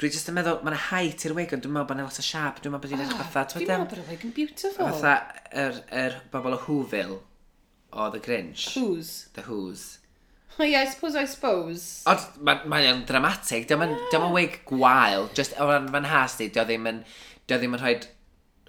[0.02, 2.26] dwi jyst yn meddwl, mae'n height i'r wig, ond dwi'n meddwl bod yna lot o
[2.30, 3.60] siap, dwi'n meddwl bod hi'n edrych fatha...
[3.60, 4.90] Dwi'n meddwl bod y wig yn beautiful.
[4.92, 5.14] Fatha,
[5.66, 7.22] yr, yr bobl o Whoville,
[7.96, 8.66] o The Grinch.
[8.76, 9.14] Who's?
[9.38, 9.86] The Who's.
[10.58, 12.04] Oh yeah, I suppose, I suppose.
[12.12, 16.70] Ond mae'n ma dramatic, dwi'n meddwl wig gwael, just o ran fan has di, dwi'n
[16.70, 17.02] ddim yn...
[17.46, 17.98] Dwi'n ddim yn rhoi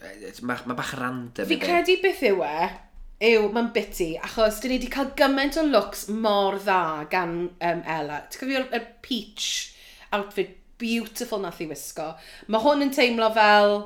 [0.02, 1.48] mae ma bach random.
[1.48, 2.68] Fi credu beth yw e,
[3.30, 7.82] yw mae'n biti, achos dyn ni wedi cael gymaint o looks mor dda gan um,
[7.82, 8.22] Ella.
[8.28, 9.50] Ti'n cofio'r er peach
[10.16, 12.12] outfit beautiful nath i wisgo.
[12.52, 13.78] Mae hwn yn teimlo fel...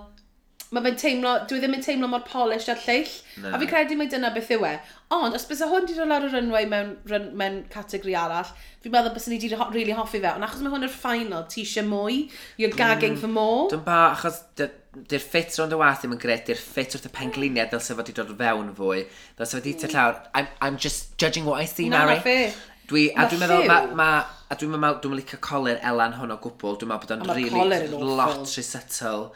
[0.71, 3.51] Mae fe'n teimlo, dwi e ddim yn teimlo mor polish a'r lleill, no.
[3.51, 4.71] a fi credu mai dyna beth yw e.
[5.17, 8.53] Ond, os bys hwn wedi dod lawr y runway mewn, run, mewn categori arall,
[8.85, 11.43] fi'n meddwl bys ni wedi ho really hoffi fe, ond achos mae hwn yr final,
[11.51, 12.21] ti eisiau mwy,
[12.63, 13.67] you're gagging mm, for more.
[13.73, 14.45] Dwi'n ba, achos
[14.91, 18.03] Di'r ffit rond y wath ddim yn gred, di'r ffit wrth y pengliniau ddylse fod
[18.03, 19.05] wedi dod fewn fwy.
[19.39, 19.95] Ddylse fod wedi mm.
[19.95, 20.19] llawer.
[20.35, 22.19] I'm, I'm just judging what I see, no, Mary.
[22.25, 22.53] No,
[22.91, 24.09] Dwi, a dwi'n meddwl, ma, ma,
[24.51, 27.87] a dwi'n meddwl, dwi'n licio colir Elan hwn o gwbl, dwi'n meddwl bod o'n really
[28.19, 29.29] lot rhy subtle.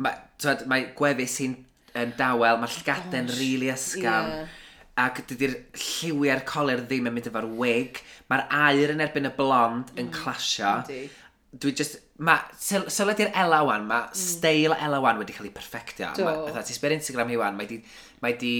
[0.00, 1.58] Mae ma gwefus hi'n
[2.00, 4.38] yn dawel, mae'r llgaden rili really ysgafn.
[4.38, 4.60] Yeah.
[5.04, 8.00] Ac dydy'r lliwiau'r colir ddim yn mynd efo'r wig.
[8.30, 10.78] Mae'r air yn erbyn y blond yn clasio.
[10.86, 11.12] Mm,
[11.60, 14.18] dwi just, Mae sylwedi'r Ella wan, mae mm.
[14.18, 16.12] steil Ella wan wedi cael ei perfectio.
[16.14, 16.28] Do.
[16.46, 17.80] Fatha, ti'n sber Instagram hi wan, mae di,
[18.22, 18.54] mae di,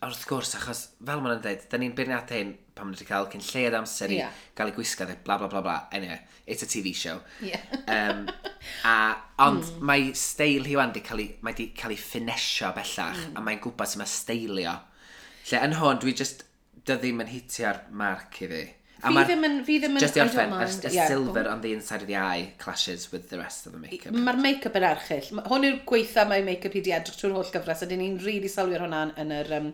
[0.00, 3.44] wrth gwrs, achos fel ma'n dweud, da ni'n beirniad hyn pan ma'n wedi cael cyn
[3.44, 4.36] lleiad amser i yeah.
[4.56, 7.18] gael ei gwisgo, dde, bla bla bla bla, anyway, it's a TV show.
[7.44, 7.60] Yeah.
[7.84, 8.22] um,
[8.88, 8.94] a,
[9.44, 9.84] ond mm.
[9.90, 13.36] mae steil hi wan, di cael ei, mae di cael ei ffinesio bellach, mm.
[13.36, 14.76] a mae'n gwybod sy'n mae steilio.
[15.50, 16.46] Lle, yn hwn, dwi just,
[16.80, 18.62] dy ddim yn hitio'r marc i fi.
[19.02, 19.56] A fi ddim yn...
[19.64, 20.02] Fi ddim yn...
[20.02, 21.52] Just the orffen, y yeah, silver oh.
[21.54, 24.12] on the inside of the eye clashes with the rest of the make-up.
[24.14, 25.30] Mae'r make-up yn archill.
[25.48, 28.36] Hwn yw'r gweitha mae make-up i di edrych trwy'r holl gyfres, a dyn ni'n rili
[28.40, 29.70] really sylwi ar hwnna yn yr um,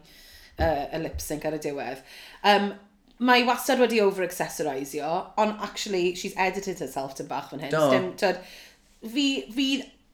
[0.61, 2.05] uh, y lip sync ar y diwedd.
[2.47, 2.71] Um,
[3.19, 5.11] mae wastad wedi over-accessorisio,
[5.43, 7.73] ond actually, she's edited herself to bach fan hyn.
[7.75, 7.87] Do.
[7.91, 8.43] Dim, tyd,
[9.03, 9.71] fi, fi,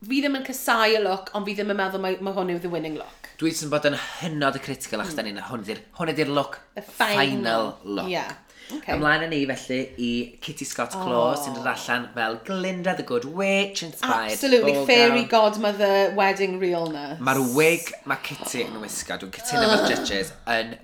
[0.07, 2.63] fi ddim yn casau y look, ond fi ddim yn meddwl mae, mae hwn yw
[2.63, 3.33] the winning look.
[3.43, 7.19] Dwi ddim bod yn hynod y critical, achos da ni'n hwn ydy'r look, the final,
[7.19, 8.11] final look.
[8.13, 8.31] Yeah.
[8.71, 8.95] Okay.
[8.95, 10.11] Ymlaen â ni felly i
[10.45, 11.41] Kitty Scott Claw oh.
[11.41, 11.73] sy'n dod oh.
[11.73, 14.33] allan fel Glinda the Good Witch inspired.
[14.33, 17.21] Absolutely, Ball fairy godmother wedding realness.
[17.21, 20.77] Mae'r wig mae Kitty yn wisgo, dwi'n cytuno efo'r judges, yn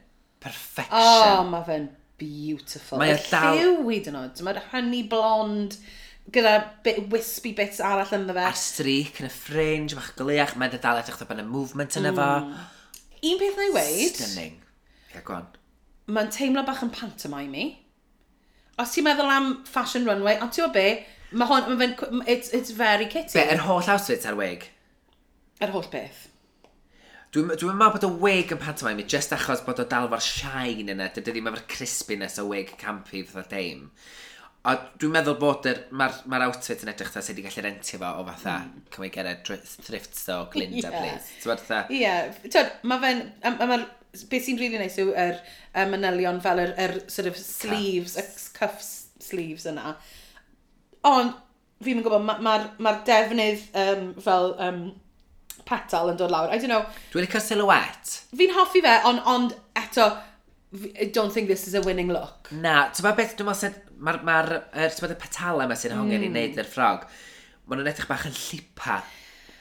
[0.45, 0.99] perfection.
[0.99, 1.89] Oh, mae fe'n
[2.21, 3.01] beautiful.
[3.01, 3.57] Mae'r dal...
[3.57, 5.79] lliw hyd yn oed, mae'r honey blond
[6.35, 8.49] gyda bit wispy bits arall ynddo fe.
[8.51, 12.19] A'r streak yn y fringe, mae'ch glyach, mae'n dal edrych yn y movement yna mm.
[12.19, 12.67] fo.
[13.29, 14.19] Un peth na i weid.
[14.19, 14.59] Stunning.
[14.59, 15.49] Ie, yeah, gwan
[16.09, 17.69] mae'n teimlo bach yn pantomime i.
[18.79, 20.87] Os ti'n meddwl am fashion runway, ond ti'n be,
[21.33, 23.37] mae hon, ma fe'n, it's, it's very kitty.
[23.37, 24.69] Be, yr holl outfit ar wig?
[25.61, 26.29] Yr holl beth.
[27.35, 30.95] Dwi'n dwi meddwl bod y wig yn pantomime, just achos bod o dal fo'r shine
[30.95, 33.85] yna, dydy ddim efo'r crispiness o wig campi fatha deim.
[34.69, 38.15] A dwi'n meddwl bod mae'r ma outfit yn edrych ta sydd wedi gallu rentio fo
[38.23, 38.89] o fatha mm.
[38.91, 39.37] can we get a
[39.85, 40.97] thrift store Glinda yeah.
[40.97, 41.29] please.
[41.43, 41.83] Ti'n meddwl ta?
[41.93, 42.73] Ie, yeah.
[42.89, 43.23] mae fe'n,
[43.61, 47.37] mae'r beth sy'n rili really neis yw yr er, manylion fel yr, er, sort of
[47.41, 48.25] sleeves, y
[48.57, 48.93] cuffs
[49.23, 49.95] sleeves yna.
[51.09, 51.37] Ond
[51.85, 54.81] fi'n gwybod, mae'r ma, ma, ma defnydd um, fel um,
[55.69, 56.51] petal yn dod lawr.
[56.51, 56.87] I don't know.
[57.13, 58.25] Dwi'n licio silhouette.
[58.39, 60.09] Fi'n hoffi fe, ond on, eto,
[61.01, 62.51] I don't think this is a winning look.
[62.53, 63.79] Na, ti'n ma beth dwi'n meddwl,
[64.09, 66.27] mae'r ma, ma, er, petalau yma sy'n hongen mm.
[66.27, 67.07] i wneud i'r ffrog,
[67.69, 69.01] maen nhw'n edrych bach yn llipa.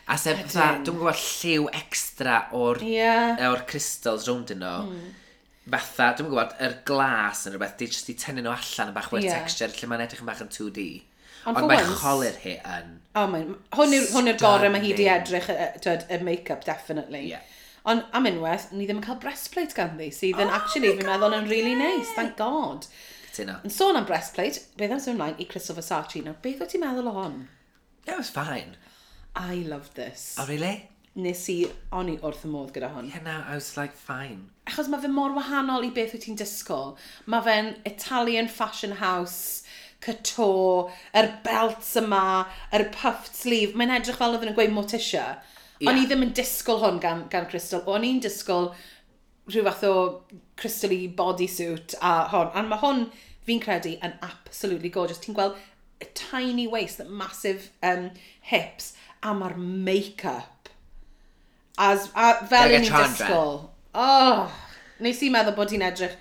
[0.07, 3.35] A sef, dwi'n gwybod lliw extra o'r, yeah.
[3.49, 4.73] o'r crystals rownd yno.
[4.87, 5.09] Mm.
[5.67, 9.11] Fatha, dwi'n gwybod, yr glas yn rhywbeth, di just i tynnu nhw allan yn bach
[9.11, 9.41] o'r yeah.
[9.41, 10.87] texture, lle mae'n edrych yn bach yn 2D.
[11.47, 12.95] Ond, Ond mae cholir hi yn...
[13.11, 13.51] O, oh, mae'n...
[13.75, 15.51] Hwn yw'r gorau mae hi di edrych,
[15.83, 17.25] twyd, y make-up, definitely.
[17.33, 17.43] Yeah.
[17.87, 21.35] Ond am unwaith, ni ddim yn cael breastplate ganddi, sydd yn oh actually, fi'n meddwl,
[21.37, 22.87] yn really nice, thank god.
[23.29, 23.59] Cytuno.
[23.67, 26.83] Yn sôn am breastplate, beth am sy'n ymlaen i Crystal Versace, nawr beth o ti'n
[26.83, 27.39] meddwl o hon?
[28.07, 28.75] Yeah, It was fine.
[29.35, 30.35] I love this.
[30.39, 30.89] Oh, really?
[31.17, 31.63] Nes i,
[31.97, 33.09] o'n i wrth y modd gyda hwn.
[33.09, 34.51] Yeah, no, I was like, fine.
[34.69, 36.95] Achos mae fe mor wahanol i beth wyt ti'n disgwyl.
[37.25, 39.63] Mae fe'n Italian fashion house,
[40.05, 40.49] cyto,
[41.17, 43.73] yr belts yma, yr puffed sleeve.
[43.77, 45.25] Mae'n edrych fel oedden yn gweud Morticia.
[45.79, 45.89] Yeah.
[45.89, 47.81] O'n i ddim yn disgwyl hwn gan, gan Crystal.
[47.89, 48.71] O'n i'n disgwyl
[49.47, 49.95] rhyw fath o
[50.59, 52.53] crystally bodysuit a hon.
[52.53, 53.03] A mae hwn,
[53.47, 55.21] fi'n credu, yn absolutely gorgeous.
[55.23, 55.57] Ti'n gweld
[56.01, 58.11] a tiny waist, that massive um,
[58.41, 58.93] hips
[59.23, 60.69] a mae'r make-up.
[61.77, 63.11] As, a fel Like a yn i'n Chandra.
[63.11, 63.59] disgwyl.
[63.97, 64.47] Oh,
[65.05, 66.15] nes i meddwl bod hi'n edrych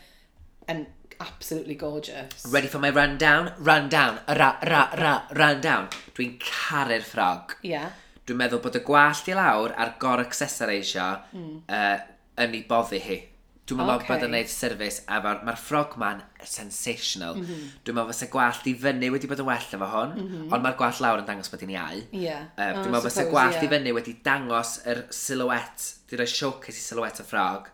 [0.73, 0.85] yn
[1.21, 2.45] absolutely gorgeous.
[2.53, 3.53] Ready for my rundown?
[3.59, 4.19] Rundown.
[4.29, 5.89] Ra, ra, ra, rundown.
[6.17, 7.57] Dwi'n caru'r ffrog.
[7.65, 7.95] Yeah.
[8.27, 11.57] Dwi'n meddwl bod y gwallt i lawr a'r gor accessorisio mm.
[11.71, 11.97] uh,
[12.43, 13.19] yn ei boddi hi.
[13.67, 14.07] Dwi'n meddwl okay.
[14.13, 17.35] bod yn gwneud service, a mae'r ma ffrog ma'n sensational.
[17.35, 17.71] Mm -hmm.
[17.83, 20.53] Dwi'n meddwl fysa gwallt i fyny wedi bod yn well efo hwn, mm -hmm.
[20.55, 22.05] ond mae'r gwallt lawr yn dangos bod hi'n iau.
[22.15, 22.45] Yeah.
[22.55, 23.67] Um, dwi'n meddwl fysa gwallt yeah.
[23.67, 27.73] i fyny wedi dangos yr silhouette, di roi showcase i silhouette y ffrog.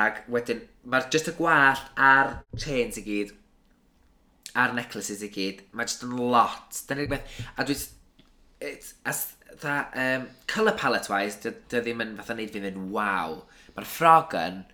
[0.00, 3.32] Ac wedyn, mae'r just y gwallt a'r chains i gyd,
[4.58, 6.82] a'r necklaces i gyd, mae just yn lot.
[6.88, 7.86] Dyna rhywbeth, a dwi'n...
[9.04, 9.26] As,
[9.60, 13.42] tha, um, colour palette wise, dy, dy ddim yn fatha neud fi fynd, waw.
[13.76, 14.64] Mae'r ffrog yn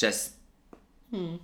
[0.00, 0.38] Just...
[1.10, 1.36] Hmm.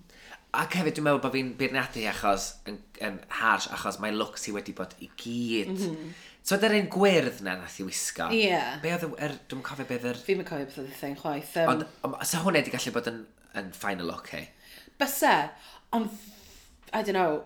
[0.50, 4.54] Ac hefyd dwi'n meddwl bod fi'n beirniadu achos yn, yn harsh, achos mae looks hi
[4.56, 5.70] wedi bod i gyd.
[5.76, 6.14] Mm -hmm.
[6.42, 8.30] So dy'r un gwyrdd na nath i wisgo.
[8.32, 8.48] Ie.
[8.48, 8.80] Yeah.
[8.82, 10.18] Be oedd er, dwi'n cofio beth yr...
[10.26, 11.52] Fi'n cofio beth oedd y thing chwaith.
[11.62, 13.20] Um, ond, ond, so hwnna wedi gallu bod yn,
[13.60, 14.46] yn final look hi?
[14.98, 15.34] Byse,
[15.96, 16.10] ond,
[16.90, 17.44] I don't know,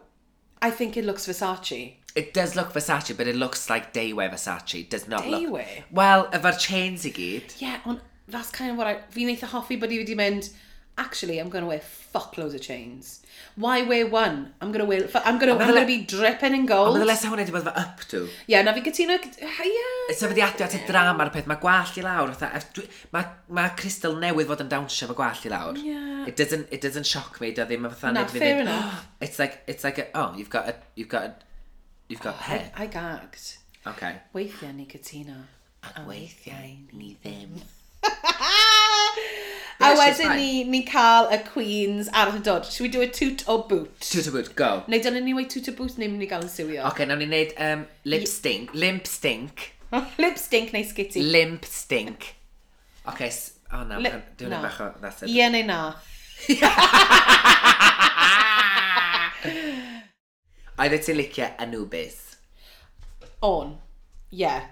[0.62, 1.96] I think it looks Versace.
[2.14, 4.80] It does look Versace, but it looks like Daywear Versace.
[4.80, 5.30] It does not Daywear?
[5.30, 5.42] look...
[5.42, 5.84] Daywear?
[5.90, 7.56] Well, efo'r chains i gyd.
[7.58, 8.94] Ie, yeah, ond that's kind of what I...
[9.12, 10.48] Fi'n eitha hoffi bod i wedi mynd
[10.96, 13.20] actually, I'm going to wear fuckloads of chains.
[13.56, 14.54] Why wear one?
[14.60, 16.88] I'm going to wear, I'm going to, I'm going to be dripping in gold.
[16.88, 18.20] Ond meddwl lesa hwnna wedi bod fy up to.
[18.24, 19.72] Ie, yeah, na fi gytuno, ie.
[20.10, 22.34] Y adio at y drama ar y peth, mae gwallt i lawr,
[23.14, 25.80] mae ma Crystal newydd fod yn dawnsio fy gwallt i lawr.
[25.80, 26.28] Yeah.
[26.30, 28.14] It doesn't, it doesn't shock me, do ddim yn fatha.
[28.14, 29.02] Na, fair enough.
[29.02, 31.34] Oh, it's like, it's like, a, oh, you've got a, you've got a,
[32.08, 32.70] you've got oh, hair.
[32.76, 33.58] I, I gagged.
[33.86, 34.14] Okay.
[34.34, 35.42] Weithiau ni gytuno.
[35.84, 37.13] A oh, weithiau ni
[39.84, 42.64] A wedyn ni, ni'n cael y Queens ar y dod.
[42.66, 43.92] Should we do a toot o boot?
[44.00, 44.70] Toot o boot, go.
[44.88, 46.80] Neu dyna ni wei toot o boot neu mynd i gael yn siwio.
[46.82, 48.72] Oce, okay, nawr ni'n neud um, lip stink.
[48.74, 49.54] Limp stink.
[50.22, 51.20] lip stink neu skitty.
[51.34, 52.20] Limp stink.
[53.04, 53.30] Oce, okay,
[53.76, 54.60] oh no, Lip, dwi'n no.
[54.64, 54.88] bach o...
[55.28, 55.80] Ie neu na.
[60.74, 62.16] Oeddet ti'n licio Anubis?
[63.44, 63.76] On,
[64.32, 64.40] ie.
[64.46, 64.62] Yeah.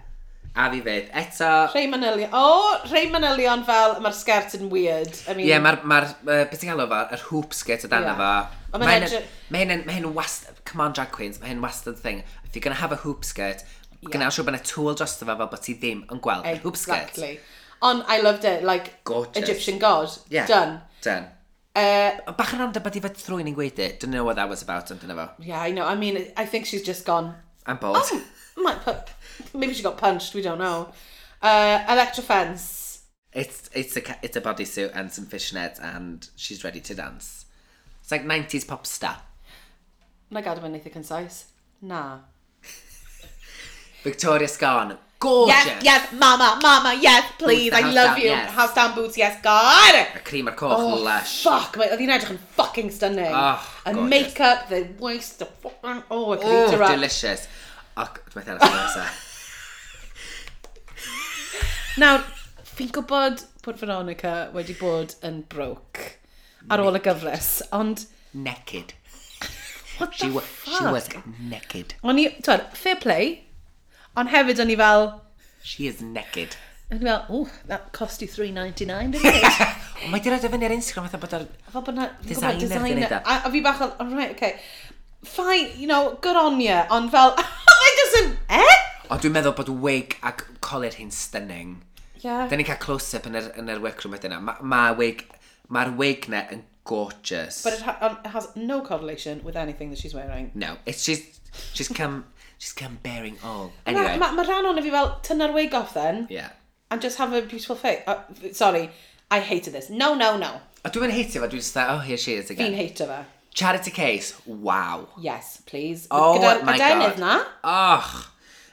[0.53, 1.07] A fi fydd.
[1.17, 1.51] Eto...
[1.73, 2.33] Rhei manylion.
[2.37, 5.15] O, oh, rhei manylion fel mae'r sgert yn weird.
[5.25, 5.47] I mean...
[5.47, 8.21] Ie, yeah, mae'r, ma uh, beth ti'n galw fo, yr hoop sgert o dan yeah.
[8.21, 8.81] fo.
[8.83, 12.21] Mae hyn, mae hyn, yn hyn wastad, come on drag queens, mae hyn wastad thing.
[12.45, 14.11] If you're gonna have a hoop skirt, yeah.
[14.13, 16.65] gynnal siw bod yna tŵl dros efo fel bod ti ddim yn gweld exactly.
[16.67, 17.15] hoop skirt.
[17.15, 17.63] Exactly.
[17.83, 19.43] On, I loved it, like, Gorgeous.
[19.43, 20.13] Egyptian god.
[20.31, 20.47] Yeah.
[20.47, 20.83] Done.
[21.01, 21.33] Done.
[21.73, 23.99] Uh, Bach yn rand bod i fod thrwy'n i'n gweud it.
[24.05, 25.27] Don't know what that was about, ond dyna fo.
[25.41, 25.89] Yeah, I know.
[25.89, 27.33] I mean, I think she's just gone.
[27.65, 27.97] I'm bored.
[27.97, 28.23] Oh,
[28.61, 28.77] my...
[29.55, 30.35] maybe she got punched.
[30.35, 30.93] We don't know.
[31.41, 33.03] Uh, Electra Fence.
[33.33, 37.47] It's, it's, a, it's a bodysuit and some fishnets and she's ready to dance.
[38.03, 39.23] It's like 90s pop star.
[40.31, 41.45] Na gadael fe'n eitha concise.
[41.81, 42.19] Nah.
[44.03, 45.55] Victoria Scarn, Gorgeous.
[45.55, 48.25] Yes, yes, mama, mama, yes, please, Boots, I house love down, you.
[48.31, 48.51] yes.
[48.51, 49.95] House down boots, yes, God.
[49.95, 51.45] Y cream ar coch, oh, lush.
[51.45, 53.31] Fuck, mae- oedd hi'n edrych yn fucking stunning.
[53.31, 54.11] Oh, and gorgeous.
[54.11, 56.91] make-up, the waist, the fucking, oh, Oh, eat her up.
[56.91, 57.47] delicious.
[58.03, 59.21] Ac dwi'n meddwl ar nesaf.
[62.01, 62.25] Nawr,
[62.73, 66.09] fi'n gwybod bod Veronica wedi bod yn broke
[66.73, 68.07] ar ôl y gyfres, ond...
[68.33, 68.95] Naked.
[69.99, 70.79] What the she fuck?
[70.79, 71.09] She was
[71.39, 71.95] naked.
[72.03, 73.33] O'n i, twyd, fair play,
[74.17, 75.09] ond hefyd o'n i fel...
[75.63, 76.57] She is naked.
[76.91, 79.61] O'n i fel, ooh, that cost you 3.99, didn't it?
[80.03, 81.47] Ond mae di rhaid o e fyny ar Instagram fatha bod ar...
[81.75, 84.57] Fel bod o'r designer yn gwneud A fi bach o, oh, alright, okay
[85.25, 88.77] fine, you know, good on you, ond fel, I just yn, eh?
[89.11, 91.81] O, dwi'n meddwl bod wig ac colir hi'n stunning.
[92.23, 92.47] Yeah.
[92.49, 94.43] Da ni'n cael close-up yn yr, yn yr workroom wedyn yna.
[94.47, 95.25] Mae'r ma wig,
[95.75, 97.63] mae'r wig na yn gorgeous.
[97.65, 100.51] But it, ha um, it has no correlation with anything that she's wearing.
[100.55, 101.41] No, it's just,
[101.75, 102.25] she's come,
[102.59, 103.73] she's come bearing all.
[103.87, 104.17] Anyway.
[104.17, 106.27] Mae ma, ma rhan o'n fi fel, tynna'r wig off then.
[106.31, 106.51] Yeah.
[106.91, 108.03] And just have a beautiful face.
[108.07, 108.21] Uh,
[108.53, 108.91] sorry,
[109.31, 109.91] I hated this.
[109.91, 110.61] No, no, no.
[110.85, 112.73] A dwi'n heitio fe, dwi'n just that, oh, here she is again.
[112.73, 113.23] Fi'n heitio fe.
[113.55, 115.09] Charity Case, wow.
[115.21, 116.07] Yes, please.
[116.11, 117.19] Oh gyda, my gyda god.
[117.19, 117.35] na.
[117.63, 118.29] Och.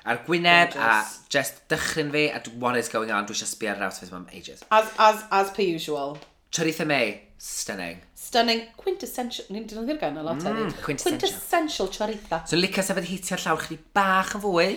[0.05, 1.17] A'r gwyneb Gorgeous.
[1.19, 3.27] a just dychryn fi a what is going on.
[3.27, 4.63] Dwi eisiau sbio ar rawt am ages.
[4.71, 6.17] As, as, as per usual.
[6.51, 7.99] Charitha May, stunning.
[8.15, 11.29] Stunning, quintessential, ni'n dynoddi'r gan a lot mm, quintessential.
[11.29, 12.41] Quintessential charitha.
[12.47, 14.67] So lica sefyd hitio'r llawr chdi bach yn fwy.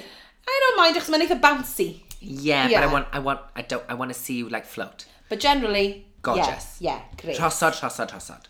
[0.51, 1.89] I don't mind, achos mae'n eitha bouncy.
[2.21, 4.67] Yeah, yeah, but I want, I want, I don't, I want to see you like
[4.67, 5.07] float.
[5.29, 6.77] But generally, Gorgeous.
[6.79, 7.37] Yeah, yeah, great.
[7.37, 8.49] Trosod, trosod, trosod.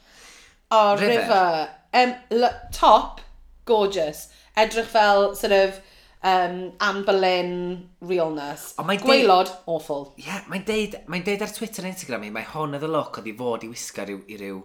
[0.73, 1.21] Oh, River.
[1.21, 1.69] River.
[1.93, 3.21] Um, top,
[3.69, 4.31] gorgeous.
[4.57, 5.81] Edrych fel, sort of,
[6.23, 8.73] um, Anne Boleyn realness.
[8.81, 9.59] Ond mae'n Gwaelod, deud...
[9.75, 10.07] awful.
[10.17, 12.91] Ie, yeah, mae'n deud, mae deud ar Twitter a Instagram i, mae hon oedd y
[12.93, 14.63] look oedd i fod i wisgo ryw, i ryw,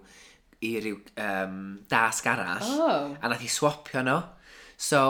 [0.67, 1.59] i ryw um,
[1.91, 2.71] dasg arall.
[2.77, 3.11] Oh.
[3.19, 4.21] A nath i swapio nhw.
[4.77, 5.03] So,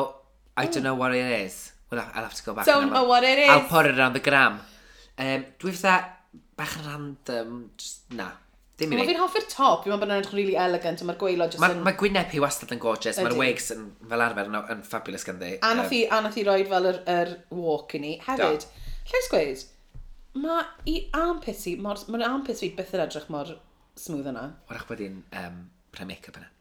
[0.57, 1.73] I don't know what it is.
[1.91, 2.65] Well, I'll have to go back.
[2.65, 3.49] Don't know what it is.
[3.49, 4.59] I'll put it around the gram.
[5.17, 8.31] Um, dwi fatha, bach yn random, just, na.
[8.77, 9.13] Dim i Mae fi.
[9.13, 11.73] fi'n hoffi'r top, fi'n meddwl bod yn edrych really elegant, ond mae'r gweilod jyst Mae
[11.73, 11.79] yn...
[11.85, 13.39] ma Gwyneb hi wastad yn gorgeous, mae'r Ydi.
[13.41, 15.55] wigs yn fel arfer yn, yn fabulous ganddi.
[15.65, 18.11] A nath i, a nath i roed fel yr, yr walk i ni.
[18.27, 18.67] Hefyd,
[19.09, 19.63] llais gweud,
[20.43, 23.55] mae i armpits i, mor- mae'n armpits fi byth yn edrych mor
[23.97, 24.45] smooth yna.
[24.69, 25.57] Wrach bod hi'n um,
[25.95, 26.51] pre make-up yna.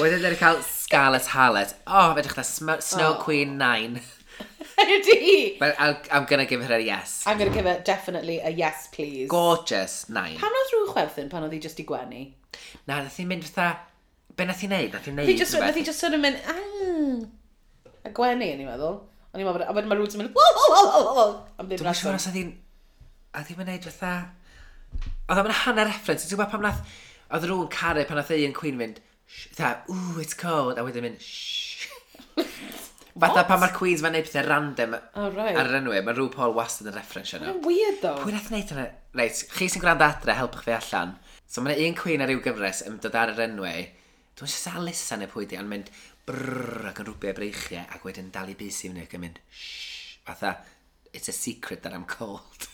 [0.00, 1.72] Wedyn dyn cael Scarlet Harlot.
[1.86, 3.20] O, oh, fe ddechrau Snow oh.
[3.24, 3.96] Queen 9.
[4.80, 5.58] Ydy!
[5.58, 7.24] But I'll, I'm gonna give her a yes.
[7.26, 9.28] I'm gonna give her definitely a yes, please.
[9.28, 10.36] Gorgeous, nine.
[10.40, 12.22] Pan oedd rhyw chwerthin pan oedd hi just i gwenu?
[12.88, 13.68] Na, nath hi'n mynd fatha...
[14.36, 14.94] Be nath hi'n neud?
[14.96, 15.26] Nath hi'n neud?
[15.26, 16.40] Nath hi just, nath hi just sort of mynd...
[16.48, 18.98] "Ah," A gwenu, yn i'n meddwl.
[19.34, 20.34] O'n i'n meddwl, a wedyn mae rhywun yn mynd...
[20.38, 22.52] "Wow, wow, wow, wow, wow," Am ddim Dwi'n siŵr os oedd hi'n...
[23.36, 24.14] Oedd hi'n mynd fatha...
[25.28, 26.24] Oedd o'n hanner reference.
[26.24, 26.80] Ti'n gwybod pam nath...
[27.30, 29.02] Oedd rhywun caru pan nath ei yn Queen mynd...
[29.28, 30.80] "Sh-" Fatha, ooh, it's cold.
[30.80, 31.20] A wedyn mynd...
[31.20, 31.90] "Shh."
[33.18, 35.56] Fatha pan mae'r Queens mae'n neud pethau random oh, right.
[35.58, 37.46] ar yr enw mae rhyw Paul wastad yn reference nhw.
[37.48, 38.20] Mae'n weird though.
[38.22, 38.86] Pwy nath wneud hynny?
[39.18, 41.16] Reit, chi sy'n gwrando adre, helpwch fi allan.
[41.50, 43.74] So mae'n un Queen ar ryw gyfres yn dod ar yr enwi.
[44.38, 45.90] Dwi'n siarad Alisa neu pwy di, ond mynd
[46.28, 49.40] brrrr ac yn rwbio breichiau ac wedyn dal i bus i fyny ac yn mynd
[49.50, 50.54] shh, fatha,
[51.12, 52.68] it's a secret that I'm cold.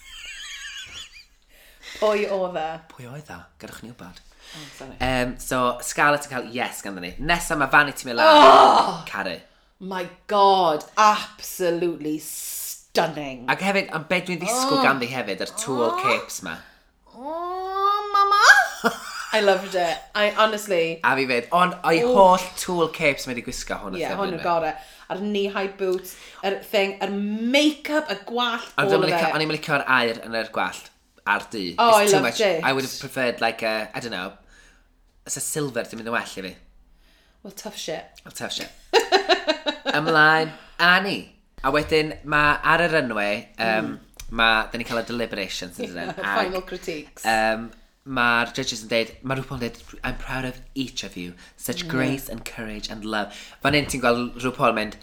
[1.97, 2.69] Pwy oedd e?
[2.93, 3.41] Pwy oedd e?
[3.63, 4.23] Gadwch ni wybod.
[4.47, 7.13] Oh, um, so, Scarlett yn cael yes ganddyn ni.
[7.27, 8.29] Nesa mae Vanity Milan.
[8.29, 8.99] Oh!
[9.09, 9.39] Caru
[9.81, 13.44] my god, absolutely stunning.
[13.51, 14.85] Ac hefyd, am beth dwi'n ddisgwyl oh.
[14.85, 16.01] ganddi hefyd, yr tool oh.
[16.01, 16.57] capes ma.
[17.12, 18.94] Oh, mama!
[19.36, 19.98] I loved it.
[20.15, 21.01] I, honestly...
[21.05, 22.15] A fi fyd, ond o'i oh.
[22.16, 24.73] holl tool capes mae wedi gwisgo hwn y yeah, hwn y gore.
[25.12, 26.16] A'r knee-high boots,
[26.47, 29.19] yr thing, yr make-up, y gwallt, all of it.
[29.28, 30.89] O'n i'n mylicio'r air yn yr gwallt
[31.28, 31.74] ar dy.
[31.77, 32.40] Oh, It's I loved much.
[32.40, 32.65] it.
[32.65, 34.32] I would have preferred, like, a, I don't know,
[35.27, 36.57] as a silver, dwi'n mynd yn well i fi.
[37.43, 38.24] Well, tough shit.
[38.24, 38.73] Well, tough shit
[40.01, 40.52] ymlaen,
[40.82, 41.24] Annie.
[41.66, 43.97] A wedyn mae ar yr runway, um,
[44.31, 46.14] mae, da ni'n cael y deliberations yn dyn.
[46.23, 47.27] Final critiques.
[47.27, 47.70] Um,
[48.06, 51.89] mae'r judges yn dweud, mae rhywbeth yn dweud, I'm proud of each of you, such
[51.89, 53.35] grace and courage and love.
[53.64, 54.98] Fan hyn ti'n gweld RuPaul mynd,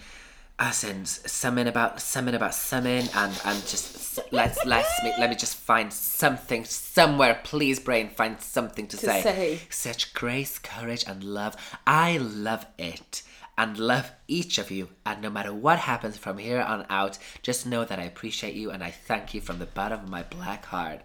[0.59, 5.35] as in, something about, something about something, and, and just, let's, let's, me, let me
[5.35, 9.21] just find something, somewhere, please brain, find something to, to say.
[9.21, 9.59] say.
[9.69, 13.23] Such grace, courage and love, I love it
[13.57, 14.89] and love each of you.
[15.05, 18.71] And no matter what happens from here on out, just know that I appreciate you
[18.71, 21.01] and I thank you from the bottom of my black heart.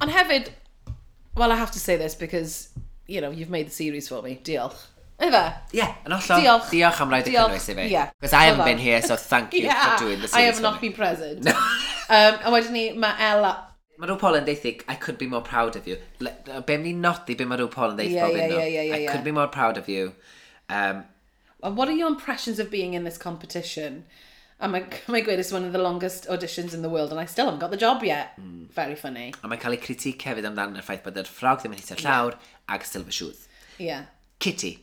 [0.00, 0.48] And hefyd,
[1.36, 2.70] well, I have to say this because,
[3.06, 4.40] you know, you've made the series for me.
[4.42, 4.86] Diolch.
[5.20, 5.54] Efe?
[5.72, 7.86] Yeah, and also, diolch, diolch am rhaid y cynnwys i fi.
[7.86, 8.10] Yeah.
[8.18, 10.60] Because I haven't been here, so thank you yeah, for doing the series I have
[10.60, 10.88] not me.
[10.88, 11.44] been present.
[11.44, 11.52] No.
[12.08, 13.52] um, a wedyn ni, mae Ella...
[13.98, 16.00] Mae rhyw Paul yn deithig, I could be more proud of you.
[16.18, 18.94] Be ni nodi, be mae rhyw Paul yn deithig yeah, bob yeah, yeah, yeah, yeah,
[18.96, 19.12] I yeah.
[19.12, 20.10] could be more proud of you.
[20.68, 21.04] Um,
[21.72, 24.04] what are your impressions of being in this competition?
[24.60, 27.24] A mae, mae gweud it's one of the longest auditions in the world and I
[27.24, 28.38] still haven't got the job yet.
[28.40, 28.70] Mm.
[28.70, 29.32] Very funny.
[29.42, 32.36] A mae'n cael ei critic hefyd amdano'r ffaith bod yr ffrog ddim yn hitio'r llawr
[32.36, 32.74] yeah.
[32.76, 33.46] ag fy shoes.
[33.78, 34.04] Yeah.
[34.38, 34.78] Kitty.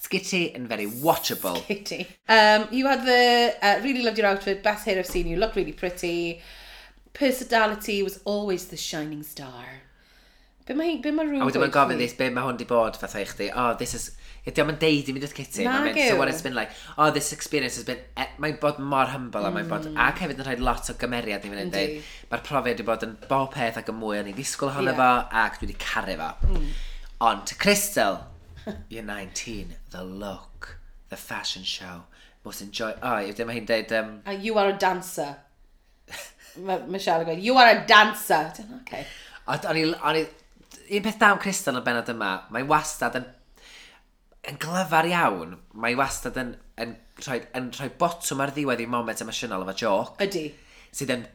[0.00, 1.60] Skitty and very watchable.
[1.66, 2.06] Skitty.
[2.28, 5.56] Um, you had the, uh, really loved your outfit, best hair I've seen you, looked
[5.56, 6.40] really pretty.
[7.12, 9.82] Personality was always the shining star.
[10.64, 11.42] Be mae, be mae rhywun...
[11.42, 13.94] A wedyn mae'n gofyn this, be mae hwn di bod fatha i chdi, oh, this
[13.98, 14.10] is
[14.48, 16.70] Ydy o'n deud i mynd at Kitty, Na, mae'n mynd, so what it's been like,
[16.96, 19.56] oh, this experience has been, e mae'n bod mor humble, mm.
[19.58, 19.98] mae'n bod, mm.
[20.00, 23.04] ac hefyd yn rhoi lot o gymeriad i fynd yn dweud, mae'r profiad wedi bod
[23.04, 25.02] yn bob peth ac yn mwy o'n i ddisgwyl ohono yeah.
[25.02, 26.30] fo, ac dwi wedi caru fo.
[26.48, 26.66] Mm.
[27.28, 28.20] Ond, Crystal,
[28.94, 30.78] you're 19, the look,
[31.12, 32.04] the fashion show,
[32.46, 33.96] most enjoy, oh, ydy mae hi'n dweud...
[34.00, 34.12] um...
[34.24, 35.34] Uh, you are a dancer.
[36.56, 38.46] Michelle yn gweud, you are a dancer.
[38.80, 39.04] Okay.
[39.48, 40.24] O'n i,
[40.96, 43.34] un peth dawn Crystal yn y benod yma, mae'n wastad yn
[44.46, 46.94] yn glyfar iawn, mae wastad yn, yn,
[47.24, 50.22] rhoi, yn rhoi botwm ar ddiwedd i moment emosiynol efo joc.
[50.24, 50.46] Ydy.
[50.94, 51.26] Sydd yn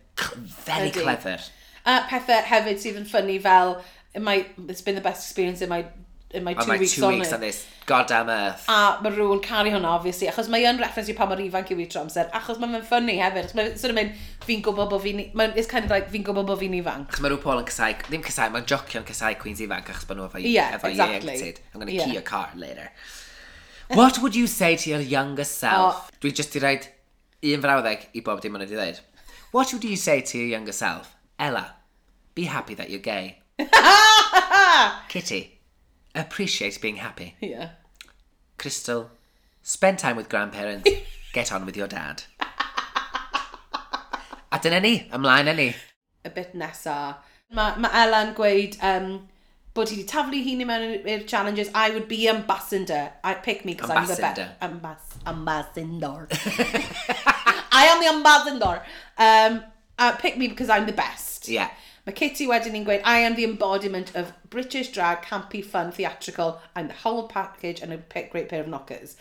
[0.65, 1.03] very Ydy.
[1.03, 1.43] clever.
[1.83, 3.77] A pethau hefyd sydd yn ffynnu fel,
[4.13, 5.83] it might, it's been the best experience in my
[6.33, 7.33] in my two, my weeks, two on, weeks it.
[7.35, 8.65] on this goddamn earth.
[8.67, 11.81] A mae rhywun caru hwnna, obviously, achos mae yn reference i pa mor ifanc yw
[11.83, 14.15] i tro amser, achos mae'n ffynnu hefyd, achos mae'n sort of mynd,
[14.47, 17.11] fi'n gwybod bod fi'n, mae'n, it's kind of like, fi'n gwybod bod fi'n ifanc.
[17.11, 20.19] Achos mae rhyw Paul yn cysau, ddim cysau, mae'n jocio'n cysau Queen's ifanc, achos bod
[20.19, 21.37] nhw efo, yeah, efo exactly.
[21.37, 21.61] ieuenctid.
[21.73, 22.09] I'm going to yeah.
[22.09, 22.89] key a car later.
[23.93, 26.09] What would you say to your younger self?
[26.09, 26.17] Oh.
[26.21, 26.87] Dwi just i reid
[27.43, 29.01] un frawddeg i bob dim ond wedi dweud.
[29.51, 31.15] What would you say to your younger self?
[31.37, 31.75] Ella,
[32.33, 33.39] be happy that you're gay.
[35.09, 35.52] Kitty,
[36.15, 37.35] appreciate being happy.
[37.39, 37.69] Yeah.
[38.57, 39.09] Crystal,
[39.61, 40.89] spend time with grandparents,
[41.33, 42.23] get on with your dad.
[44.51, 45.73] A dyna ni, ymlaen â ni.
[46.23, 47.17] y bit nesa.
[47.53, 49.07] Mae ma Ella yn gweud um,
[49.75, 51.71] bod hi wedi taflu hun i mewn i'r challenges.
[51.73, 53.11] I would be ambassador.
[53.23, 54.39] I pick me because I'm the best.
[54.39, 54.55] Ambassador.
[54.61, 56.27] Ambas ambassador.
[57.73, 58.83] I am the ambassador.
[59.17, 59.63] Um,
[59.97, 61.49] uh, pick me because I'm the best.
[61.49, 61.69] Yeah.
[62.05, 66.59] Mae Kitty wedyn ni'n gweud, I am the embodiment of British drag, campy, fun, theatrical,
[66.75, 67.97] I'm the whole package and a
[68.31, 69.15] great pair of knockers.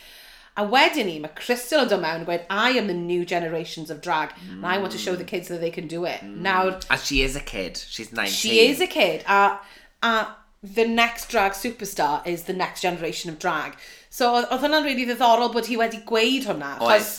[0.56, 3.88] A wedyn ni, mae Crystal yn dod mewn yn gweud, I am the new generations
[3.88, 4.56] of drag, mm.
[4.56, 6.20] and I want to show the kids that they can do it.
[6.20, 6.42] Mm.
[6.42, 6.84] Nawr...
[6.90, 7.78] A she is a kid.
[7.78, 8.34] She's 19.
[8.34, 9.24] She is a kid.
[9.28, 9.60] A,
[10.02, 13.78] a the next drag superstar is the next generation of drag.
[14.10, 16.76] So, oedd hwnna'n really ddiddorol bod hi wedi gweud hwnna.
[16.84, 17.14] Oes.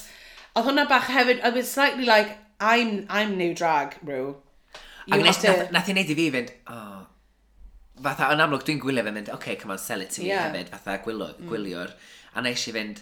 [0.53, 4.42] Oedd hwnna bach hefyd, it was slightly like, I'm, I'm new drag, Rue.
[5.11, 7.01] Ac nes, nath, nath i neud i fi fynd, oh,
[8.03, 10.29] fatha, yn amlwg dwi'n gwylio fe mynd, oce, okay, come on, sell it to me
[10.29, 10.45] yeah.
[10.47, 11.49] hefyd, fatha gwylio, mm.
[11.49, 11.91] gwyliwr.
[12.33, 13.01] A neis i fynd,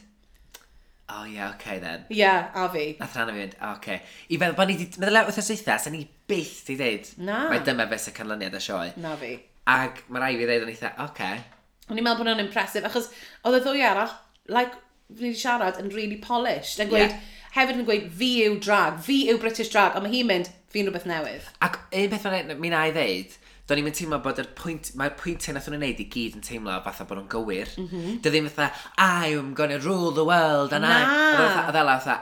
[1.14, 2.06] oh yeah, okay then.
[2.10, 2.86] Yeah, a fi.
[3.00, 4.02] Nath rhan o fi fynd, oh, okay.
[4.30, 7.12] I feddwl bod ni wedi, meddwl e- wrth ysitha, sa'n ni byth i ddeud.
[7.28, 7.44] Na.
[7.54, 8.94] Mae dyma fe sy'n canlyniad y sioe.
[9.04, 9.36] Na fi.
[9.72, 11.44] Ac mae rai fi ddeud yn eitha, okay.
[11.90, 13.12] O'n i'n meddwl bod nhw'n impresif, achos
[13.46, 14.18] oedd y ddwy arall,
[14.50, 18.58] like, fi wedi siarad yn really polished, yn gweud, yeah hefyd yn gweud fi yw
[18.64, 21.48] drag, fi yw British drag, ond mae hi'n mynd fi'n rhywbeth newydd.
[21.66, 23.38] Ac un peth mae'n mi na i ddeud,
[23.68, 26.46] do'n i'n mynd teimlo bod yr pwynt, mae'r pwyntiau nath nhw'n neud i gyd yn
[26.48, 27.74] teimlo fatha bod nhw'n gywir.
[27.78, 28.20] Mm -hmm.
[28.24, 31.08] Dy ddim fatha, I'm gonna rule the world, and I'm...
[31.08, 32.18] A ddela fatha,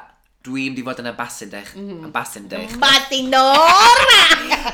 [0.45, 1.13] dwi'n di fod yn mhm.
[1.13, 1.67] ambassador.
[1.75, 2.03] Mm -hmm.
[2.09, 2.65] Ambassador.
[2.65, 3.61] Ambassador!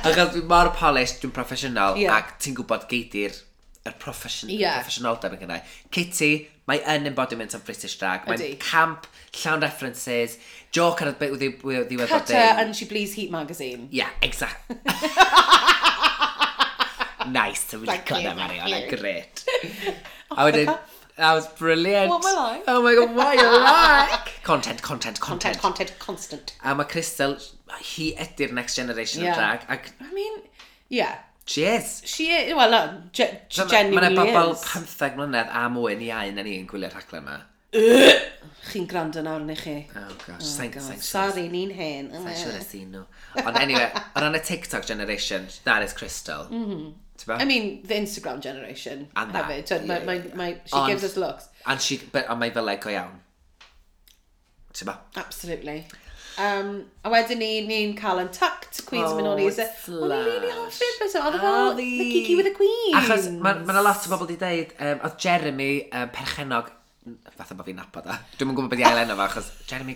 [0.08, 2.16] Achos dwi'n mor polished, dwi'n proffesiynol, yeah.
[2.16, 3.36] ac ti'n gwybod geidi'r
[3.86, 4.80] yr profession, yeah.
[4.80, 5.62] proffesionaldeb yn gynnau.
[5.94, 6.32] Kitty,
[6.70, 8.26] mae yn embodiment of British drag.
[8.30, 9.06] Mae'n camp,
[9.42, 10.40] llawn references,
[10.76, 13.88] joke ar y bit wedi'i wedi'i Cut her and she bleeds Heat magazine.
[13.92, 14.78] Yeah, exactly.
[17.30, 19.46] nice, dwi'n really cod am Arion, a great.
[20.36, 20.74] A wedyn,
[21.18, 22.10] That was brilliant.
[22.10, 22.64] What am I like?
[22.68, 24.44] Oh my god, what you like?
[24.44, 25.58] content, content, content.
[25.58, 26.58] Content, content, constant.
[26.64, 27.38] A mae Crystal,
[27.70, 29.32] hi ydy'r next generation yeah.
[29.32, 29.64] of drag.
[29.70, 29.94] Ac...
[30.02, 30.42] I mean,
[30.90, 31.20] yeah.
[31.46, 32.02] Cheers!
[32.06, 36.32] She, is, well, not ge genuinely Mae yna bobl 15 mlynedd a mwy ni iau
[36.32, 37.38] yn ni gwylio'r rhaglen yma.
[38.72, 39.76] Chi'n gwrando nawr neu chi?
[40.00, 42.10] Oh gosh, oh, sain, sain Sorry, ni'n hen.
[42.14, 43.04] Sain siwr ys nhw.
[43.44, 46.48] Ond anyway, o ran y TikTok generation, that is crystal.
[46.50, 46.94] Mm -hmm.
[47.30, 49.08] I mean, the Instagram generation.
[49.16, 49.46] And that.
[49.46, 49.70] Hefyd.
[49.70, 51.48] Yeah, my, my, my, she and, gives us looks.
[51.66, 53.22] And she, but, ond mae fel go iawn.
[54.74, 55.00] Ti'n ba?
[55.16, 55.86] Absolutely.
[56.36, 56.72] Um,
[57.06, 59.60] a wedyn ni, ni'n cael yn tucked, Queen's oh, oh, Minori's.
[59.88, 62.98] O'n i'n rili hoffi'r beth, oedd fel the Kiki with the Queen.
[63.00, 66.74] Achos mae yna lot o bobl wedi deud, um, oedd Jeremy um, perchenog,
[67.38, 69.96] fatha bod fi'n nabod o, dwi'n gwybod beth i ail enw fo, achos Jeremy,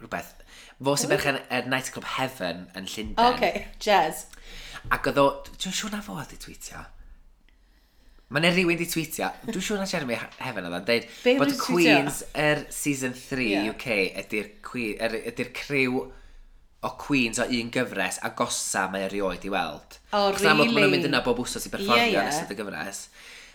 [0.00, 0.32] rhywbeth,
[0.80, 3.36] fo sy'n berchen er Nightclub Heaven yn Llundain.
[3.36, 4.24] OK, Jez.
[4.88, 6.86] Ac oedd o, dwi'n siŵr na fo oedd i tweetio.
[8.32, 12.22] Mae yna rhywun di tweetio, dwi'n siŵr na Jeremy Heaven oedd yn dweud, bod Queens
[12.32, 13.66] yr er season 3 yeah.
[13.68, 14.48] UK ydy'r
[15.04, 15.98] er, ydy criw
[16.82, 19.98] o Queens o un gyfres a gosa mae erioed i weld.
[20.10, 20.38] O, oh, really?
[20.38, 22.30] Cos amlwg maen nhw'n mynd yna bob wsos i berfformio yeah, yeah.
[22.30, 23.02] yn ystod y gyfres.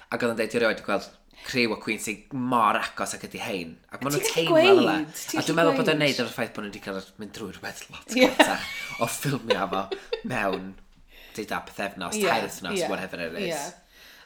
[0.07, 1.09] Ac oedd yn dweud, erioed i gweld
[1.47, 3.73] criw o Queen sy'n mor agos ac ydy hein.
[3.89, 6.67] Ac maen nhw'n teimlo fel A dwi'n meddwl bod yn neud ar y ffaith bod
[6.67, 8.69] nhw wedi cael mynd drwy rhywbeth lot yeah.
[9.01, 9.83] o ffilmio fo
[10.29, 10.71] mewn
[11.37, 12.31] deuda pethefnos, yeah.
[12.31, 12.89] tair wythnos, yeah.
[12.91, 13.49] whatever it is.
[13.49, 13.69] Yeah.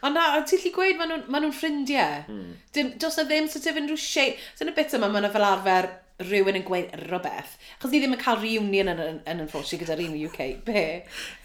[0.01, 2.23] Ond na, ti'n lli gweud, maen nhw'n ma nhw ffrindiau.
[2.31, 2.53] Mm.
[2.73, 4.39] Dim, dos na ddim sort of unrhyw shape.
[4.55, 5.89] So yn y bit yma, maen nhw fel arfer
[6.25, 7.55] rhywun yn gweud rhywbeth.
[7.81, 10.39] Chos ni ddim yn cael reunion yn, yn, yn unfortunately gyda'r un UK.
[10.65, 10.83] Be?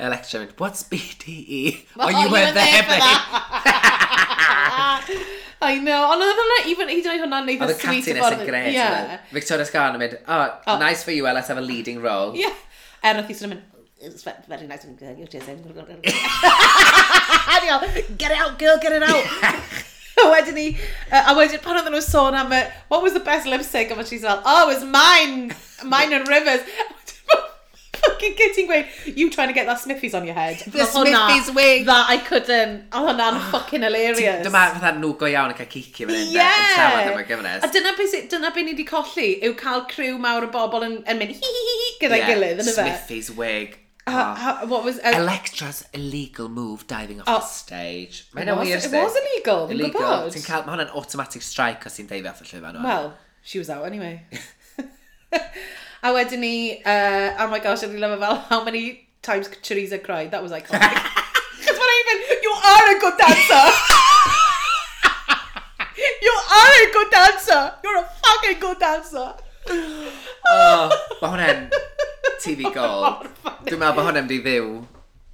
[0.08, 1.62] Electra mynd, what's BDE?
[1.96, 3.04] Well, oh, you were there, babe!
[5.66, 8.40] I know, ond oedd hwnna, even, hyd yn oed hwnna neith yn sweet y ffordd.
[8.40, 8.74] Oedd y cattiness yn gret.
[8.74, 9.14] Yeah.
[9.32, 12.36] Victoria Scarn yn mynd, oh, oh, nice for you, let's have a leading role.
[12.36, 12.52] Yeah.
[13.00, 13.64] Er, oedd hi sy'n mynd,
[14.06, 15.62] it's very nice when you, teasing.
[18.16, 19.24] get it out, girl, get it out.
[20.18, 20.78] a wedyn ni,
[21.12, 23.90] uh, a wedyn pan oedden nhw sôn am, uh, what was the best lip sync?
[23.90, 25.54] And she's like, oh, it was mine,
[25.84, 26.64] mine and Rivers.
[28.06, 30.58] fucking kitty'n gweud, you trying to get that Smithies on your head.
[30.58, 31.86] The Oedd hwnna- Smithies wig.
[31.86, 32.90] That I couldn't.
[32.90, 33.48] Oedd hwnna'n ah.
[33.52, 34.44] fucking hilarious.
[34.46, 37.26] Dyma fatha nhw go iawn yn cael cici fan hyn, de, yn trafod am y
[37.30, 37.66] gyfres.
[37.66, 40.86] A dyna beth sy- dyna be ni wedi colli, yw cael criw mawr o bobl
[40.86, 42.86] yn, yn mynd hi hi hi hi gyda'i gilydd, yn y fe?
[42.86, 43.80] Smithies wig.
[44.06, 44.34] How, ah.
[44.34, 44.98] how, what was...
[44.98, 48.28] Uh, Electra's illegal move diving off oh, the stage.
[48.34, 50.30] Mae'n wir, It was illegal, fi'n gwybod.
[50.30, 52.78] Ti'n cael, mae hwnna'n automatic strike os ti'n deifio off y llwyfan.
[52.84, 53.08] Well,
[53.42, 54.22] she was out anyway.
[56.06, 56.54] a wedyn ni,
[56.86, 60.30] uh, oh my gosh, I really love fel, how many times Teresa cried?
[60.30, 60.94] That was iconic.
[61.58, 63.64] Because when I even, you are a good dancer!
[66.22, 67.74] you are a good dancer!
[67.82, 69.34] You're a fucking good dancer!
[70.52, 71.64] oh, mae hwnna'n
[72.43, 73.26] TV gold.
[73.66, 74.68] Dwi'n meddwl bod hwnna'n di fyw.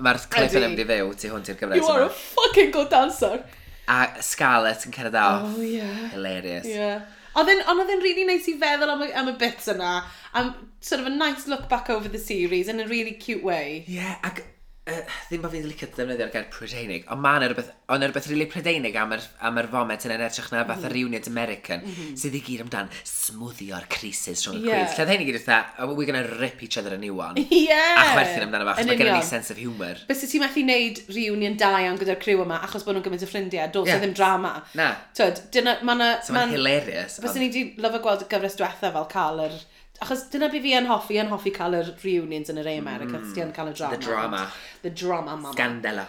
[0.02, 3.42] Mae'r clip yna'n di fyw ti hwn ti'r gyfres You are a fucking good dancer.
[3.90, 5.50] A Scarlett yn cyrraedd off.
[5.50, 6.08] Oh, yeah.
[6.14, 6.68] Hilarious.
[6.70, 7.02] Yeah.
[7.38, 10.02] Ond oedd e'n really nice i feddwl am y, am y bits yna,
[10.36, 10.52] am
[10.84, 13.84] sort of a nice look back over the series in a really cute way.
[13.88, 14.42] Yeah, ac
[14.82, 14.96] Uh,
[15.28, 18.50] ddim bod fi'n licio ddefnyddio'r gair Prydeinig, ond mae yna rhywbeth, ond rhywbeth rili really
[18.50, 21.92] Prydeinig am yr, am yr foment yn edrych na fath mm yr Union American, mm
[21.92, 22.16] -hmm.
[22.18, 24.96] sydd i gyd amdan smwddio'r crisis rhwng y yeah.
[24.96, 27.38] Lle ddein i gyd eitha, oh, we're gonna rip each other a new one.
[27.46, 28.00] Yeah!
[28.00, 30.02] A chwerthin amdano fach, mae gen i sense of humour.
[30.08, 33.28] Bys ti methu wneud reunion da iawn gyda'r criw yma, achos bod nhw'n gymaint o
[33.30, 34.02] ffrindiau, dos yeah.
[34.02, 34.56] ddim drama.
[34.74, 34.96] Na.
[35.14, 36.16] Tyd, dyna, mae.
[36.26, 37.20] So mae'n hilarious.
[37.22, 39.54] Bys ni wedi lyfo gweld y gyfres diwetha fel cael yr...
[39.54, 39.71] Er
[40.02, 43.32] Achos dyna be fi yn hoffi, yn hoffi cael yr reunions yn yr America, mm.
[43.34, 43.96] ti yn cael y drama.
[43.96, 44.44] The drama.
[44.82, 45.54] The drama, mama.
[45.54, 46.06] Scandalo.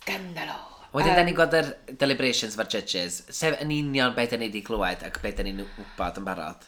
[0.00, 0.60] Scandalo.
[0.92, 1.70] Wedyn, um, da ni'n gweld yr
[2.00, 5.60] deliberations fo'r judges, sef yn union beth da ni wedi clywed ac beth da ni'n
[5.64, 6.66] wybod yn barod.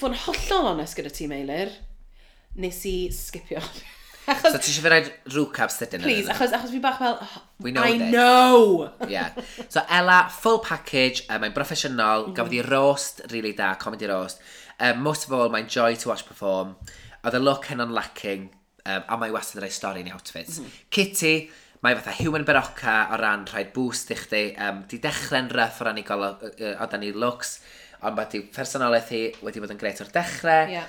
[0.00, 1.72] Fo'n hollol onest gyda ti, Meilir,
[2.60, 3.60] nes i skipio.
[4.28, 6.08] achos, so ti eisiau fi rhaid rwcaps dydyn nhw?
[6.08, 8.12] Please, achos, achos fi bach fel, oh, We know I this.
[8.12, 8.90] know!
[9.08, 9.36] yeah.
[9.68, 12.38] So Ella, full package, uh, mae'n broffesiynol, mm -hmm.
[12.40, 14.40] gafodd i roast, really da, comedy roast.
[14.80, 16.76] Um, most of all, mae'n joy to watch perform.
[17.24, 18.50] Oedd y look hyn on lacking,
[18.84, 20.60] um, a mae wastad yn rhoi stori yn ei outfits.
[20.60, 20.84] Mm -hmm.
[20.94, 21.34] Kitty,
[21.82, 24.44] mae fatha human beroca o ran rhaid boost i chdi.
[24.68, 27.58] Um, di dechrau'n ryff o ran i golo, uh, o dan i looks,
[28.02, 30.72] ond mae di personolaeth hi wedi bod yn gret o'r dechrau.
[30.78, 30.88] Yeah.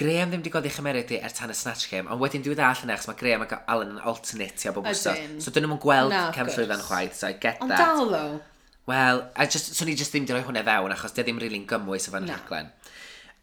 [0.00, 2.84] Graham ddim wedi godi chymeryd i er tan y Snatch Game, ond wedyn dwi'n ddall
[2.86, 5.42] yna, achos mae Graham ac Alan yn alternate o bob wrthos.
[5.44, 7.66] So dyn nhw'n gweld no, cem llwyfan chwaith, so I get that.
[7.66, 8.40] Ond dal though.
[8.88, 11.66] Wel, swn so ni just ddim wedi rhoi hwnna fewn, achos di ddim rili'n really
[11.68, 12.38] gymwys o fan no.
[12.38, 12.70] rhaglen.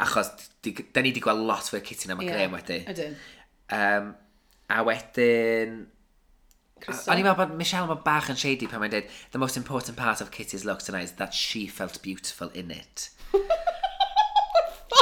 [0.03, 0.29] Achos,
[0.61, 2.37] di, da ni wedi gweld lot fwy Kitty na mae yeah.
[2.37, 2.79] Graham wedi.
[2.93, 3.15] Ydyn.
[3.73, 4.15] Um,
[4.69, 5.77] a wedyn...
[6.77, 9.97] O'n i'n meddwl bod Michelle mae bach yn shady pan mae'n dweud The most important
[9.97, 13.09] part of Kitty's look tonight is that she felt beautiful in it.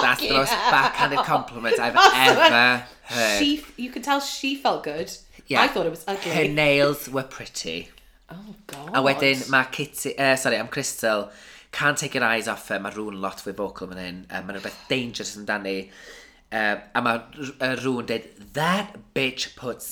[0.02, 3.40] That's the most backhanded compliment I've ever heard.
[3.40, 5.12] She, you can tell she felt good.
[5.48, 5.62] Yeah.
[5.62, 6.32] I thought it was ugly.
[6.32, 7.90] Her nails were pretty.
[8.30, 8.90] Oh, God.
[8.96, 10.18] A wedyn mae Kitty...
[10.18, 11.30] Uh, sorry, am Crystal
[11.76, 14.45] Can't take your eyes off uh, her, mae rhywun lot fwy vocal fan hyn, um,
[14.47, 15.73] mae'n rhywbeth dangerous amdani.
[16.56, 19.89] Um, uh, a mae rhywun dweud, that bitch puts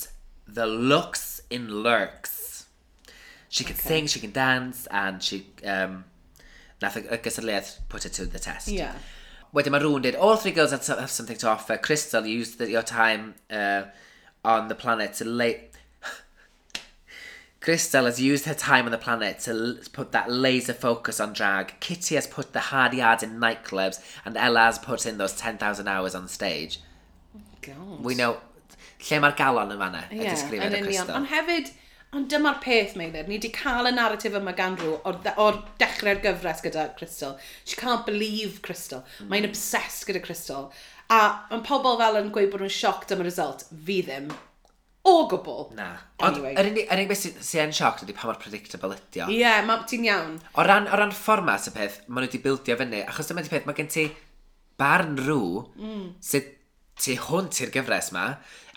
[0.48, 2.68] the looks in lurks.
[3.50, 3.90] She can okay.
[3.90, 5.42] sing, she can dance, and she...
[5.66, 6.06] Um,
[6.82, 8.72] nath y gysylltiad put her to the test.
[8.72, 8.96] Yeah.
[9.54, 11.78] Wedyn mae rhywun dweud, all three girls have something to offer.
[11.78, 13.84] Crystal used the, your time uh,
[14.46, 15.73] on the planet to late
[17.64, 21.74] Crystal has used her time on the planet to put that laser focus on drag.
[21.80, 25.88] Kitty has put the hard yards in nightclubs, and Ella has put in those 10,000
[25.88, 26.82] hours on stage.
[27.62, 28.04] God.
[28.04, 28.38] We know...
[29.04, 31.16] Lle mae'r galon yn fanna, yeah, y disgrifiad o Crystal.
[31.18, 31.72] Ond hefyd,
[32.16, 36.22] ond dyma'r peth, Meilir, ni wedi cael y narratif yma gan rhyw o'r, or dechrau'r
[36.24, 37.36] gyfres gyda Crystal.
[37.66, 39.04] She can't believe Crystal.
[39.20, 39.28] Mm.
[39.34, 40.70] Mae'n obsessed gyda Crystal.
[41.12, 41.20] A
[41.52, 43.68] mae pobl fel yn gweud bod nhw'n sioct am y result.
[43.88, 44.32] Fi ddim.
[45.04, 45.74] O gwbl.
[45.76, 45.90] Na.
[46.24, 46.54] Ond anyway.
[46.56, 49.28] yr unig, yr unig beth sy'n sy yn sioc ydy pa mor predictable ydi o.
[49.28, 50.38] Ie, yeah, ma- ti'n iawn.
[50.56, 53.52] O ran, o ran fformat y peth, maen nhw wedi bildio fyny, achos dyma di
[53.52, 54.08] peth, mae gen ti
[54.80, 55.44] barn rŵ
[55.76, 56.06] mm.
[56.24, 56.48] sydd
[57.04, 58.30] tu hwnt i'r gyfres ma,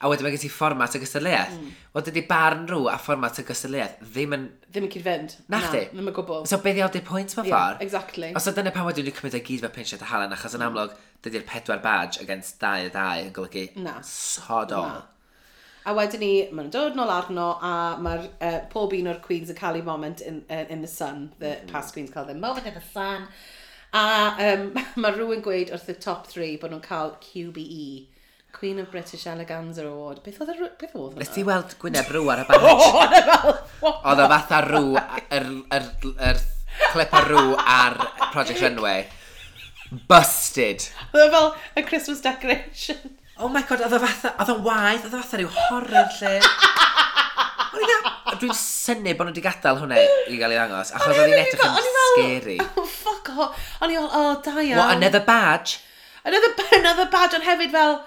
[0.03, 1.55] a wedyn mae gen ti fformat y gystadleuaeth.
[1.55, 1.73] Mm.
[1.95, 4.51] Wel, dydy barn rŵ a fformat y gystadleuaeth ddim yn...
[4.67, 5.41] Ddim yn cyd-fynd.
[5.53, 5.87] Na, chdi?
[5.95, 6.45] Ddim yn gwbl.
[6.51, 7.85] So, beth di pwynt mewn yeah, ffordd?
[7.87, 8.35] exactly.
[8.35, 10.65] Os o dyna pan wedyn ni'n cymryd y gyd fe pensiad a halen, achos yn
[10.65, 10.73] mm.
[10.73, 13.69] amlwg, dydy'r pedwar badge against dau a dau yn golygu...
[13.85, 14.01] Na.
[14.03, 14.89] Sod o.
[14.89, 15.05] Na.
[15.87, 17.73] A wedyn ni, maen nhw'n dod nôl arno a
[18.03, 21.29] mae'r uh, pob un o'r Queens yn cael ei moment in, uh, in the sun.
[21.39, 21.73] The mm -hmm.
[21.73, 23.29] past Queens cael their moment in the sun.
[23.95, 24.05] A
[24.49, 24.65] um,
[25.03, 27.87] mae rhywun gweud wrth y top 3 bod nhw'n cael QBE.
[28.59, 30.23] Queen of British Eleganza Award.
[30.25, 30.71] Beth oedd hwnna?
[30.81, 31.21] Beth oedd hwnna?
[31.23, 33.55] Nes ti weld Gwyneb Rŵ ar y badge.
[33.93, 34.89] Oedd o fatha Rŵ,
[35.39, 35.47] yr,
[35.79, 35.87] yr,
[36.31, 36.43] yr
[36.95, 37.99] clip o Rŵ ar
[38.33, 39.07] Project Runway.
[40.09, 40.89] Busted.
[41.13, 43.17] Oedd o fel a Christmas decoration.
[43.39, 46.31] Oh my god, oedd o fatha, oedd o'n waith, oedd o fatha rhyw horror lle.
[47.77, 51.13] O'n i dda, dwi'n syni bod nhw wedi gadael hwnna i gael ei ddangos, achos
[51.13, 52.57] oedd hi'n edrych yn scary.
[52.65, 53.67] Oh, fuck off.
[53.85, 54.81] O'n i fel, oh, da iawn.
[54.81, 55.83] What, another badge?
[56.25, 56.49] Another,
[56.79, 57.99] another badge, ond hefyd fel,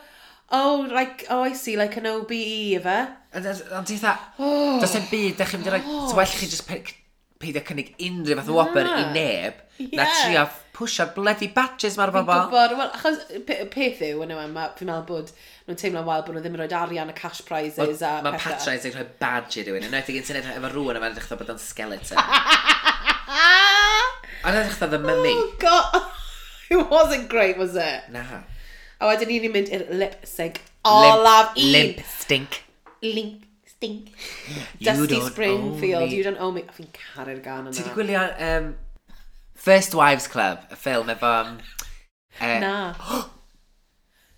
[0.57, 2.97] oh, like, oh, I see, like an OBE, efe.
[3.37, 4.79] Ond ti'n dda, oh.
[4.81, 6.07] does e'n byd, da chi'n mynd i roi, oh.
[6.09, 9.61] so well chi just peidio cynnig unrhyw fath o wobr i neb,
[9.93, 10.49] na trio
[10.79, 12.31] pwysio'r bloody badges mae'r bobl.
[12.31, 13.17] Fi'n gwybod, wel, achos
[13.73, 15.33] peth yw, yn yma, fi'n meddwl bod
[15.67, 18.87] nhw'n teimlo'n wael bod nhw ddim yn rhoi arian y cash prizes a Mae patraids
[18.87, 21.61] yn rhoi badge i rhywun, yn wneud i gynti efo rŵan yma, edrych bod o'n
[21.61, 22.17] skeleton.
[24.39, 25.35] Ond edrych ddechrau the mummy.
[25.35, 26.01] Oh god,
[26.71, 28.09] it wasn't great, was it?
[28.15, 28.23] Na.
[28.99, 30.61] A wedyn ni'n mynd i'r lip sync.
[30.87, 31.71] Olaf un.
[31.75, 32.61] Limp stink.
[33.03, 34.13] Limp stink.
[34.81, 36.63] Dusty Springfield, you don't owe me.
[36.75, 37.75] Fi'n caru'r gan yna.
[37.75, 38.71] Ti gwylio um,
[39.59, 41.33] First Wives Club, y ffilm efo...
[41.41, 41.57] Um,
[42.39, 42.75] uh, Na.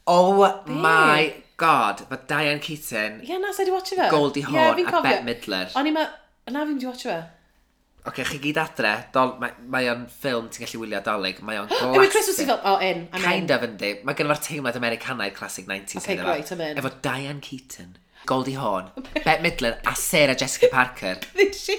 [0.08, 0.72] Oh Be?
[0.74, 3.20] my god, mae Diane Keaton...
[3.22, 4.08] Ie, yeah, na, sa'i di watch fe?
[4.10, 5.70] Goldie Hawn yeah, a Bette Midler.
[5.78, 6.08] O'n i ma...
[6.50, 7.20] Na, fi'n di watch fe.
[8.02, 11.62] Oce, okay, chi gyd adre, dol, mae, mae o'n ffilm ti'n gallu wylio dolyg, mae
[11.62, 11.94] o'n glasig.
[12.00, 13.54] Yw e Christmas i fel, o, oh, in, I'm kind in.
[13.54, 13.94] of yndi.
[14.10, 16.02] Mae gynnu'r teimlad Americanaidd classic 90s.
[16.02, 16.82] Okay, great, I'm in.
[16.82, 17.94] Efo Diane Keaton,
[18.26, 21.20] Goldie Hawn, Bette Midler a Sarah Jessica Parker.
[21.38, 21.78] Did she?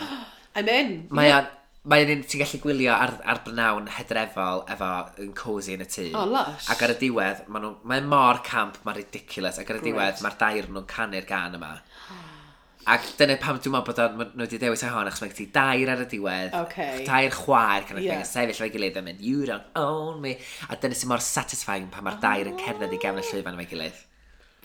[0.56, 1.02] I'm in.
[1.12, 1.52] Mae o'n,
[1.88, 4.88] Mae'n un ti'n gallu gwylio ar, ar brynawn hedrefol efo
[5.24, 6.10] yn cozy yn y tŷ.
[6.12, 6.66] Oh, lush.
[6.74, 9.56] Ac ar y diwedd, mae nhw, mae mor camp, mae'n ridiculous.
[9.62, 9.94] Ac ar y Great.
[9.94, 11.70] diwedd, mae'r dair nhw'n canu'r gan yma.
[12.90, 15.32] Ac dyna pam dwi'n meddwl bod o'n- ma' nhw wedi dewis ei hon, achos mae
[15.32, 17.02] gen ti dair ar y diwedd, Okay.
[17.08, 18.16] dair chwaer, kind of yeah.
[18.16, 20.36] thing, yn sefyll o'i gilydd yn mynd, you don't own me.
[20.68, 23.28] A dyna sy'n mor satisfying pan mae'r dair yn cerdded i gefn y oh.
[23.32, 24.00] llwyfan o'i gilydd.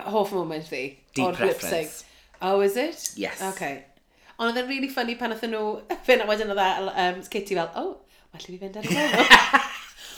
[0.04, 0.86] Hoff moment fi.
[1.14, 2.00] Deep o'r lip reference.
[2.04, 2.40] sync.
[2.42, 3.12] Oh, is it?
[3.20, 3.44] Yes.
[3.54, 3.84] Okay.
[4.36, 5.64] Ond oedd e'n really funny pan oedd nhw
[6.08, 6.70] fynd a wedyn oedd e,
[7.06, 7.94] um, Katie fel, oh,
[8.34, 8.98] well fi fynd ar y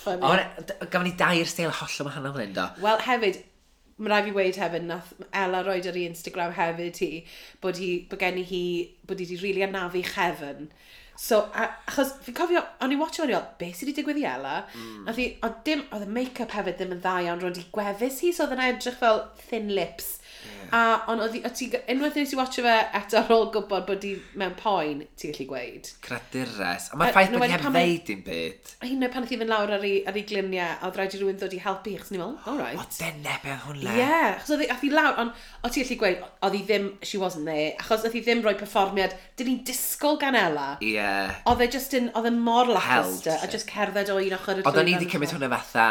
[0.07, 0.26] gofod.
[0.31, 2.68] Ond gafon ni dair steil hollol wahanol fan hyn do.
[2.84, 3.41] Wel, hefyd,
[3.98, 7.11] mae rai fi weid hefyd, nath Ella roed ar ei Instagram hefyd hi,
[7.64, 8.64] bod, hi, bod gen i hi,
[9.10, 10.69] bod hi wedi rili really anafu chefn.
[11.18, 14.22] So, a, achos fi'n cofio, o'n i watcho o'n i fel, beth sydd wedi digwydd
[14.22, 14.60] i Ella?
[14.77, 14.99] Mm.
[15.07, 18.22] Nath i, ond dim, oedd y make-up hefyd ddim yn dda iawn, roedd i gwefus
[18.22, 20.16] hi, so oedd yn edrych fel thin lips.
[20.45, 20.68] Yeah.
[20.76, 20.80] A
[21.11, 24.55] ond oedd ti, unwaith nes i watcho fe eto ar ôl gwybod bod di mewn
[24.59, 25.89] poen, ti'n gallu gweud.
[26.03, 26.89] Cradures.
[26.91, 28.73] Ond mae'r ffaith bod ni'n ddeud i'n byd.
[28.81, 31.15] A hyn pan oedd i fynd lawr ar ei, ar ei gliniau, a oedd rhaid
[31.15, 32.81] i rhywun ddod i helpu, achos ni'n meddwl, all right.
[32.81, 33.93] O, dyna beth hwnna.
[33.93, 37.22] Ie, yeah, achos oedd i lawr, ond o ti'n gallu gweud, oedd i ddim, she
[37.22, 40.68] wasn't there, achos oedd i ddim rhoi perfformiad, dyn ni'n disgol gan Ella.
[40.84, 41.07] Ie.
[41.47, 44.68] Oedd e just yn, oedd e mor lackluster, a just cerdded o un ochr y
[44.68, 45.88] Oedd o'n i wedi cymryd hwnna fatha,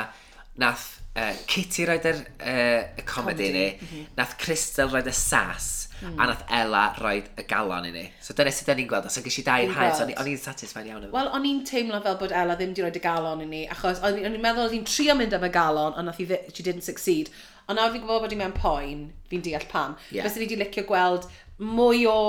[0.61, 3.51] nath uh, Kitty roed yr uh, comedi comedy.
[3.53, 4.07] ni, mm -hmm.
[4.17, 6.21] nath Crystal roed y sas, mm.
[6.21, 8.05] a nath Ella roed y galon i ni.
[8.21, 11.09] So dyna sydd ni'n gweld, os o'n gysi dau hael, so o'n i'n satisfied iawn.
[11.13, 14.03] Wel, o'n i'n teimlo fel bod Ella ddim wedi roed y galon i ni, achos
[14.05, 16.85] o'n i'n meddwl oedd hi'n trio mynd am y galon, ond nath hi, she didn't
[16.89, 17.33] succeed.
[17.67, 19.97] Ond nawr fi'n gwybod bod hi mewn poen, fi'n deall pam.
[20.11, 20.27] Yeah.
[20.27, 21.27] Fes ni wedi licio gweld
[21.59, 22.21] mwy o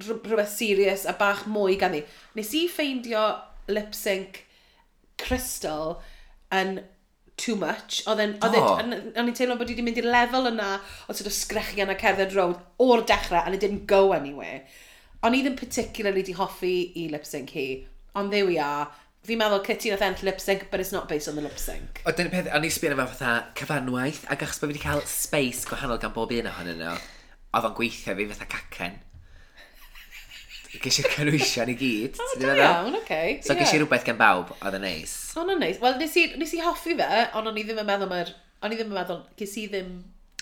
[0.00, 2.00] rhywbeth serious a bach mwy gan ni.
[2.34, 3.26] Nes i ffeindio
[3.68, 4.44] lip sync
[5.20, 5.98] Crystal
[6.56, 6.80] yn
[7.40, 8.02] too much.
[8.10, 8.36] Oedd e'n...
[8.44, 8.68] Oedd e'n...
[8.68, 8.78] Oh.
[9.20, 11.96] O'n i'n teimlo bod i wedi mynd i'r lefel yna o sort of sgrechian a
[11.98, 14.62] cerdded road o'r dechrau and it didn't go anywhere.
[15.24, 17.68] O'n i ddim particularly di hoffi i lip sync hi,
[18.16, 18.88] ond there we are.
[19.28, 22.00] Fi'n meddwl Kitty nath enll lip sync, but it's not based on the lip sync.
[22.08, 25.04] O, dyna peth, o'n i'n sbio efo fatha cyfanwaith, ac achos bod fi wedi cael
[25.04, 26.96] space gwahanol gan bob un ohonyn nhw,
[27.52, 28.96] oedd o'n gweithio fi fatha cacen.
[30.78, 32.20] Ges i'r cynwysion i gyd.
[32.22, 33.18] O, da iawn, oce.
[33.42, 35.16] So ges i rhywbeth gen bawb, oedd yn neis.
[35.34, 35.80] O, yn neis.
[35.82, 38.30] Wel, nes i, nes i hoffi fe, ond o'n i ddim yn meddwl mae'r...
[38.62, 39.90] O'n i ddim yn meddwl, ges i ddim...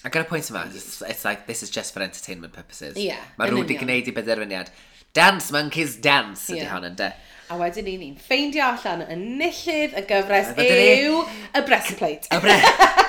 [0.05, 2.99] Ac yn y pwynt yma, it's, it's like, this is just for entertainment purposes.
[3.01, 3.17] Ie.
[3.41, 4.71] Mae rwy'n di gwneud i benderfyniad.
[5.17, 6.77] Dance, monkeys, dance, ydy yeah.
[6.77, 7.11] hon yn de.
[7.49, 12.29] A wedyn ni ni'n ffeindio allan yn nillydd y gyfres yw y breastplate.
[12.29, 13.05] Y breastplate.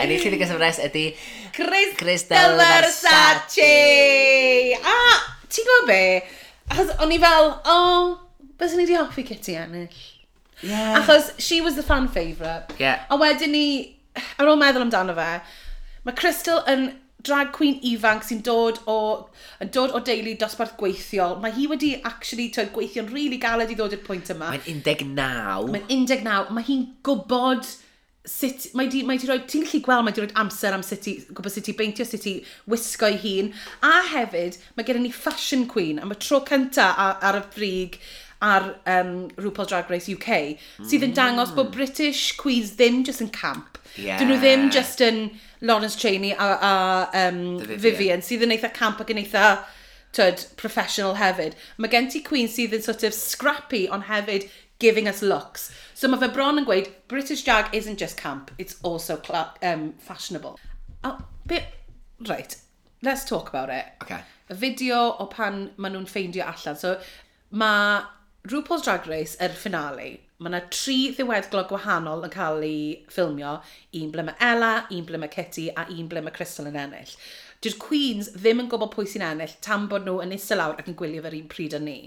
[0.00, 1.06] A ni ti wedi gysyfres ydy...
[1.56, 3.70] Chris, Chris Del Versace!
[4.80, 4.96] A,
[5.48, 6.02] ti'n gwybod be?
[6.72, 8.12] Achos o'n i fel, o, oh,
[8.60, 10.02] bys ni wedi hoffi Kitty ennill.
[10.62, 11.00] Yeah.
[11.00, 12.74] Achos she was the fan favourite.
[12.78, 13.04] Yeah.
[13.10, 13.66] A wedyn ni,
[14.36, 15.32] ar ôl meddwl amdano fe,
[16.06, 16.88] mae Crystal yn
[17.26, 18.98] drag queen ifanc sy'n dod o,
[19.62, 21.38] yn dod o deulu dosbarth gweithiol.
[21.42, 24.52] Mae hi wedi actually tyd gweithio'n rili really galed i ddod i'r pwynt yma.
[24.54, 25.16] Mae'n 19.
[25.72, 26.54] Mae'n 19.
[26.54, 27.66] Mae hi'n gwybod
[28.26, 31.06] sut, mae di, mae di roi, ti'n gallu gweld, mae di roi amser am sut
[31.10, 32.36] i, gwybod sut i beintio, sut i
[32.70, 33.50] wisgo ei hun.
[33.86, 38.00] A hefyd, mae gen ni fashion queen am y tro cynta ar, ar y frig
[38.44, 41.76] ar um, RuPaul Drag Race UK, sydd yn dangos bod mm.
[41.78, 43.80] British Queens ddim just yn camp.
[43.96, 44.20] Yeah.
[44.20, 45.22] Dyn nhw ddim just yn
[45.64, 46.74] Lawrence Cheney a, a
[47.26, 47.80] um, Vivian.
[47.86, 49.46] Vivian, sydd yn eitha camp ac yn eitha
[50.16, 51.56] tyd, professional hefyd.
[51.80, 55.70] Mae gen ti Queen sydd yn sort of scrappy, ond hefyd giving us looks.
[55.96, 59.16] So mae fe bron yn gweud, British Jag isn't just camp, it's also
[59.62, 60.58] um, fashionable.
[61.02, 61.14] A
[61.46, 61.64] bit...
[62.28, 62.54] Right,
[63.00, 63.86] let's talk about it.
[64.02, 64.20] Okay.
[64.50, 66.76] Y fideo o pan maen nhw'n ffeindio allan.
[66.76, 66.98] So
[67.50, 68.04] mae
[68.52, 70.10] RuPaul's Drag Race yr finale.
[70.36, 72.78] Mae yna tri ddiweddglo gwahanol yn cael ei
[73.08, 73.56] ffilmio.
[73.96, 77.16] Un ble mae Ella, un ble mae Kitty a un ble mae Crystal yn ennill.
[77.64, 80.92] Dy'r Queens ddim yn gwybod pwy sy'n ennill tan bod nhw yn eistedd lawr ac
[80.92, 81.98] yn gwylio fe'r un pryd â ni.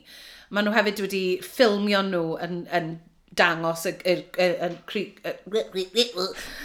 [0.53, 2.91] Maen nhw hefyd wedi ffilmio nhw yn, yn
[3.35, 3.95] dangos y...
[4.05, 6.09] y, y, y,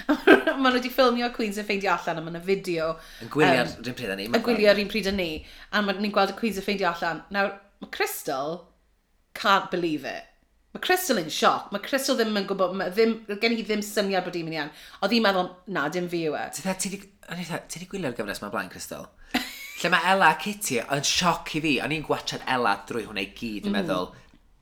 [0.54, 2.92] Maen nhw wedi ffilmio Queens yn ffeindio allan a mae yna fideo.
[3.24, 4.28] Yn gwylio'r um, un pryd â ni.
[4.30, 5.30] Yn gwylio'r un pryd â ni.
[5.72, 7.24] A mae ni'n gweld y Queens yn ffeindio allan.
[7.34, 8.62] Nawr, mae Crystal
[9.38, 10.30] can't believe it.
[10.74, 11.68] Mae Crystal yn sioc.
[11.74, 14.72] Mae Crystal ddim yn gwybod, ddim, gen i ddim syniad bod i'n mynd i an.
[15.02, 16.48] Oedd hi'n meddwl, na, dim fi yw e.
[16.54, 19.06] Ti wedi gwylio'r gyfres mae blaen, Crystal?
[19.82, 21.76] Lle mae Ella a Kitty yn sioc i fi.
[21.84, 23.70] O'n i'n gwachad Ella drwy hwnna i gyd mhm.
[23.70, 24.10] yn meddwl,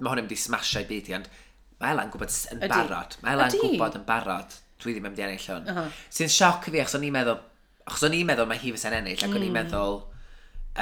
[0.03, 1.33] mae hwnna'n mynd i smashio i byd i, ond
[1.82, 2.68] mae Elan gwybod yn Ydi.
[2.72, 3.16] barod.
[3.22, 3.62] Mae Elan Ydi.
[3.64, 4.54] gwybod yn barod.
[4.82, 5.66] Dwi ddim yn mynd i ennill hwn.
[5.68, 5.98] Uh -huh.
[6.18, 7.40] Sy'n sioc i fi, achos o'n i'n meddwl,
[7.86, 9.59] achos o'n i'n meddwl mae hi fysa'n ennill, ac o'n i'n hmm.
[9.60, 9.98] meddwl...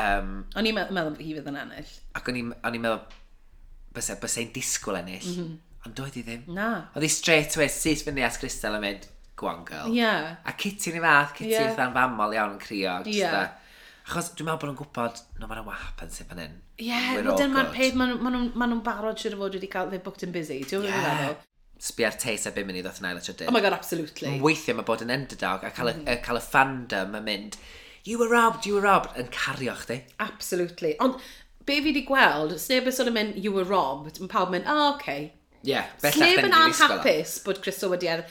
[0.01, 1.97] Um, o'n i'n meddwl, meddwl hi fydd yn ennill.
[2.17, 3.01] Ac o'n i'n meddwl,
[3.97, 5.27] bysau, bysau'n disgwyl ennill.
[5.27, 5.59] Mm -hmm.
[5.87, 6.45] Ond doedd hi ddim.
[6.53, 6.69] Na.
[6.95, 9.09] Oedd hi straight away, syth fyny at Crystal yn mynd,
[9.41, 9.89] go on girl.
[9.97, 10.37] Yeah.
[10.45, 11.71] A Kitty ni fath, Kitty yeah.
[11.73, 12.99] fatha'n famol iawn yn crio.
[13.09, 13.57] Yeah.
[14.09, 16.57] Achos dwi'n meddwl bod nhw'n gwybod, no, mae'n wap yn sef yn hyn.
[16.83, 20.33] Ie, wedyn mae'r peth, maen nhw'n barod siwr o fod wedi cael, they've booked in
[20.35, 20.63] busy.
[20.65, 21.37] Dwi'n meddwl yeah.
[21.81, 23.35] Sbi ar teis a bum munud oedd yn ail y.
[23.49, 24.35] Oh my god, absolutely.
[24.43, 26.19] Weithiau mae bod yn underdog a cael y, mm.
[26.27, 27.57] cael y fandom yn mynd,
[28.05, 30.03] you were robbed, you were robbed, yn cario chdi.
[30.21, 30.97] Absolutely.
[31.01, 31.17] Ond
[31.65, 34.69] be fi wedi gweld, sneb yn sôn yn mynd, you were robbed, mae pawb mynd,
[34.69, 35.31] oh, okay.
[35.61, 38.25] Ie, yeah, bellach Sneb yn anhapus bod Cristo wedi ar...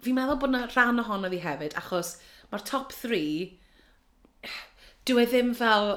[0.00, 2.14] Fi'n meddwl bod yna rhan ohono fi hefyd, achos
[2.50, 3.20] mae'r top 3
[5.08, 5.92] dyw e ddim fel,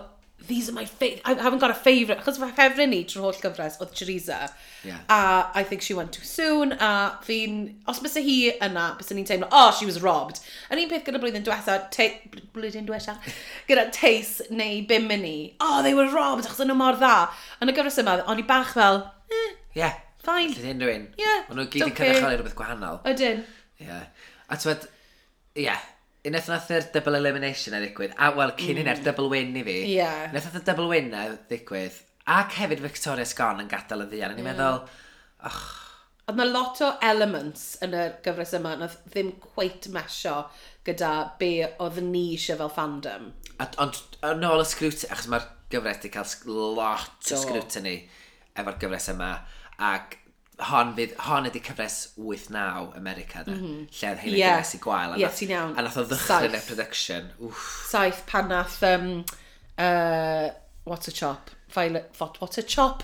[0.48, 3.40] these are my favourite, I haven't got a favourite, achos fy ffefryn ni trwy'r holl
[3.40, 4.40] gyfres oedd Chiriza.
[4.84, 5.00] Yeah.
[5.08, 9.28] A I think she went too soon, a fi'n, os bys hi yna, bys ni'n
[9.30, 10.42] teimlo, oh, she was robbed.
[10.70, 11.78] Yn un peth gyda blwyddyn diwetha,
[12.56, 13.18] blwyddyn diwetha,
[13.70, 17.30] gyda Tace neu Bimini, oh, they were robbed, achos yna mor dda.
[17.64, 20.02] Yn y gyfres yma, o'n i bach fel, eh, yeah.
[20.24, 20.52] fine.
[20.52, 21.08] Ydyn unrhyw un.
[21.20, 23.00] Yeah, Ond nhw'n gyd yn cynrychioli rhywbeth gwahanol.
[23.08, 23.44] Ydyn.
[23.84, 24.06] Yeah.
[24.52, 24.88] A ti'n
[25.56, 25.80] yeah,
[26.24, 29.04] Unwaith nath yr double elimination a ddigwydd, a wel, cyn mm.
[29.04, 30.28] double win i fi, yeah.
[30.30, 31.98] unwaith nath y double win a ddigwydd,
[32.32, 34.54] ac hefyd Victoria Sgon yn gadael y ddian, o'n i'n mm.
[34.54, 34.86] meddwl,
[35.50, 35.64] och,
[36.24, 40.38] Oedd yna lot o elements yn y gyfres yma nath ddim cweit mesio
[40.88, 41.10] gyda
[41.40, 41.50] be
[41.84, 43.26] oedd ni eisiau fel fandom.
[43.84, 48.80] Ond yn ôl y scrutiny, achos mae'r gyfres wedi cael lot o sgrwt yn efo'r
[48.80, 49.34] gyfres yma,
[49.84, 50.16] ac
[50.70, 53.88] hon, fydd, hon ydy cyfres 8-9 America, da, mm -hmm.
[54.00, 54.58] lle oedd hyn yeah.
[54.58, 55.16] gyfres i gwael.
[55.16, 55.74] Ie, yeah, ti'n iawn.
[55.78, 57.32] A nath o ddychryn y production.
[57.40, 57.72] Wff.
[57.90, 59.10] Saith pan nath, um,
[59.78, 60.50] uh,
[60.90, 61.52] what a chop.
[61.74, 63.04] Violet, what, what a chop?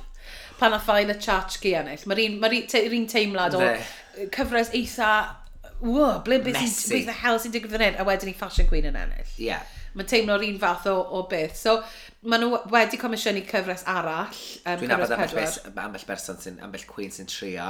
[0.59, 2.05] Pan nath Violet Chachki ennill.
[2.05, 3.63] Mae'r un, ma te, un teimlad o
[4.35, 5.11] cyfres eitha,
[5.79, 7.99] wo, ble beth sy'n, the hell sy'n digwydd fan hyn?
[7.99, 9.35] A wedyn i Fashion Queen yn ennill.
[9.37, 9.51] Ie.
[9.51, 9.63] Yeah.
[9.95, 11.55] Mae'n teimlo'r un fath o, o beth.
[11.57, 11.79] So,
[12.27, 14.39] maen nhw wedi comisiynu cyfres arall.
[14.65, 17.69] Um, Dwi'n nabod ambell, bes, ambell berson sy'n, ambell cwyn sy'n trio.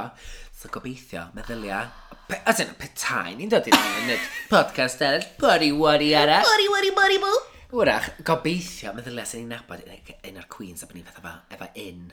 [0.58, 1.84] So gobeithio, meddylia.
[2.26, 4.18] Pe, as in, petai, ni'n dod i'n yn y
[4.50, 5.28] podcast eraill.
[5.38, 6.42] Bori, wori, arall.
[6.48, 7.36] Bori, wori, bori, bw.
[7.78, 11.70] Wrach, gobeithio, meddylia sy'n ni'n nabod un o'r cwyn sy'n bod ni'n fath efo, efo
[11.86, 12.04] un.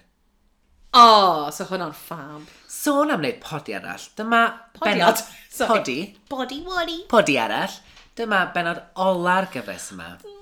[0.97, 2.47] O, oh, so hwnna'n ffab.
[2.72, 4.09] Sôn am wneud podi arall.
[4.18, 4.45] Dyma
[4.77, 5.26] podi benod...
[5.57, 5.99] Podi.
[6.30, 7.01] Podi, wori.
[7.09, 7.81] Podi arall.
[8.18, 10.14] Dyma benod ola'r gyfres yma.
[10.22, 10.36] Mm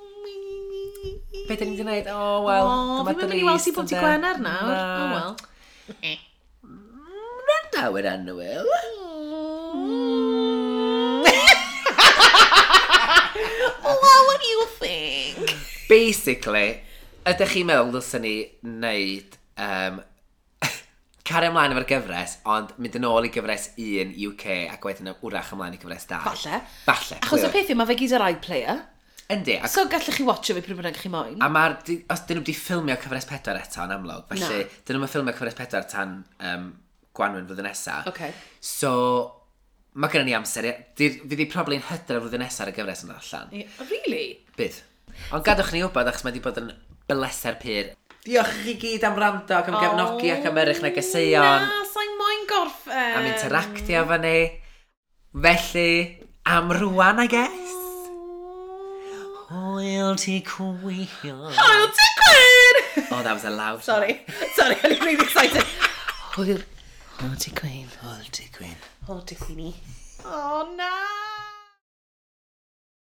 [1.46, 2.08] Be dyn ni wedi gwneud?
[2.10, 2.66] O, oh, wel.
[2.66, 4.72] O, oh, fi'n mynd i weld ti bod ti gwener nawr.
[4.76, 5.36] O, wel.
[7.76, 8.70] Rydw yn anwyl.
[13.86, 15.54] Well, what do you think?
[15.90, 16.82] Basically,
[17.28, 20.00] ydych chi'n meddwl dylsyn ni wneud um,
[21.30, 25.54] cario ymlaen efo'r gyfres, ond mynd yn ôl i gyfres 1 UK ac wedyn wrach
[25.54, 26.22] ymlaen i gyfres 2.
[26.26, 26.62] Falle.
[26.88, 27.22] Falle.
[27.22, 28.84] Achos y peth yw, mae fe gyd yr iPlayer.
[29.34, 29.58] Yndi.
[29.58, 29.72] Ac...
[29.74, 31.38] So gallech chi watcho fe pryd bynnag chi moyn.
[31.42, 31.78] A mae'r...
[32.14, 34.82] Os dyn nhw wedi ffilmio cyfres pedwar eto yn amlwg, felly no.
[34.86, 36.20] dyn nhw'n ffilmio cyfres pedwar tan
[36.52, 36.68] um,
[37.16, 38.10] Gwanwyn flwyddyn nesaf.
[38.12, 38.34] Okay.
[38.60, 38.92] So,
[39.96, 40.68] mae gen ni amser.
[41.00, 43.54] Fydd i probably'n hyder y flwyddyn nesaf ar y gyfres yna allan.
[43.56, 44.26] Yeah, really?
[44.60, 44.82] Bydd.
[45.34, 46.74] Ond gadwch ni wybod achos mae wedi bod yn
[47.10, 47.94] bleser pyr.
[48.26, 51.66] Diolch i chi gyd am rando ac am oh, gefnogi ac am erych negeseuon.
[51.70, 53.18] Na, sa'n moyn gorffen.
[53.22, 54.38] Am interactio efo ni.
[55.46, 55.90] Felly,
[56.58, 57.75] am rwan, I guess.
[59.76, 61.10] Royalty Queen.
[61.22, 63.08] Royalty Queen!
[63.12, 63.84] Oh, that was a loud.
[63.84, 64.22] Sorry.
[64.54, 65.66] Sorry, I was really excited.
[67.22, 67.88] Royalty Queen.
[68.02, 68.76] Royalty Queen.
[69.06, 69.76] Royalty Queenie.
[70.24, 71.35] Oh, no!